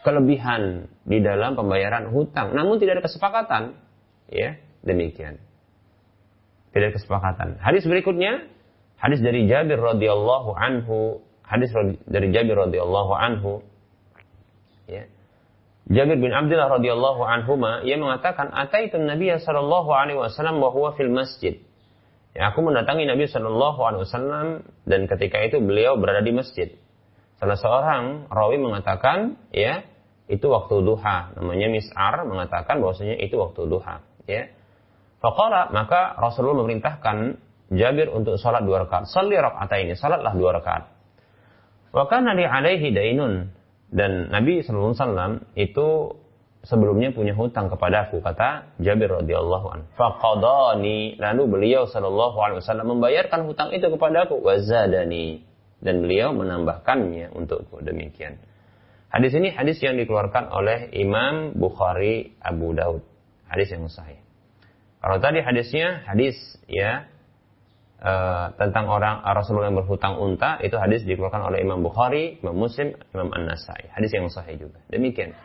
kelebihan 0.02 0.90
di 1.06 1.22
dalam 1.22 1.54
pembayaran 1.54 2.10
hutang, 2.10 2.58
namun 2.58 2.82
tidak 2.82 2.98
ada 2.98 3.04
kesepakatan. 3.06 3.62
Ya, 4.30 4.58
demikian. 4.82 5.38
Tidak 6.70 6.86
ada 6.90 6.94
kesepakatan. 6.94 7.48
Hadis 7.58 7.86
berikutnya, 7.86 8.46
hadis 9.00 9.24
dari 9.24 9.48
Jabir 9.48 9.80
radhiyallahu 9.80 10.52
anhu. 10.54 11.24
Hadis 11.42 11.72
dari 12.06 12.30
Jabir 12.30 12.54
radhiyallahu 12.54 13.12
anhu. 13.16 13.64
Ya. 14.86 15.10
Jabir 15.90 16.22
bin 16.22 16.30
Abdullah 16.30 16.70
radhiyallahu 16.78 17.22
anhu 17.26 17.58
ia 17.82 17.98
mengatakan 17.98 18.54
ataitu 18.54 19.02
Nabi 19.02 19.34
sallallahu 19.34 19.90
alaihi 19.90 20.22
wasallam 20.22 20.62
wa 20.62 20.70
huwa 20.70 20.94
fil 20.94 21.10
masjid. 21.10 21.58
Ya 22.30 22.54
aku 22.54 22.62
mendatangi 22.62 23.10
Nabi 23.10 23.26
sallallahu 23.26 23.80
alaihi 23.82 24.06
wasallam 24.06 24.46
dan 24.86 25.10
ketika 25.10 25.42
itu 25.42 25.58
beliau 25.58 25.98
berada 25.98 26.22
di 26.22 26.30
masjid. 26.30 26.78
Salah 27.42 27.58
seorang 27.58 28.30
rawi 28.30 28.62
mengatakan 28.62 29.34
ya 29.50 29.82
itu 30.30 30.46
waktu 30.46 30.78
duha. 30.86 31.34
Namanya 31.34 31.66
Mis'ar 31.74 32.22
mengatakan 32.22 32.78
bahwasanya 32.78 33.18
itu 33.18 33.34
waktu 33.34 33.66
duha 33.66 34.06
ya. 34.30 34.46
Faqala 35.18 35.74
maka 35.74 36.14
Rasulullah 36.22 36.62
memerintahkan 36.62 37.34
Jabir 37.70 38.10
untuk 38.10 38.34
salat 38.34 38.66
dua 38.66 38.82
rakaat. 38.82 39.06
Salli 39.06 39.38
ini 39.38 39.94
salatlah 39.94 40.34
dua 40.34 40.58
rakaat. 40.58 40.90
Wa 41.94 42.06
kana 42.10 42.34
li 42.34 42.42
alaihi 42.42 42.90
dainun 42.90 43.50
dan 43.90 44.30
Nabi 44.30 44.62
wasallam 44.62 45.46
itu 45.54 46.18
sebelumnya 46.66 47.10
punya 47.14 47.34
hutang 47.34 47.72
kepada 47.72 48.10
aku 48.10 48.22
kata 48.22 48.74
Jabir 48.82 49.10
radhiyallahu 49.22 49.66
an. 49.70 49.80
Faqadani 49.94 51.18
lalu 51.18 51.42
beliau 51.46 51.86
sallallahu 51.86 52.36
alaihi 52.42 52.58
wasallam 52.62 52.86
membayarkan 52.98 53.46
hutang 53.46 53.70
itu 53.70 53.86
kepada 53.86 54.26
aku 54.26 54.42
wazadani 54.42 55.46
dan 55.78 56.04
beliau 56.04 56.34
menambahkannya 56.34 57.32
untukku 57.34 57.80
demikian. 57.82 58.38
Hadis 59.10 59.34
ini 59.34 59.50
hadis 59.50 59.82
yang 59.82 59.98
dikeluarkan 59.98 60.54
oleh 60.54 60.90
Imam 60.94 61.58
Bukhari 61.58 62.38
Abu 62.38 62.70
Daud. 62.78 63.02
Hadis 63.50 63.74
yang 63.74 63.90
sahih. 63.90 64.22
Kalau 65.02 65.18
tadi 65.18 65.42
hadisnya 65.42 66.06
hadis 66.06 66.38
ya 66.70 67.10
uh, 68.00 68.56
tentang 68.56 68.88
orang 68.88 69.20
uh, 69.22 69.32
Rasulullah 69.36 69.68
yang 69.68 69.78
berhutang 69.84 70.16
unta 70.18 70.56
itu 70.64 70.76
hadis 70.80 71.04
dikeluarkan 71.04 71.52
oleh 71.52 71.60
Imam 71.60 71.84
Bukhari, 71.84 72.40
Imam 72.40 72.56
Muslim, 72.56 72.96
Imam 73.12 73.28
An-Nasai. 73.30 73.92
Hadis 73.92 74.10
yang 74.12 74.26
sahih 74.32 74.56
juga. 74.56 74.80
Demikian. 74.88 75.36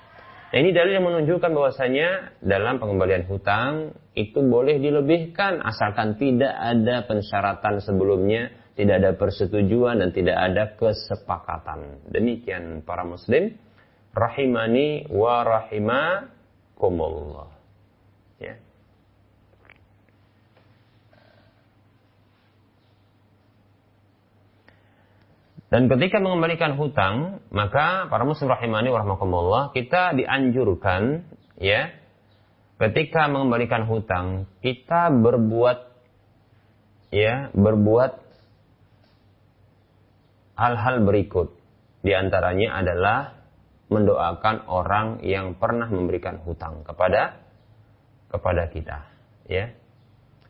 Nah, 0.55 0.63
ini 0.63 0.71
dalil 0.71 0.95
yang 0.95 1.03
menunjukkan 1.03 1.51
bahwasanya 1.51 2.39
dalam 2.39 2.79
pengembalian 2.79 3.27
hutang 3.27 3.91
itu 4.15 4.39
boleh 4.39 4.79
dilebihkan 4.79 5.59
asalkan 5.59 6.15
tidak 6.15 6.55
ada 6.55 7.03
pensyaratan 7.03 7.83
sebelumnya, 7.83 8.55
tidak 8.79 9.03
ada 9.03 9.11
persetujuan 9.19 9.99
dan 9.99 10.15
tidak 10.15 10.39
ada 10.39 10.71
kesepakatan. 10.79 12.07
Demikian 12.07 12.87
para 12.87 13.03
muslim 13.03 13.51
rahimani 14.15 15.11
wa 15.11 15.43
rahimakumullah. 15.43 17.51
Ya. 18.39 18.55
Dan 25.75 25.91
ketika 25.91 26.23
mengembalikan 26.23 26.79
hutang, 26.79 27.43
maka 27.51 28.07
para 28.07 28.23
muslim 28.23 28.47
rahimani 28.47 28.95
warahmatullah, 28.95 29.75
kita 29.75 30.15
dianjurkan 30.15 31.27
ya 31.59 31.91
ketika 32.79 33.27
mengembalikan 33.27 33.83
hutang, 33.83 34.47
kita 34.63 35.11
berbuat 35.11 35.91
ya, 37.11 37.51
berbuat 37.51 38.11
hal-hal 40.55 40.95
berikut. 41.03 41.51
Di 42.07 42.15
antaranya 42.15 42.79
adalah 42.79 43.35
mendoakan 43.91 44.71
orang 44.71 45.27
yang 45.27 45.59
pernah 45.59 45.91
memberikan 45.91 46.39
hutang 46.39 46.87
kepada 46.87 47.35
kepada 48.31 48.71
kita, 48.71 49.11
ya. 49.51 49.75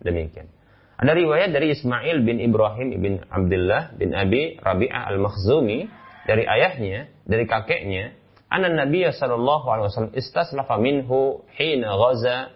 Demikian. 0.05 0.54
Ada 0.95 1.11
riwayat 1.11 1.51
dari 1.51 1.75
Ismail 1.75 2.23
bin 2.23 2.39
Ibrahim 2.39 2.95
bin 3.03 3.13
Abdullah 3.27 3.91
bin 3.99 4.15
Abi 4.15 4.55
Rabi'ah 4.55 5.11
al-Makhzumi 5.11 5.91
dari 6.23 6.47
ayahnya, 6.47 7.11
dari 7.27 7.43
kakeknya, 7.43 8.15
anna 8.47 8.71
Nabi 8.71 9.03
sallallahu 9.03 9.65
alaihi 9.67 9.85
wasallam 9.91 10.15
istaslafa 10.15 10.75
minhu 10.79 11.43
hina 11.59 11.99
ghaza 11.99 12.55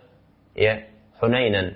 ya 0.56 0.88
Hunainan. 1.20 1.76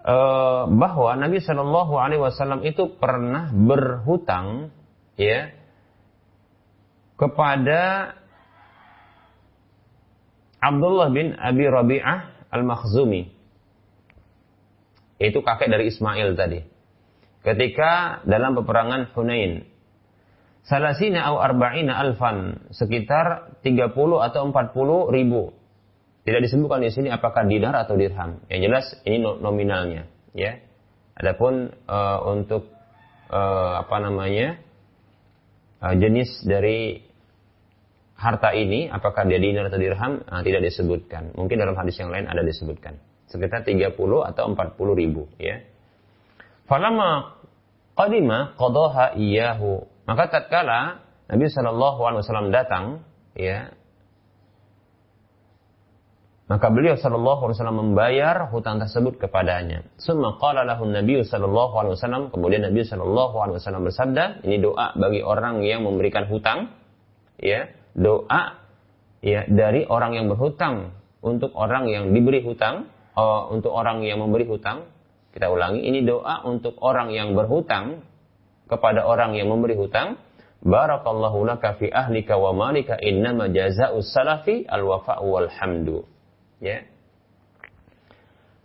Uh, 0.00 0.64
bahwa 0.80 1.12
Nabi 1.20 1.44
Shallallahu 1.44 1.92
Alaihi 2.00 2.24
Wasallam 2.24 2.64
itu 2.64 2.96
pernah 2.96 3.52
berhutang 3.52 4.72
ya 5.20 5.52
kepada 7.20 8.16
Abdullah 10.56 11.12
bin 11.12 11.36
Abi 11.36 11.68
Rabi'ah 11.68 12.48
al-Makhzumi 12.48 13.39
yaitu 15.20 15.44
kakek 15.44 15.68
dari 15.68 15.92
Ismail 15.92 16.32
tadi. 16.32 16.64
Ketika 17.44 18.24
dalam 18.24 18.56
peperangan 18.56 19.12
Hunain. 19.12 19.68
Salasina 20.64 21.28
au 21.28 21.36
arba'ina 21.40 22.00
alfan. 22.00 22.68
Sekitar 22.72 23.56
30 23.60 23.92
atau 23.92 24.42
40 24.48 25.12
ribu. 25.12 25.52
Tidak 26.24 26.40
disebutkan 26.40 26.84
di 26.84 26.92
sini 26.92 27.08
apakah 27.12 27.44
dinar 27.44 27.76
atau 27.76 27.96
dirham. 27.96 28.44
Yang 28.48 28.60
jelas 28.64 28.86
ini 29.04 29.24
nominalnya. 29.24 30.08
Ya. 30.32 30.60
Adapun 31.16 31.68
uh, 31.84 32.18
untuk 32.28 32.72
uh, 33.28 33.84
apa 33.84 33.96
namanya 34.00 34.56
uh, 35.84 35.96
jenis 35.96 36.44
dari 36.48 37.04
harta 38.16 38.52
ini 38.52 38.88
apakah 38.88 39.24
dia 39.28 39.40
dinar 39.40 39.68
atau 39.68 39.80
dirham 39.80 40.24
uh, 40.28 40.40
tidak 40.44 40.64
disebutkan. 40.64 41.32
Mungkin 41.36 41.56
dalam 41.56 41.76
hadis 41.76 41.96
yang 42.00 42.12
lain 42.12 42.28
ada 42.28 42.40
disebutkan 42.44 43.00
sekitar 43.30 43.62
30 43.64 43.94
atau 43.96 44.44
40 44.52 45.00
ribu 45.00 45.30
ya. 45.38 45.62
Falama 46.66 47.38
qadima 47.94 48.58
qadaha 48.58 49.14
iyahu. 49.14 49.86
Maka 50.04 50.26
tatkala 50.28 51.06
Nabi 51.30 51.46
Shallallahu 51.46 52.00
alaihi 52.02 52.22
wasallam 52.26 52.50
datang 52.50 53.06
ya 53.38 53.70
maka 56.50 56.66
beliau 56.66 56.98
sallallahu 56.98 57.46
alaihi 57.46 57.56
wasallam 57.62 57.78
membayar 57.78 58.50
hutang 58.50 58.82
tersebut 58.82 59.22
kepadanya. 59.22 59.86
Summa 60.02 60.34
qala 60.42 60.66
lahu 60.66 60.82
Nabi 60.82 61.22
sallallahu 61.22 61.78
alaihi 61.78 61.94
wasallam, 61.94 62.34
kemudian 62.34 62.66
Nabi 62.66 62.82
sallallahu 62.82 63.38
alaihi 63.38 63.62
wasallam 63.62 63.86
bersabda, 63.86 64.42
ini 64.42 64.58
doa 64.58 64.90
bagi 64.98 65.22
orang 65.22 65.62
yang 65.62 65.86
memberikan 65.86 66.26
hutang, 66.26 66.74
ya, 67.38 67.70
doa 67.94 68.58
ya 69.22 69.46
dari 69.46 69.86
orang 69.86 70.18
yang 70.18 70.26
berhutang 70.26 70.90
untuk 71.22 71.54
orang 71.54 71.86
yang 71.86 72.10
diberi 72.10 72.42
hutang, 72.42 72.90
uh, 73.16 73.50
untuk 73.50 73.72
orang 73.74 74.02
yang 74.06 74.22
memberi 74.22 74.46
hutang. 74.46 74.90
Kita 75.30 75.46
ulangi, 75.46 75.86
ini 75.86 76.02
doa 76.02 76.42
untuk 76.42 76.74
orang 76.82 77.14
yang 77.14 77.38
berhutang 77.38 78.02
kepada 78.66 79.06
orang 79.06 79.38
yang 79.38 79.46
memberi 79.46 79.78
hutang. 79.78 80.18
Barakallahu 80.60 81.46
laka 81.48 81.78
fi 81.80 81.88
ahlika 81.88 82.36
wa 82.36 82.52
malika 82.52 82.98
innama 83.00 83.48
jaza'us 83.48 84.12
salafi 84.12 84.68
al-wafa'u. 84.68 85.32
Ya. 86.60 86.84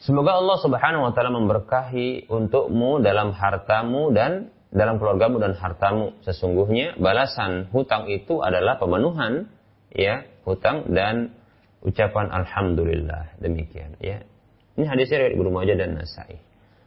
Semoga 0.04 0.38
Allah 0.38 0.58
Subhanahu 0.60 1.08
wa 1.08 1.12
taala 1.16 1.32
memberkahi 1.34 2.28
untukmu 2.28 3.00
dalam 3.00 3.32
hartamu 3.32 4.12
dan 4.12 4.52
dalam 4.76 5.00
keluargamu 5.00 5.39
dan 5.39 5.56
hartamu. 5.56 6.14
Sesungguhnya 6.28 7.00
balasan 7.00 7.72
hutang 7.72 8.12
itu 8.12 8.43
adalah 8.43 8.76
pemenuhan 8.76 9.48
ya, 9.96 10.28
hutang 10.43 10.91
dan 10.91 11.32
ucapan 11.80 12.28
alhamdulillah. 12.28 13.39
Demikian 13.39 13.96
ya. 14.04 14.28
Ini 14.76 14.86
hadisnya 14.92 15.24
dari 15.24 15.40
Ibnu 15.40 15.50
Majah 15.56 15.76
dan 15.80 15.96
Nasai. 15.96 16.36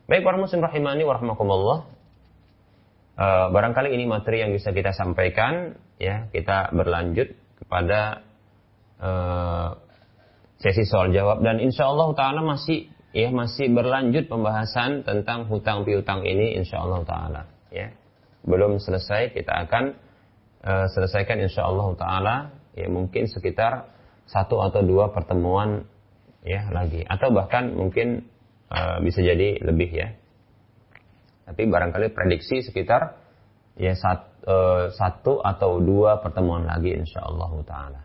Baik 0.08 0.24
para 0.24 0.36
muslim 0.36 0.60
rahimani 0.60 1.08
wa 1.08 1.16
rahmakumullah. 1.16 1.78
Uh, 3.18 3.46
barangkali 3.50 3.96
ini 3.96 4.04
materi 4.04 4.44
yang 4.44 4.52
bisa 4.52 4.70
kita 4.70 4.92
sampaikan 4.92 5.74
ya, 5.96 6.28
kita 6.30 6.70
berlanjut 6.70 7.34
kepada 7.58 8.22
uh, 9.00 9.74
sesi 10.60 10.86
soal 10.86 11.10
jawab 11.10 11.42
dan 11.42 11.58
insya 11.58 11.90
Allah 11.90 12.14
taala 12.14 12.40
masih 12.46 12.86
ya 13.10 13.32
masih 13.34 13.72
berlanjut 13.74 14.30
pembahasan 14.30 15.02
tentang 15.02 15.50
hutang 15.50 15.82
piutang 15.82 16.22
ini 16.22 16.60
insya 16.60 16.84
Allah 16.84 17.02
taala 17.08 17.42
ya. 17.74 17.90
Belum 18.46 18.78
selesai 18.78 19.34
kita 19.34 19.66
akan 19.66 19.84
uh, 20.62 20.86
selesaikan 20.92 21.42
insya 21.42 21.66
Allah 21.66 21.88
taala 21.98 22.36
ya 22.78 22.86
mungkin 22.86 23.26
sekitar 23.26 23.90
satu 24.28 24.60
atau 24.60 24.84
dua 24.84 25.10
pertemuan 25.10 25.88
ya 26.48 26.72
lagi. 26.72 27.04
Atau 27.04 27.28
bahkan 27.36 27.76
mungkin 27.76 28.24
uh, 28.72 29.04
bisa 29.04 29.20
jadi 29.20 29.60
lebih 29.60 29.92
ya. 29.92 30.08
Tapi 31.44 31.68
barangkali 31.68 32.12
prediksi 32.16 32.64
sekitar 32.64 33.20
ya 33.76 33.92
sat, 33.92 34.32
uh, 34.48 34.88
satu 34.88 35.44
atau 35.44 35.80
dua 35.84 36.24
pertemuan 36.24 36.64
lagi 36.64 36.96
insya 36.96 37.24
Allah 37.24 37.52
taala. 37.68 38.00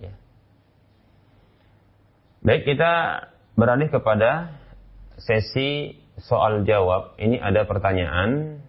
Ya. 0.00 0.12
baik 2.40 2.64
kita 2.64 2.92
beralih 3.54 3.92
kepada 3.92 4.56
sesi 5.20 6.00
soal 6.20 6.64
jawab. 6.64 7.16
Ini 7.20 7.38
ada 7.38 7.68
pertanyaan 7.68 8.60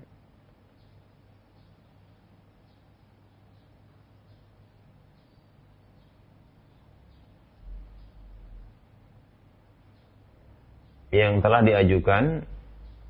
yang 11.13 11.45
telah 11.45 11.61
diajukan. 11.61 12.41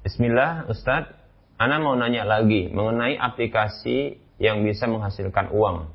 Bismillah, 0.04 0.68
Ustadz. 0.68 1.16
Ana 1.56 1.80
mau 1.80 1.96
nanya 1.96 2.28
lagi 2.28 2.68
mengenai 2.68 3.16
aplikasi 3.16 4.20
yang 4.36 4.68
bisa 4.68 4.92
menghasilkan 4.92 5.56
uang. 5.56 5.88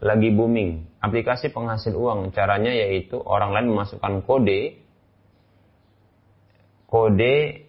Lagi 0.00 0.32
booming. 0.32 0.88
Aplikasi 1.04 1.52
penghasil 1.52 1.92
uang. 1.92 2.32
Caranya 2.32 2.72
yaitu 2.72 3.20
orang 3.20 3.52
lain 3.52 3.68
memasukkan 3.76 4.24
kode. 4.24 4.80
Kode 6.88 7.68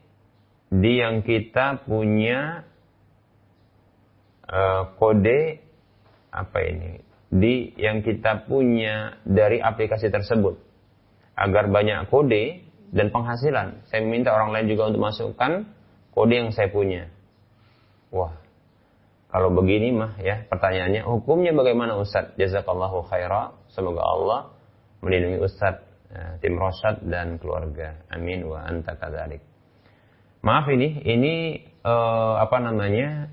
di 0.71 0.91
yang 1.03 1.19
kita 1.25 1.83
punya 1.83 2.63
uh, 4.47 4.95
kode 4.95 5.59
apa 6.31 6.59
ini? 6.63 7.03
Di 7.27 7.75
yang 7.75 7.99
kita 7.99 8.47
punya 8.47 9.19
dari 9.27 9.59
aplikasi 9.59 10.07
tersebut 10.07 10.68
agar 11.39 11.71
banyak 11.71 12.11
kode 12.11 12.59
dan 12.91 13.07
penghasilan. 13.15 13.87
Saya 13.87 14.03
minta 14.03 14.35
orang 14.35 14.51
lain 14.51 14.67
juga 14.67 14.91
untuk 14.91 15.07
masukkan 15.07 15.63
kode 16.11 16.35
yang 16.35 16.51
saya 16.51 16.67
punya. 16.67 17.07
Wah, 18.11 18.35
kalau 19.31 19.53
begini 19.55 19.95
mah 19.95 20.19
ya 20.19 20.43
pertanyaannya 20.51 21.07
hukumnya 21.07 21.55
bagaimana 21.55 21.95
Ustaz? 21.95 22.35
Jazakallahu 22.35 23.07
khaira. 23.07 23.55
Semoga 23.71 24.03
Allah 24.03 24.39
melindungi 24.99 25.39
Ustaz, 25.39 25.79
ya, 26.11 26.35
tim 26.43 26.59
Rosyad 26.59 27.05
dan 27.07 27.39
keluarga. 27.39 28.03
Amin 28.11 28.43
wa 28.43 28.59
anta 28.65 28.99
kadzalik. 28.99 29.39
Maaf 30.43 30.71
ini, 30.71 31.03
ini 31.03 31.33
uh, 31.83 32.39
apa 32.39 32.57
namanya 32.63 33.27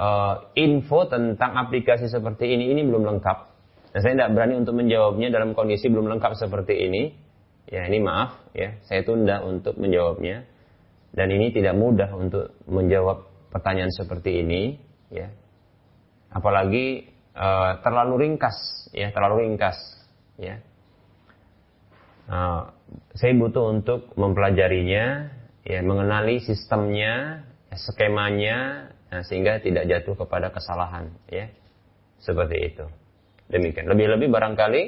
uh, 0.00 0.52
info 0.54 1.08
tentang 1.08 1.56
aplikasi 1.56 2.08
seperti 2.08 2.52
ini 2.52 2.72
ini 2.72 2.84
belum 2.84 3.04
lengkap 3.04 3.55
dan 3.92 3.98
saya 4.02 4.12
tidak 4.16 4.30
berani 4.36 4.54
untuk 4.60 4.74
menjawabnya 4.76 5.28
dalam 5.32 5.54
kondisi 5.56 5.86
belum 5.88 6.10
lengkap 6.16 6.32
seperti 6.36 6.74
ini. 6.88 7.02
Ya 7.66 7.82
ini 7.90 7.98
maaf 7.98 8.46
ya, 8.54 8.78
saya 8.86 9.02
tunda 9.02 9.42
untuk 9.42 9.74
menjawabnya. 9.74 10.46
Dan 11.16 11.32
ini 11.32 11.48
tidak 11.48 11.74
mudah 11.74 12.12
untuk 12.12 12.54
menjawab 12.68 13.24
pertanyaan 13.48 13.88
seperti 13.88 14.44
ini, 14.44 14.76
ya. 15.08 15.32
Apalagi 16.28 17.08
uh, 17.32 17.80
terlalu 17.80 18.28
ringkas, 18.28 18.90
ya 18.92 19.08
terlalu 19.16 19.48
ringkas, 19.48 19.80
ya. 20.36 20.60
Uh, 22.28 22.68
saya 23.16 23.32
butuh 23.32 23.72
untuk 23.72 24.12
mempelajarinya, 24.20 25.32
ya 25.64 25.80
mengenali 25.80 26.44
sistemnya, 26.44 27.48
ya, 27.72 27.76
skemanya, 27.80 28.58
nah, 29.08 29.24
sehingga 29.24 29.64
tidak 29.64 29.88
jatuh 29.88 30.20
kepada 30.20 30.52
kesalahan, 30.52 31.16
ya 31.32 31.48
seperti 32.20 32.76
itu. 32.76 32.86
Demikian. 33.46 33.86
Lebih-lebih 33.86 34.26
barangkali 34.26 34.82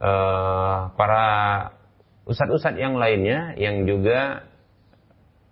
uh, 0.00 0.96
para 0.96 1.26
ustadz-ustadz 2.24 2.80
yang 2.80 2.96
lainnya 2.96 3.52
yang 3.60 3.84
juga 3.84 4.48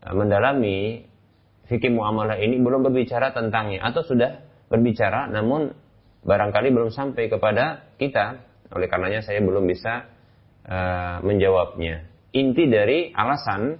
uh, 0.05 0.15
mendalami 0.17 1.05
fikih 1.69 1.93
muamalah 1.93 2.41
ini 2.41 2.61
belum 2.61 2.85
berbicara 2.85 3.33
tentangnya 3.33 3.85
atau 3.85 4.05
sudah 4.05 4.41
berbicara 4.69 5.29
namun 5.29 5.73
barangkali 6.25 6.73
belum 6.73 6.91
sampai 6.93 7.29
kepada 7.29 7.93
kita. 8.01 8.41
Oleh 8.73 8.89
karenanya 8.89 9.21
saya 9.21 9.45
belum 9.45 9.69
bisa 9.69 10.09
uh, 10.65 11.21
menjawabnya. 11.21 12.09
Inti 12.33 12.67
dari 12.67 13.13
alasan 13.13 13.77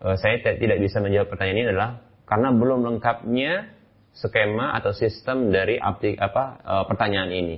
uh, 0.00 0.16
saya 0.16 0.40
tidak 0.56 0.80
bisa 0.80 1.04
menjawab 1.04 1.28
pertanyaan 1.28 1.58
ini 1.60 1.68
adalah 1.70 1.90
karena 2.24 2.48
belum 2.56 2.80
lengkapnya 2.88 3.77
skema 4.16 4.74
atau 4.76 4.92
sistem 4.96 5.52
dari 5.52 5.76
aplik, 5.76 6.18
apa 6.18 6.60
e, 6.62 6.74
pertanyaan 6.88 7.30
ini. 7.32 7.56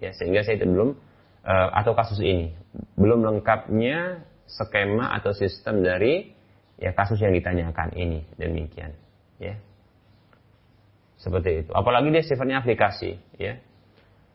Ya, 0.00 0.10
sehingga 0.16 0.42
saya 0.42 0.58
itu 0.58 0.66
belum 0.66 0.96
e, 1.44 1.54
atau 1.76 1.92
kasus 1.92 2.18
ini. 2.20 2.54
Belum 2.96 3.22
lengkapnya 3.22 4.24
skema 4.48 5.12
atau 5.16 5.32
sistem 5.32 5.84
dari 5.84 6.32
ya 6.80 6.92
kasus 6.96 7.20
yang 7.20 7.32
ditanyakan 7.36 7.94
ini. 7.94 8.26
Demikian 8.36 8.92
ya. 9.38 9.58
Seperti 11.22 11.66
itu. 11.66 11.70
Apalagi 11.70 12.10
dia 12.10 12.24
sifatnya 12.26 12.58
aplikasi 12.62 13.14
ya. 13.38 13.62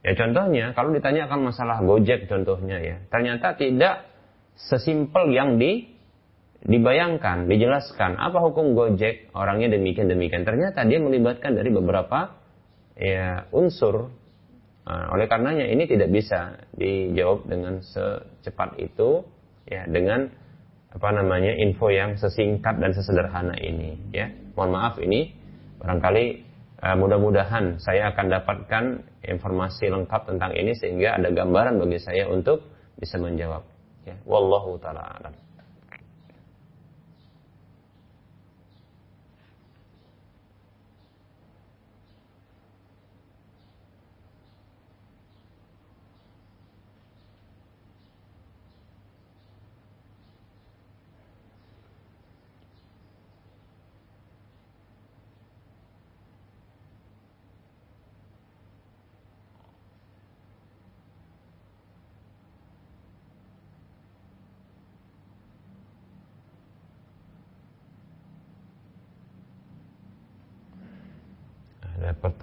Ya 0.05 0.14
contohnya 0.16 0.72
kalau 0.72 0.95
ditanyakan 0.95 1.51
masalah 1.51 1.84
Gojek 1.84 2.32
contohnya 2.32 2.80
ya. 2.80 3.03
Ternyata 3.12 3.60
tidak 3.60 4.08
sesimpel 4.55 5.36
yang 5.36 5.60
di 5.60 5.97
dibayangkan, 6.66 7.45
dijelaskan 7.45 8.18
apa 8.18 8.41
hukum 8.41 8.74
Gojek 8.74 9.30
orangnya 9.38 9.78
demikian 9.78 10.10
demikian. 10.10 10.41
Ternyata 10.47 10.88
dia 10.89 10.97
melibatkan 10.97 11.53
dari 11.53 11.70
beberapa 11.70 12.34
ya 12.97 13.45
unsur. 13.53 14.10
Nah, 14.88 15.12
oleh 15.12 15.28
karenanya 15.28 15.68
ini 15.68 15.84
tidak 15.84 16.10
bisa 16.10 16.64
dijawab 16.74 17.45
dengan 17.45 17.84
secepat 17.84 18.80
itu 18.80 19.28
ya 19.68 19.84
dengan 19.84 20.32
apa 20.88 21.10
namanya 21.12 21.51
info 21.60 21.91
yang 21.91 22.16
sesingkat 22.16 22.80
dan 22.80 22.95
sesederhana 22.95 23.53
ini 23.60 23.99
ya. 24.16 24.32
Mohon 24.55 24.72
maaf 24.74 24.95
ini 24.97 25.36
barangkali 25.78 26.26
uh, 26.82 26.95
mudah-mudahan 26.97 27.78
saya 27.78 28.10
akan 28.16 28.26
dapatkan 28.32 28.84
informasi 29.28 29.91
lengkap 29.91 30.22
tentang 30.26 30.55
ini 30.55 30.74
sehingga 30.74 31.20
ada 31.20 31.30
gambaran 31.30 31.78
bagi 31.78 31.99
saya 32.01 32.26
untuk 32.32 32.66
bisa 32.97 33.20
menjawab 33.22 33.62
ya. 34.08 34.16
Wallahu 34.24 34.80
taala 34.82 35.03
alam. 35.22 35.47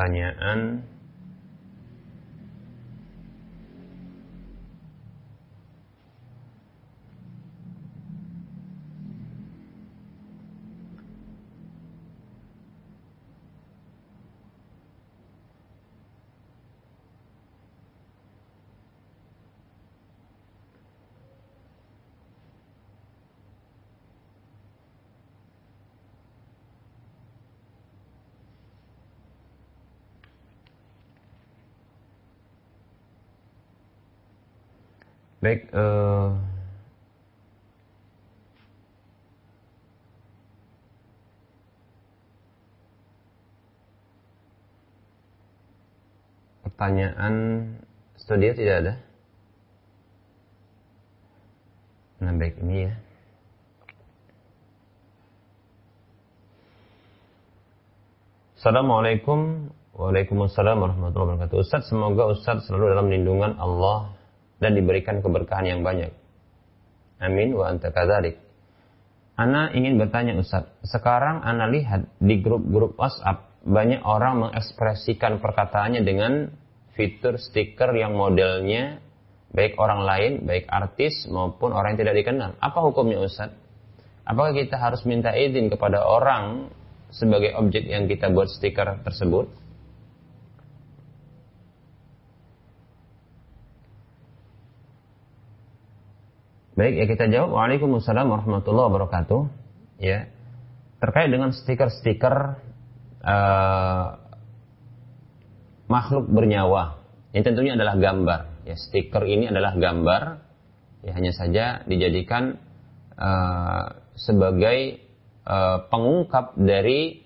Pertanyaan 0.04 0.84
Baik, 35.44 35.68
uh, 35.76 36.40
pertanyaan 46.64 47.34
studio 48.16 48.56
tidak 48.56 48.76
ada? 48.80 48.94
Nah, 52.24 52.32
baik 52.40 52.56
ini 52.64 52.88
ya. 52.88 52.96
Assalamualaikum 58.56 59.68
Waalaikumsalam 59.92 60.80
warahmatullahi 60.80 61.36
wabarakatuh 61.36 61.60
Ustaz, 61.60 61.84
semoga 61.92 62.32
Ustaz 62.32 62.64
selalu 62.64 62.96
dalam 62.96 63.12
lindungan 63.12 63.60
Allah 63.60 64.23
dan 64.58 64.74
diberikan 64.78 65.22
keberkahan 65.22 65.66
yang 65.66 65.80
banyak. 65.82 66.10
Amin 67.22 67.54
wa 67.54 67.70
anta 67.70 67.90
kadzalik. 67.94 68.38
Ana 69.34 69.74
ingin 69.74 69.98
bertanya 69.98 70.38
Ustaz, 70.38 70.70
sekarang 70.86 71.42
Ana 71.42 71.66
lihat 71.66 72.06
di 72.22 72.38
grup-grup 72.38 72.94
WhatsApp 72.94 73.50
banyak 73.66 74.04
orang 74.06 74.46
mengekspresikan 74.46 75.42
perkataannya 75.42 76.06
dengan 76.06 76.54
fitur 76.94 77.40
stiker 77.40 77.90
yang 77.98 78.14
modelnya 78.14 79.02
baik 79.54 79.78
orang 79.78 80.02
lain, 80.02 80.32
baik 80.44 80.66
artis 80.66 81.30
maupun 81.30 81.70
orang 81.70 81.94
yang 81.94 82.06
tidak 82.06 82.16
dikenal. 82.26 82.50
Apa 82.58 82.78
hukumnya 82.82 83.22
Ustaz? 83.22 83.54
Apakah 84.26 84.52
kita 84.52 84.76
harus 84.76 85.06
minta 85.06 85.30
izin 85.30 85.70
kepada 85.70 86.02
orang 86.02 86.68
sebagai 87.14 87.54
objek 87.54 87.86
yang 87.86 88.10
kita 88.10 88.34
buat 88.34 88.50
stiker 88.50 89.00
tersebut? 89.06 89.46
Baik, 96.74 96.94
ya 96.98 97.04
kita 97.06 97.24
jawab. 97.30 97.54
Waalaikumsalam 97.54 98.26
warahmatullahi 98.26 98.86
wabarakatuh. 98.90 99.40
Ya, 100.02 100.26
terkait 100.98 101.30
dengan 101.30 101.54
stiker-stiker 101.54 102.58
uh, 103.22 104.18
makhluk 105.86 106.26
bernyawa, 106.26 106.98
ini 107.30 107.46
tentunya 107.46 107.78
adalah 107.78 107.94
gambar. 107.94 108.66
Ya, 108.66 108.74
stiker 108.74 109.22
ini 109.22 109.54
adalah 109.54 109.78
gambar. 109.78 110.42
Ya, 111.06 111.14
hanya 111.14 111.30
saja 111.30 111.86
dijadikan 111.86 112.58
uh, 113.22 114.02
sebagai 114.18 114.98
uh, 115.46 115.86
pengungkap 115.86 116.58
dari 116.58 117.22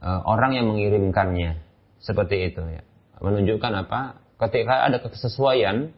uh, 0.00 0.24
orang 0.24 0.56
yang 0.56 0.72
mengirimkannya. 0.72 1.60
Seperti 2.00 2.56
itu 2.56 2.64
ya. 2.64 2.80
Menunjukkan 3.20 3.72
apa? 3.84 4.16
Ketika 4.40 4.88
ada 4.88 4.96
kesesuaian 5.04 5.92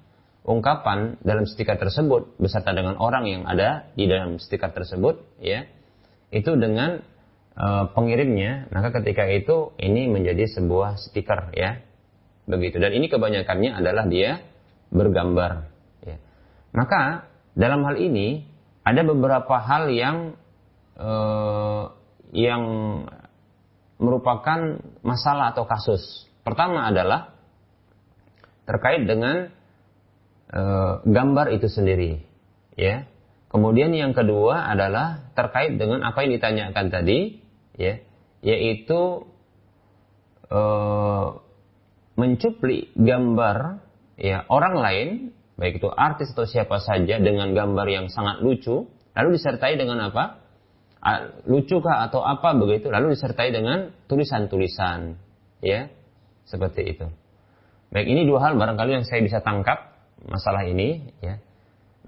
ungkapan 0.49 1.21
dalam 1.21 1.45
stiker 1.45 1.77
tersebut 1.77 2.41
beserta 2.41 2.73
dengan 2.73 2.97
orang 2.97 3.29
yang 3.29 3.43
ada 3.45 3.93
di 3.93 4.09
dalam 4.09 4.41
stiker 4.41 4.73
tersebut 4.73 5.21
ya 5.45 5.69
itu 6.33 6.57
dengan 6.57 7.05
uh, 7.53 7.93
pengirimnya 7.93 8.73
maka 8.73 8.97
ketika 8.97 9.29
itu 9.29 9.77
ini 9.77 10.09
menjadi 10.09 10.49
sebuah 10.49 10.97
stiker 10.97 11.53
ya 11.53 11.85
begitu. 12.49 12.81
Dan 12.81 12.97
ini 12.97 13.13
kebanyakannya 13.13 13.77
adalah 13.77 14.09
dia 14.09 14.41
bergambar 14.89 15.69
ya. 16.01 16.17
Maka 16.73 17.29
dalam 17.53 17.85
hal 17.85 18.01
ini 18.01 18.49
ada 18.83 19.05
beberapa 19.05 19.61
hal 19.61 19.93
yang 19.93 20.17
uh, 20.97 21.93
yang 22.33 22.65
merupakan 24.01 24.81
masalah 25.05 25.53
atau 25.53 25.69
kasus. 25.69 26.25
Pertama 26.41 26.89
adalah 26.89 27.37
terkait 28.65 29.05
dengan 29.05 29.53
e, 30.49 30.63
gambar 31.05 31.47
itu 31.55 31.69
sendiri, 31.69 32.25
ya. 32.75 33.05
Kemudian 33.49 33.97
yang 33.97 34.13
kedua 34.13 34.69
adalah 34.69 35.33
terkait 35.33 35.81
dengan 35.81 36.05
apa 36.05 36.21
yang 36.25 36.37
ditanyakan 36.37 36.87
tadi, 36.93 37.41
ya, 37.77 38.01
yaitu 38.45 39.25
e, 40.53 40.61
mencuplik 42.19 42.93
gambar 42.99 43.81
ya 44.19 44.45
orang 44.51 44.75
lain, 44.77 45.09
baik 45.55 45.79
itu 45.79 45.89
artis 45.89 46.35
atau 46.35 46.45
siapa 46.45 46.83
saja 46.83 47.23
dengan 47.23 47.55
gambar 47.55 47.87
yang 47.87 48.07
sangat 48.11 48.43
lucu, 48.43 48.91
lalu 49.15 49.29
disertai 49.39 49.79
dengan 49.79 50.11
apa? 50.11 50.45
Lucukah 51.47 52.11
atau 52.11 52.27
apa 52.27 52.59
begitu, 52.59 52.91
lalu 52.91 53.15
disertai 53.15 53.55
dengan 53.55 53.95
tulisan-tulisan, 54.11 55.15
ya, 55.63 55.87
seperti 56.43 56.83
itu. 56.91 57.07
Baik, 57.95 58.07
ini 58.11 58.27
dua 58.27 58.51
hal 58.51 58.59
barangkali 58.59 59.01
yang 59.01 59.07
saya 59.07 59.23
bisa 59.23 59.39
tangkap 59.41 59.98
masalah 60.29 60.69
ini 60.69 61.13
ya. 61.25 61.41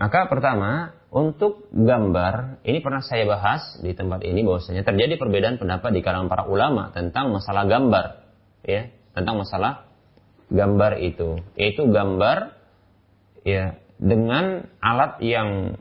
Maka 0.00 0.32
pertama, 0.32 0.96
untuk 1.12 1.68
gambar, 1.76 2.64
ini 2.64 2.80
pernah 2.80 3.04
saya 3.04 3.28
bahas 3.28 3.60
di 3.84 3.92
tempat 3.92 4.24
ini 4.24 4.40
bahwasanya 4.40 4.80
terjadi 4.80 5.20
perbedaan 5.20 5.60
pendapat 5.60 5.92
di 5.92 6.00
kalangan 6.00 6.32
para 6.32 6.48
ulama 6.48 6.88
tentang 6.96 7.28
masalah 7.28 7.68
gambar, 7.68 8.24
ya, 8.64 8.88
tentang 9.12 9.36
masalah 9.44 9.90
gambar 10.48 11.04
itu. 11.04 11.44
Yaitu 11.52 11.84
gambar 11.92 12.56
ya 13.44 13.76
dengan 14.00 14.72
alat 14.80 15.20
yang 15.20 15.76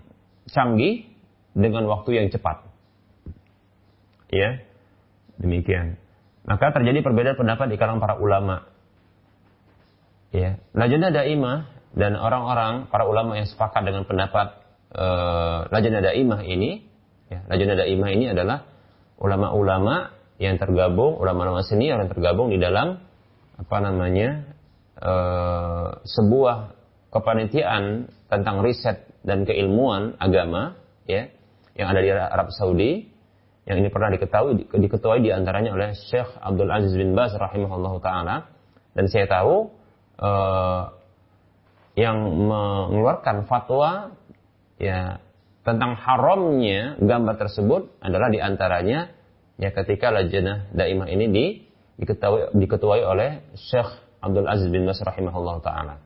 canggih 0.51 1.07
dengan 1.55 1.87
waktu 1.87 2.19
yang 2.19 2.27
cepat. 2.27 2.67
Ya. 4.35 4.67
Demikian. 5.39 5.95
Maka 6.43 6.75
terjadi 6.75 6.99
perbedaan 6.99 7.39
pendapat 7.39 7.71
di 7.71 7.79
kalangan 7.79 8.03
para 8.03 8.15
ulama. 8.19 8.67
Ya, 10.35 10.61
Lajnah 10.75 11.09
Daimah 11.15 11.78
dan 11.93 12.13
orang-orang 12.17 12.87
para 12.89 13.05
ulama 13.09 13.37
yang 13.37 13.49
sepakat 13.49 13.81
dengan 13.81 14.05
pendapat 14.05 14.61
uh, 14.93 15.65
Lajnah 15.73 16.01
Daimah 16.05 16.41
ini 16.45 16.85
ya, 17.29 17.45
Lajnah 17.49 17.75
Daimah 17.81 18.09
ini 18.13 18.25
adalah 18.29 18.65
ulama-ulama 19.17 20.13
yang 20.39 20.55
tergabung 20.55 21.19
ulama-ulama 21.19 21.65
senior 21.65 21.99
yang 21.99 22.11
tergabung 22.11 22.53
di 22.53 22.61
dalam 22.61 23.01
apa 23.59 23.77
namanya 23.83 24.47
uh, 25.01 25.99
sebuah 26.07 26.77
kepanitiaan 27.11 28.07
tentang 28.29 28.61
riset 28.63 29.09
dan 29.25 29.43
keilmuan 29.43 30.15
agama 30.21 30.79
ya 31.09 31.27
yang 31.75 31.87
ada 31.91 31.99
di 31.99 32.09
Arab 32.13 32.53
Saudi 32.55 33.09
yang 33.69 33.85
ini 33.85 33.93
pernah 33.93 34.09
diketahui 34.09 34.65
diketuai 34.65 35.21
di 35.21 35.29
antaranya 35.29 35.77
oleh 35.77 35.93
Syekh 35.93 36.25
Abdul 36.41 36.73
Aziz 36.73 36.89
bin 36.97 37.13
Baz 37.13 37.37
rahimahullah 37.37 37.93
taala. 38.01 38.35
Dan 38.97 39.05
saya 39.05 39.29
tahu 39.29 39.69
uh, 40.17 40.89
yang 41.99 42.47
mengeluarkan 42.47 43.43
fatwa 43.43 44.15
ya 44.79 45.19
tentang 45.67 45.99
haramnya 45.99 46.95
gambar 47.03 47.35
tersebut 47.35 47.91
adalah 47.99 48.31
di 48.31 48.39
antaranya 48.39 49.11
ya 49.59 49.75
ketika 49.75 50.07
lajnah 50.07 50.71
daimah 50.71 51.11
ini 51.11 51.25
di, 51.27 51.45
diketuai, 51.99 52.55
diketuai 52.55 53.03
oleh 53.03 53.43
Syekh 53.59 53.91
Abdul 54.23 54.47
Aziz 54.47 54.71
bin 54.71 54.87
Bas 54.87 55.03
rahimahullah 55.03 55.59
taala. 55.59 55.99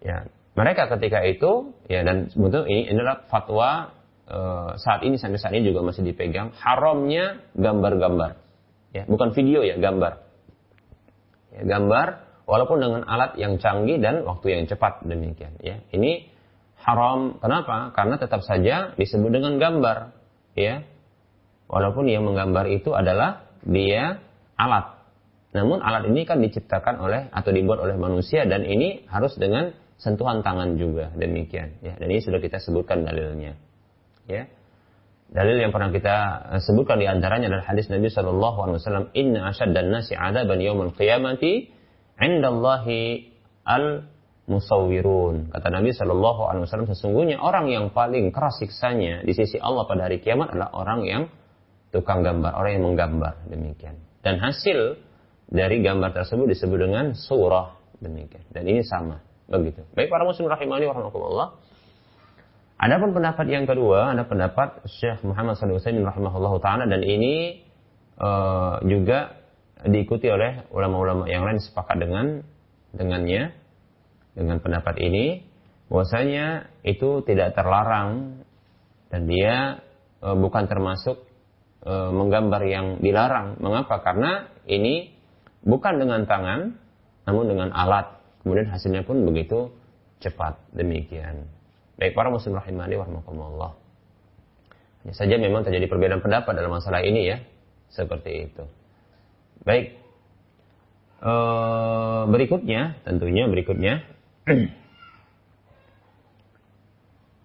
Ya, 0.00 0.24
mereka 0.56 0.88
ketika 0.96 1.20
itu 1.28 1.76
ya 1.92 2.00
dan 2.00 2.32
sebetulnya 2.32 2.72
ini 2.72 2.88
adalah 2.88 3.28
fatwa 3.28 3.92
e, 4.24 4.38
saat 4.80 5.04
ini 5.04 5.20
sampai 5.20 5.36
saat 5.36 5.52
ini 5.52 5.68
juga 5.68 5.84
masih 5.84 6.00
dipegang 6.00 6.56
haramnya 6.56 7.44
gambar-gambar. 7.52 8.40
Ya, 8.96 9.04
bukan 9.04 9.36
video 9.36 9.60
ya, 9.60 9.76
gambar. 9.76 10.24
Ya, 11.52 11.62
gambar 11.68 12.29
walaupun 12.50 12.82
dengan 12.82 13.02
alat 13.06 13.38
yang 13.38 13.62
canggih 13.62 14.02
dan 14.02 14.26
waktu 14.26 14.58
yang 14.58 14.66
cepat 14.66 15.06
demikian 15.06 15.54
ya. 15.62 15.78
Ini 15.94 16.26
haram. 16.82 17.38
Kenapa? 17.38 17.94
Karena 17.94 18.18
tetap 18.18 18.42
saja 18.42 18.90
disebut 18.98 19.30
dengan 19.30 19.62
gambar 19.62 20.10
ya. 20.58 20.82
Walaupun 21.70 22.10
yang 22.10 22.26
menggambar 22.26 22.66
itu 22.66 22.90
adalah 22.90 23.46
dia 23.62 24.18
alat. 24.58 24.98
Namun 25.54 25.78
alat 25.78 26.10
ini 26.10 26.26
kan 26.26 26.42
diciptakan 26.42 26.98
oleh 26.98 27.30
atau 27.30 27.54
dibuat 27.54 27.78
oleh 27.78 27.94
manusia 27.94 28.42
dan 28.42 28.66
ini 28.66 29.06
harus 29.06 29.38
dengan 29.38 29.70
sentuhan 29.94 30.42
tangan 30.42 30.74
juga 30.74 31.14
demikian 31.14 31.78
ya. 31.86 31.94
Dan 31.94 32.10
ini 32.10 32.18
sudah 32.18 32.42
kita 32.42 32.58
sebutkan 32.58 33.06
dalilnya 33.06 33.54
ya. 34.26 34.50
Dalil 35.30 35.62
yang 35.62 35.70
pernah 35.70 35.94
kita 35.94 36.16
eh, 36.58 36.62
sebutkan 36.66 36.98
di 36.98 37.06
antaranya 37.06 37.46
adalah 37.54 37.70
hadis 37.70 37.86
Nabi 37.86 38.10
Shallallahu 38.10 38.58
Alaihi 38.66 38.76
Wasallam 38.82 39.06
Inna 39.14 39.54
dan 39.54 39.86
nasi 39.94 40.18
ada 40.18 40.42
qiyamati 40.42 41.78
indallahi 42.20 43.32
al 43.64 44.04
musawwirun. 44.50 45.54
Kata 45.54 45.68
Nabi 45.70 45.94
Shallallahu 45.94 46.42
Alaihi 46.50 46.62
Wasallam 46.66 46.90
sesungguhnya 46.90 47.38
orang 47.38 47.70
yang 47.70 47.94
paling 47.94 48.34
keras 48.34 48.58
siksanya 48.58 49.22
di 49.22 49.32
sisi 49.32 49.56
Allah 49.62 49.86
pada 49.86 50.10
hari 50.10 50.18
kiamat 50.18 50.50
adalah 50.50 50.74
orang 50.74 51.00
yang 51.06 51.22
tukang 51.94 52.26
gambar, 52.26 52.54
orang 52.54 52.70
yang 52.78 52.84
menggambar 52.84 53.46
demikian. 53.46 53.98
Dan 54.20 54.42
hasil 54.42 54.98
dari 55.50 55.82
gambar 55.82 56.14
tersebut 56.14 56.50
disebut 56.50 56.78
dengan 56.78 57.14
surah 57.14 57.78
demikian. 58.02 58.42
Dan 58.50 58.66
ini 58.66 58.82
sama 58.86 59.22
begitu. 59.50 59.82
Baik 59.94 60.10
para 60.10 60.26
muslim 60.26 60.46
rahimani 60.50 60.86
warahmatullah. 60.86 61.58
Adapun 62.80 63.12
pendapat 63.12 63.44
yang 63.50 63.68
kedua, 63.68 64.16
ada 64.16 64.24
pendapat 64.24 64.80
Syekh 64.88 65.20
Muhammad 65.20 65.60
Alaihi 65.60 66.00
rahimahullah 66.00 66.54
taala 66.64 66.88
dan 66.88 67.04
ini 67.04 67.60
uh, 68.16 68.80
juga 68.88 69.39
diikuti 69.86 70.28
oleh 70.28 70.68
ulama-ulama 70.74 71.24
yang 71.30 71.48
lain 71.48 71.60
sepakat 71.62 71.96
dengan 71.96 72.44
dengannya 72.92 73.54
dengan 74.36 74.60
pendapat 74.60 74.98
ini 75.00 75.46
bahwasanya 75.90 76.70
itu 76.86 77.24
tidak 77.26 77.56
terlarang 77.56 78.42
dan 79.10 79.26
dia 79.26 79.82
e, 80.22 80.28
bukan 80.38 80.70
termasuk 80.70 81.26
e, 81.82 81.92
menggambar 81.92 82.62
yang 82.68 82.86
dilarang. 83.02 83.58
Mengapa? 83.58 83.98
Karena 84.04 84.46
ini 84.70 85.10
bukan 85.66 85.98
dengan 85.98 86.24
tangan 86.28 86.78
namun 87.26 87.44
dengan 87.50 87.68
alat. 87.74 88.20
Kemudian 88.40 88.70
hasilnya 88.70 89.02
pun 89.04 89.26
begitu 89.26 89.74
cepat. 90.22 90.60
Demikian. 90.72 91.48
Baik 92.00 92.16
para 92.16 92.32
muslim 92.32 92.56
rahimani 92.56 92.96
warahmatullah. 92.96 93.76
Hanya 95.04 95.14
saja 95.16 95.36
memang 95.36 95.64
terjadi 95.64 95.88
perbedaan 95.88 96.24
pendapat 96.24 96.52
dalam 96.54 96.72
masalah 96.72 97.04
ini 97.04 97.28
ya. 97.28 97.38
Seperti 97.90 98.46
itu. 98.46 98.64
Baik. 99.64 99.96
E, 101.20 101.32
berikutnya, 102.28 103.00
tentunya 103.04 103.44
berikutnya. 103.46 103.94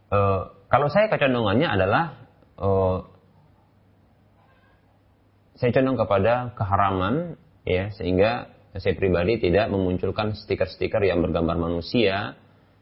e, 0.10 0.20
kalau 0.74 0.88
saya 0.92 1.12
kecenderungannya 1.12 1.68
adalah 1.68 2.04
e, 2.56 2.70
saya 5.56 5.72
condong 5.72 5.96
kepada 5.96 6.52
keharaman 6.60 7.40
ya 7.64 7.90
sehingga 7.96 8.52
saya 8.76 8.92
pribadi 9.00 9.40
tidak 9.40 9.72
memunculkan 9.72 10.36
stiker-stiker 10.36 11.00
yang 11.00 11.24
bergambar 11.24 11.56
manusia, 11.56 12.36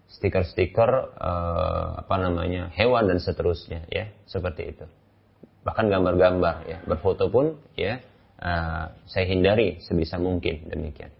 stiker-stiker 0.10 0.90
eh, 1.22 1.88
apa 2.02 2.16
namanya 2.18 2.74
hewan 2.74 3.14
dan 3.14 3.22
seterusnya 3.22 3.86
ya 3.94 4.10
seperti 4.26 4.74
itu. 4.74 4.86
Bahkan 5.64 5.86
gambar-gambar 5.94 6.56
ya 6.66 6.78
berfoto 6.90 7.30
pun 7.30 7.62
ya 7.78 8.02
eh, 8.44 8.86
saya 9.08 9.26
hindari 9.26 9.80
sebisa 9.80 10.20
mungkin 10.20 10.68
demikian. 10.68 11.16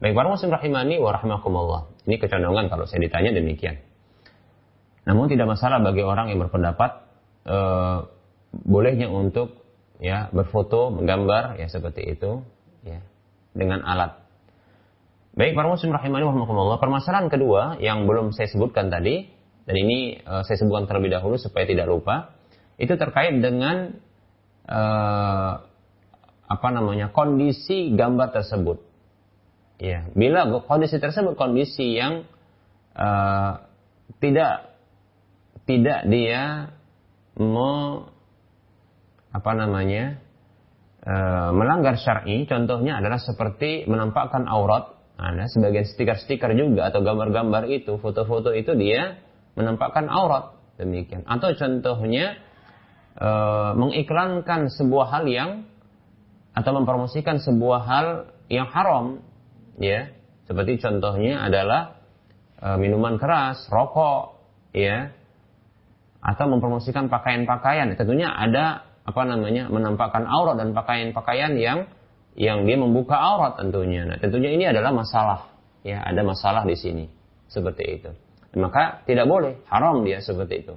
Baik 0.00 0.16
para 0.16 0.32
muslim 0.32 0.50
rahimani 0.50 0.96
wa 0.96 1.12
rahimakumullah. 1.12 1.82
Ini 2.08 2.16
kecondongan 2.16 2.72
kalau 2.72 2.88
saya 2.88 3.04
ditanya 3.04 3.36
demikian. 3.36 3.78
Namun 5.04 5.28
tidak 5.28 5.52
masalah 5.52 5.84
bagi 5.84 6.00
orang 6.00 6.32
yang 6.32 6.40
berpendapat 6.40 6.90
eh, 7.44 7.98
bolehnya 8.64 9.12
untuk 9.12 9.60
ya 10.00 10.32
berfoto, 10.32 10.90
menggambar 10.90 11.60
ya 11.60 11.68
seperti 11.68 12.16
itu 12.16 12.42
ya 12.82 13.04
dengan 13.54 13.84
alat. 13.84 14.24
Baik 15.34 15.58
para 15.58 15.66
muslim 15.66 15.90
rahimani 15.90 16.22
warahmatullah. 16.30 16.78
Permasalahan 16.78 17.26
kedua 17.26 17.82
yang 17.82 18.06
belum 18.06 18.30
saya 18.30 18.46
sebutkan 18.46 18.86
tadi 18.86 19.26
dan 19.66 19.74
ini 19.74 20.22
uh, 20.22 20.46
saya 20.46 20.60
sebutkan 20.62 20.86
terlebih 20.86 21.10
dahulu 21.10 21.40
supaya 21.40 21.66
tidak 21.66 21.90
lupa 21.90 22.36
itu 22.78 22.94
terkait 22.94 23.34
dengan 23.42 23.98
uh, 24.70 25.64
apa 26.44 26.68
namanya 26.70 27.10
kondisi 27.10 27.92
gambar 27.94 28.34
tersebut. 28.34 28.78
Ya, 29.80 30.06
bila 30.14 30.46
kondisi 30.64 31.02
tersebut 31.02 31.34
kondisi 31.34 31.98
yang 31.98 32.28
uh, 32.94 33.64
tidak 34.22 34.74
tidak 35.64 36.06
dia 36.08 36.72
mau 37.40 38.06
apa 39.34 39.50
namanya 39.58 40.22
e, 41.02 41.14
melanggar 41.50 41.98
syar'i 41.98 42.46
contohnya 42.46 43.02
adalah 43.02 43.18
seperti 43.18 43.88
menampakkan 43.90 44.46
aurat 44.46 44.94
ada 45.18 45.46
sebagian 45.50 45.86
stiker-stiker 45.86 46.54
juga 46.54 46.90
atau 46.90 47.02
gambar-gambar 47.02 47.66
itu 47.70 47.98
foto-foto 47.98 48.54
itu 48.54 48.74
dia 48.78 49.18
menampakkan 49.58 50.06
aurat 50.06 50.54
demikian 50.78 51.26
atau 51.26 51.50
contohnya 51.58 52.38
e, 53.18 53.30
mengiklankan 53.74 54.70
sebuah 54.70 55.10
hal 55.10 55.24
yang 55.26 55.50
atau 56.54 56.70
mempromosikan 56.78 57.42
sebuah 57.42 57.80
hal 57.84 58.06
yang 58.46 58.70
haram 58.70 59.20
ya 59.76 60.10
seperti 60.46 60.78
contohnya 60.78 61.42
adalah 61.42 61.98
e, 62.62 62.68
minuman 62.78 63.18
keras 63.18 63.66
rokok 63.68 64.38
ya 64.70 65.10
atau 66.24 66.46
mempromosikan 66.48 67.10
pakaian-pakaian 67.10 67.98
tentunya 67.98 68.30
ada 68.30 68.86
apa 69.04 69.22
namanya 69.28 69.68
menampakkan 69.68 70.24
aurat 70.24 70.56
dan 70.56 70.72
pakaian-pakaian 70.72 71.52
yang 71.60 71.78
yang 72.34 72.66
dia 72.66 72.74
membuka 72.74 73.14
aurat 73.14 73.54
tentunya. 73.58 74.02
Nah, 74.04 74.18
tentunya 74.18 74.50
ini 74.50 74.66
adalah 74.66 74.90
masalah. 74.90 75.54
Ya, 75.86 76.02
ada 76.02 76.24
masalah 76.26 76.66
di 76.66 76.74
sini. 76.74 77.06
Seperti 77.46 77.84
itu. 78.00 78.10
Maka 78.58 79.06
tidak 79.06 79.30
boleh, 79.30 79.62
haram 79.70 80.02
dia 80.02 80.18
seperti 80.18 80.66
itu. 80.66 80.74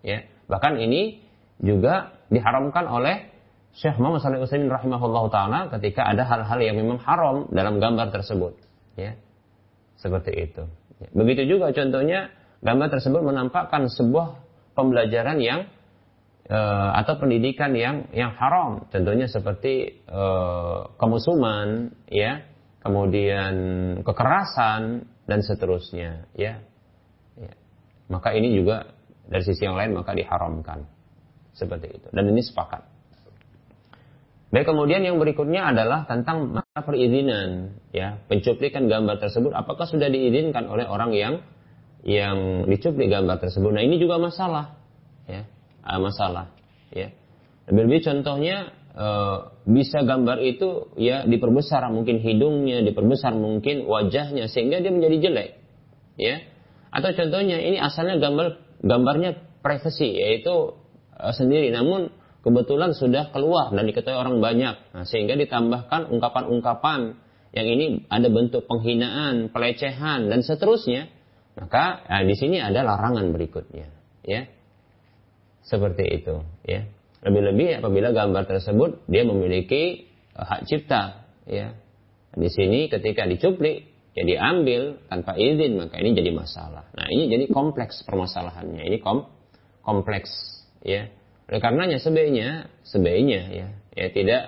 Ya. 0.00 0.24
Bahkan 0.48 0.80
ini 0.80 1.24
juga 1.60 2.16
diharamkan 2.32 2.88
oleh 2.88 3.33
Syekh 3.74 3.98
Muhammad 3.98 4.22
Salih 4.22 4.38
Utsaimin 4.38 4.70
rahimahullah 4.70 5.24
taala 5.34 5.60
ketika 5.74 6.06
ada 6.06 6.22
hal-hal 6.22 6.58
yang 6.62 6.78
memang 6.78 7.02
haram 7.02 7.50
dalam 7.50 7.82
gambar 7.82 8.14
tersebut. 8.14 8.54
Ya. 8.94 9.18
Seperti 9.98 10.30
itu. 10.30 10.62
Ya. 11.02 11.08
Begitu 11.10 11.58
juga 11.58 11.74
contohnya 11.74 12.30
gambar 12.62 12.88
tersebut 12.94 13.20
menampakkan 13.26 13.90
sebuah 13.90 14.38
pembelajaran 14.78 15.42
yang 15.42 15.66
uh, 16.50 16.90
atau 17.02 17.18
pendidikan 17.18 17.74
yang 17.74 18.06
yang 18.14 18.30
haram 18.38 18.86
tentunya 18.94 19.26
seperti 19.26 20.04
uh, 20.06 20.94
kemusuman 20.94 21.94
ya 22.06 22.46
kemudian 22.84 23.54
kekerasan 24.04 25.08
dan 25.24 25.40
seterusnya 25.40 26.28
ya. 26.36 26.60
ya 27.38 27.52
maka 28.12 28.36
ini 28.36 28.52
juga 28.52 28.92
dari 29.24 29.40
sisi 29.40 29.64
yang 29.64 29.78
lain 29.78 29.96
maka 29.96 30.12
diharamkan 30.12 30.84
seperti 31.56 31.96
itu 31.96 32.08
dan 32.12 32.28
ini 32.28 32.44
sepakat 32.44 32.93
Baik 34.54 34.70
kemudian 34.70 35.02
yang 35.02 35.18
berikutnya 35.18 35.74
adalah 35.74 36.06
tentang 36.06 36.54
masa 36.54 36.78
perizinan 36.86 37.74
ya. 37.90 38.22
Pencuplikan 38.30 38.86
gambar 38.86 39.18
tersebut 39.18 39.50
apakah 39.50 39.82
sudah 39.82 40.06
diizinkan 40.06 40.70
oleh 40.70 40.86
orang 40.86 41.10
yang 41.10 41.42
yang 42.06 42.62
dicuplik 42.70 43.10
gambar 43.10 43.42
tersebut? 43.42 43.74
Nah 43.74 43.82
ini 43.82 43.98
juga 43.98 44.22
masalah 44.22 44.78
ya. 45.26 45.42
Uh, 45.82 45.98
masalah 45.98 46.54
ya. 46.94 47.10
Lebih-lebih 47.66 48.06
contohnya 48.06 48.70
uh, 48.94 49.58
bisa 49.66 50.06
gambar 50.06 50.38
itu 50.38 50.86
ya 51.02 51.26
diperbesar 51.26 51.90
mungkin 51.90 52.22
hidungnya 52.22 52.86
diperbesar 52.86 53.34
mungkin 53.34 53.90
wajahnya 53.90 54.46
sehingga 54.46 54.78
dia 54.78 54.94
menjadi 54.94 55.16
jelek 55.18 55.50
ya. 56.14 56.46
Atau 56.94 57.10
contohnya 57.10 57.58
ini 57.58 57.82
asalnya 57.82 58.22
gambar 58.22 58.62
gambarnya 58.86 59.34
privasi 59.66 60.14
yaitu 60.14 60.78
uh, 61.18 61.34
sendiri. 61.34 61.74
Namun 61.74 62.22
kebetulan 62.44 62.92
sudah 62.92 63.32
keluar 63.32 63.72
dan 63.72 63.88
diketahui 63.88 64.20
orang 64.20 64.36
banyak. 64.44 64.76
Nah, 64.92 65.04
sehingga 65.08 65.34
ditambahkan 65.40 66.12
ungkapan-ungkapan 66.12 67.16
yang 67.56 67.66
ini 67.66 68.04
ada 68.12 68.28
bentuk 68.28 68.68
penghinaan, 68.68 69.48
pelecehan 69.48 70.28
dan 70.28 70.44
seterusnya. 70.44 71.08
Maka 71.56 72.04
nah, 72.04 72.22
di 72.26 72.36
sini 72.36 72.60
ada 72.60 72.84
larangan 72.84 73.32
berikutnya 73.32 73.88
ya. 74.20 74.44
Seperti 75.64 76.04
itu 76.20 76.44
ya. 76.68 76.84
Lebih-lebih 77.24 77.80
apabila 77.80 78.12
gambar 78.12 78.44
tersebut 78.44 79.08
dia 79.08 79.24
memiliki 79.24 80.12
uh, 80.36 80.44
hak 80.44 80.68
cipta 80.68 81.24
ya. 81.48 81.72
Di 82.34 82.50
sini 82.52 82.92
ketika 82.92 83.24
dicuplik 83.24 83.88
ya 84.12 84.26
diambil 84.26 85.00
tanpa 85.08 85.38
izin 85.38 85.80
maka 85.80 85.96
ini 86.02 86.12
jadi 86.12 86.34
masalah. 86.34 86.90
Nah 86.92 87.06
ini 87.08 87.30
jadi 87.32 87.48
kompleks 87.48 88.04
permasalahannya. 88.04 88.84
Ini 88.84 88.98
kom 89.00 89.30
kompleks 89.80 90.28
ya 90.84 91.08
oleh 91.44 91.60
karenanya 91.60 91.98
sebaiknya 92.00 92.72
sebaiknya 92.84 93.40
ya 93.52 93.68
ya 93.94 94.06
tidak 94.10 94.42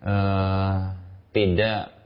uh, 0.00 0.96
tidak 1.36 1.96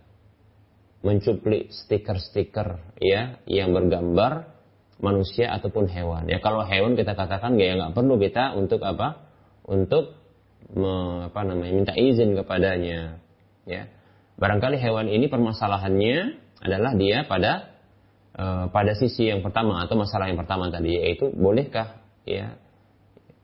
mencuplik 1.00 1.72
stiker-stiker 1.72 2.82
ya 3.00 3.40
yang 3.48 3.72
bergambar 3.72 4.52
manusia 5.00 5.48
ataupun 5.56 5.88
hewan. 5.88 6.28
Ya 6.28 6.38
kalau 6.44 6.62
hewan 6.62 6.94
kita 6.94 7.16
katakan 7.16 7.56
ya 7.56 7.74
nggak 7.76 7.96
perlu 7.96 8.20
kita 8.20 8.52
untuk 8.54 8.84
apa? 8.84 9.24
Untuk 9.64 10.16
me, 10.76 11.26
apa 11.32 11.40
namanya 11.42 11.72
minta 11.72 11.94
izin 11.96 12.36
kepadanya. 12.36 13.16
Ya. 13.64 13.88
Barangkali 14.36 14.76
hewan 14.76 15.08
ini 15.08 15.28
permasalahannya 15.28 16.36
adalah 16.64 16.92
dia 16.96 17.24
pada 17.24 17.72
e, 18.36 18.44
pada 18.72 18.92
sisi 18.96 19.28
yang 19.28 19.40
pertama 19.44 19.84
atau 19.84 19.96
masalah 20.00 20.28
yang 20.32 20.40
pertama 20.40 20.68
tadi 20.72 20.96
yaitu 20.96 21.28
bolehkah 21.32 22.00
ya 22.24 22.56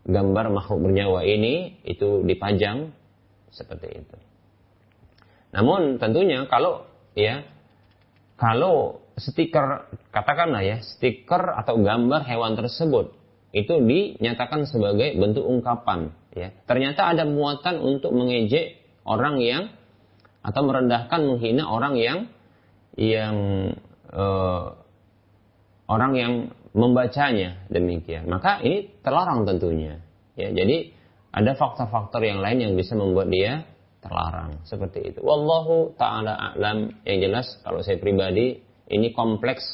gambar 0.06 0.54
makhluk 0.54 0.86
bernyawa 0.86 1.26
ini 1.26 1.82
itu 1.82 2.22
dipajang 2.22 2.94
seperti 3.50 4.06
itu. 4.06 4.16
Namun 5.50 5.98
tentunya 5.98 6.46
kalau 6.46 6.86
ya 7.18 7.42
kalau 8.36 9.02
stiker 9.16 9.88
katakanlah 10.12 10.60
ya 10.60 10.78
stiker 10.84 11.56
atau 11.56 11.80
gambar 11.80 12.22
hewan 12.28 12.54
tersebut 12.54 13.16
itu 13.56 13.80
dinyatakan 13.80 14.68
sebagai 14.68 15.16
bentuk 15.16 15.40
ungkapan 15.48 16.12
ya 16.36 16.52
ternyata 16.68 17.08
ada 17.08 17.24
muatan 17.24 17.80
untuk 17.80 18.12
mengejek 18.12 18.76
orang 19.08 19.40
yang 19.40 19.72
atau 20.44 20.62
merendahkan 20.68 21.20
menghina 21.24 21.64
orang 21.64 21.96
yang 21.96 22.18
yang 23.00 23.36
uh, 24.12 24.76
orang 25.88 26.12
yang 26.14 26.32
membacanya 26.76 27.64
demikian. 27.72 28.28
Maka 28.28 28.60
ini 28.60 28.92
terlarang 29.00 29.48
tentunya. 29.48 30.04
Ya 30.36 30.52
jadi 30.52 30.92
ada 31.32 31.56
faktor-faktor 31.56 32.20
yang 32.20 32.44
lain 32.44 32.60
yang 32.60 32.72
bisa 32.76 32.92
membuat 32.92 33.32
dia 33.32 33.64
terlarang. 34.04 34.60
Seperti 34.68 35.16
itu. 35.16 35.24
Wallahu 35.24 35.96
taala 35.96 36.36
alam. 36.36 36.92
Yang 37.08 37.18
jelas 37.24 37.46
kalau 37.64 37.80
saya 37.80 37.96
pribadi 37.96 38.60
ini 38.92 39.16
kompleks 39.16 39.64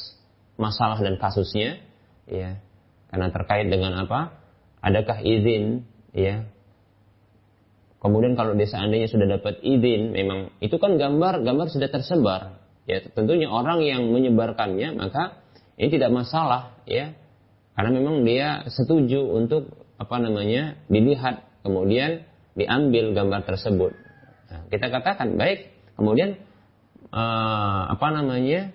masalah 0.55 0.95
dan 1.03 1.19
kasusnya 1.19 1.83
ya. 2.23 2.63
Karena 3.11 3.27
terkait 3.29 3.67
dengan 3.67 3.99
apa? 3.99 4.39
Adakah 4.79 5.21
izin 5.21 5.83
ya? 6.15 6.47
Kemudian 7.99 8.35
kalau 8.35 8.55
dia 8.55 8.67
seandainya 8.67 9.11
sudah 9.11 9.27
dapat 9.27 9.59
izin 9.63 10.15
memang 10.15 10.55
itu 10.63 10.75
kan 10.79 10.95
gambar 10.95 11.43
gambar 11.43 11.67
sudah 11.67 11.91
tersebar. 11.91 12.63
Ya 12.87 13.03
tentunya 13.03 13.51
orang 13.51 13.83
yang 13.83 14.07
menyebarkannya 14.11 14.95
maka 14.95 15.42
ini 15.77 15.89
tidak 15.89 16.11
masalah 16.13 16.77
ya. 16.85 17.13
Karena 17.73 17.89
memang 17.89 18.21
dia 18.21 18.61
setuju 18.69 19.25
untuk 19.33 19.73
apa 19.97 20.21
namanya 20.21 20.77
dilihat 20.85 21.41
kemudian 21.65 22.21
diambil 22.53 23.17
gambar 23.17 23.41
tersebut. 23.49 23.91
Nah, 24.53 24.61
kita 24.69 24.93
katakan 24.93 25.33
baik. 25.33 25.73
Kemudian 25.97 26.37
eh, 27.09 27.83
apa 27.89 28.07
namanya 28.13 28.69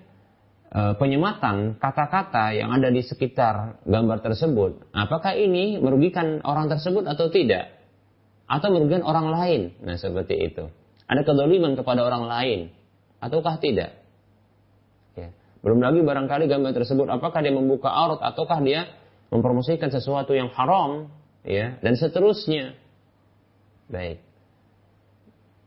eh, 0.75 0.93
penyematan 0.99 1.79
kata-kata 1.79 2.51
yang 2.59 2.75
ada 2.75 2.91
di 2.91 2.99
sekitar 2.99 3.79
gambar 3.87 4.19
tersebut. 4.19 4.91
Apakah 4.91 5.39
ini 5.39 5.79
merugikan 5.79 6.43
orang 6.43 6.67
tersebut 6.67 7.07
atau 7.07 7.31
tidak? 7.31 7.71
Atau 8.51 8.75
merugikan 8.75 9.07
orang 9.07 9.31
lain? 9.31 9.61
Nah 9.79 9.95
seperti 9.95 10.35
itu. 10.51 10.67
Ada 11.07 11.23
kedoliman 11.23 11.79
kepada 11.79 12.03
orang 12.03 12.27
lain 12.27 12.59
ataukah 13.23 13.63
tidak 13.63 13.95
belum 15.59 15.83
lagi 15.83 15.99
barangkali 15.99 16.47
gambar 16.47 16.71
tersebut 16.71 17.07
apakah 17.11 17.43
dia 17.43 17.51
membuka 17.51 17.91
aurat 17.91 18.23
ataukah 18.23 18.63
dia 18.63 18.87
mempromosikan 19.27 19.91
sesuatu 19.91 20.31
yang 20.31 20.49
haram 20.55 21.11
ya 21.43 21.77
dan 21.83 21.99
seterusnya. 21.99 22.79
Baik. 23.89 24.21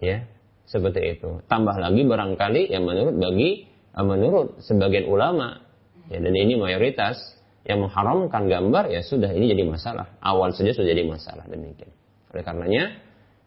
Ya, 0.02 0.26
seperti 0.66 1.18
itu. 1.18 1.42
Tambah 1.46 1.76
lagi 1.78 2.02
barangkali 2.02 2.72
yang 2.72 2.88
menurut 2.88 3.14
bagi 3.18 3.68
eh, 3.68 4.04
menurut 4.04 4.62
sebagian 4.64 5.06
ulama 5.06 5.62
ya 6.10 6.18
dan 6.18 6.34
ini 6.34 6.58
mayoritas 6.58 7.20
yang 7.62 7.86
mengharamkan 7.86 8.50
gambar 8.50 8.90
ya 8.90 9.04
sudah 9.04 9.30
ini 9.30 9.52
jadi 9.52 9.62
masalah. 9.68 10.18
Awal 10.18 10.56
saja 10.56 10.74
sudah 10.74 10.88
jadi 10.88 11.06
masalah 11.06 11.46
demikian. 11.46 11.92
Oleh 12.34 12.42
karenanya 12.42 12.84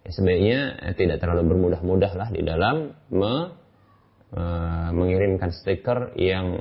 ya 0.06 0.10
sebaiknya 0.14 0.60
eh, 0.86 0.94
tidak 0.94 1.20
terlalu 1.20 1.58
bermudah-mudah 1.58 2.12
lah 2.14 2.30
di 2.30 2.46
dalam 2.46 2.94
me 3.10 3.65
Eh, 4.36 4.90
mengirimkan 4.92 5.56
stiker 5.56 6.12
yang 6.20 6.60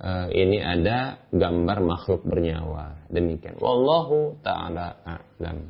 uh, 0.00 0.26
ini 0.32 0.56
ada 0.56 1.20
gambar 1.28 1.84
makhluk 1.84 2.24
bernyawa. 2.24 2.96
Demikian. 3.12 3.60
Wallahu 3.60 4.40
taala 4.40 4.96
a'lam. 5.04 5.68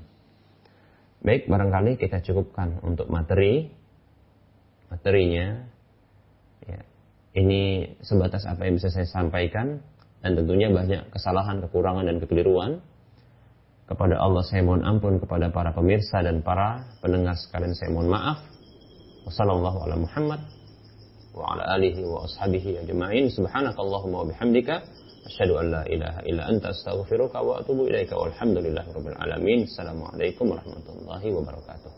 Baik, 1.18 1.50
barangkali 1.50 1.98
kita 1.98 2.22
cukupkan 2.22 2.78
untuk 2.86 3.10
materi 3.10 3.66
materinya. 4.94 5.58
Ya. 6.62 6.86
Ini 7.34 7.62
sebatas 7.98 8.46
apa 8.46 8.70
yang 8.70 8.78
bisa 8.78 8.94
saya 8.94 9.10
sampaikan 9.10 9.82
dan 10.22 10.38
tentunya 10.38 10.70
banyak 10.70 11.10
kesalahan, 11.10 11.58
kekurangan 11.66 12.06
dan 12.06 12.22
kekeliruan. 12.22 12.78
Kepada 13.90 14.22
Allah 14.22 14.46
saya 14.46 14.62
mohon 14.62 14.86
ampun 14.86 15.18
kepada 15.18 15.50
para 15.50 15.74
pemirsa 15.74 16.22
dan 16.22 16.46
para 16.46 16.86
pendengar 17.02 17.34
sekalian 17.34 17.74
saya 17.74 17.90
mohon 17.90 18.06
maaf. 18.06 18.38
Wassalamualaikum 19.26 20.57
وعلى 21.38 21.76
آله 21.76 21.96
وأصحابه 22.08 22.80
أجمعين. 22.82 23.28
سبحانك 23.28 23.78
اللهم 23.78 24.14
وبحمدك 24.14 24.70
أشهد 25.26 25.50
أن 25.50 25.70
لا 25.70 25.82
إله 25.86 26.14
إلا 26.20 26.48
أنت 26.50 26.64
أستغفرك 26.66 27.34
وأتوب 27.34 27.80
إليك 27.80 28.12
والحمد 28.12 28.56
لله 28.58 28.84
رب 28.96 29.06
العالمين. 29.06 29.62
السلام 29.62 30.02
عليكم 30.02 30.50
ورحمة 30.50 30.86
الله 30.94 31.22
وبركاته. 31.34 31.90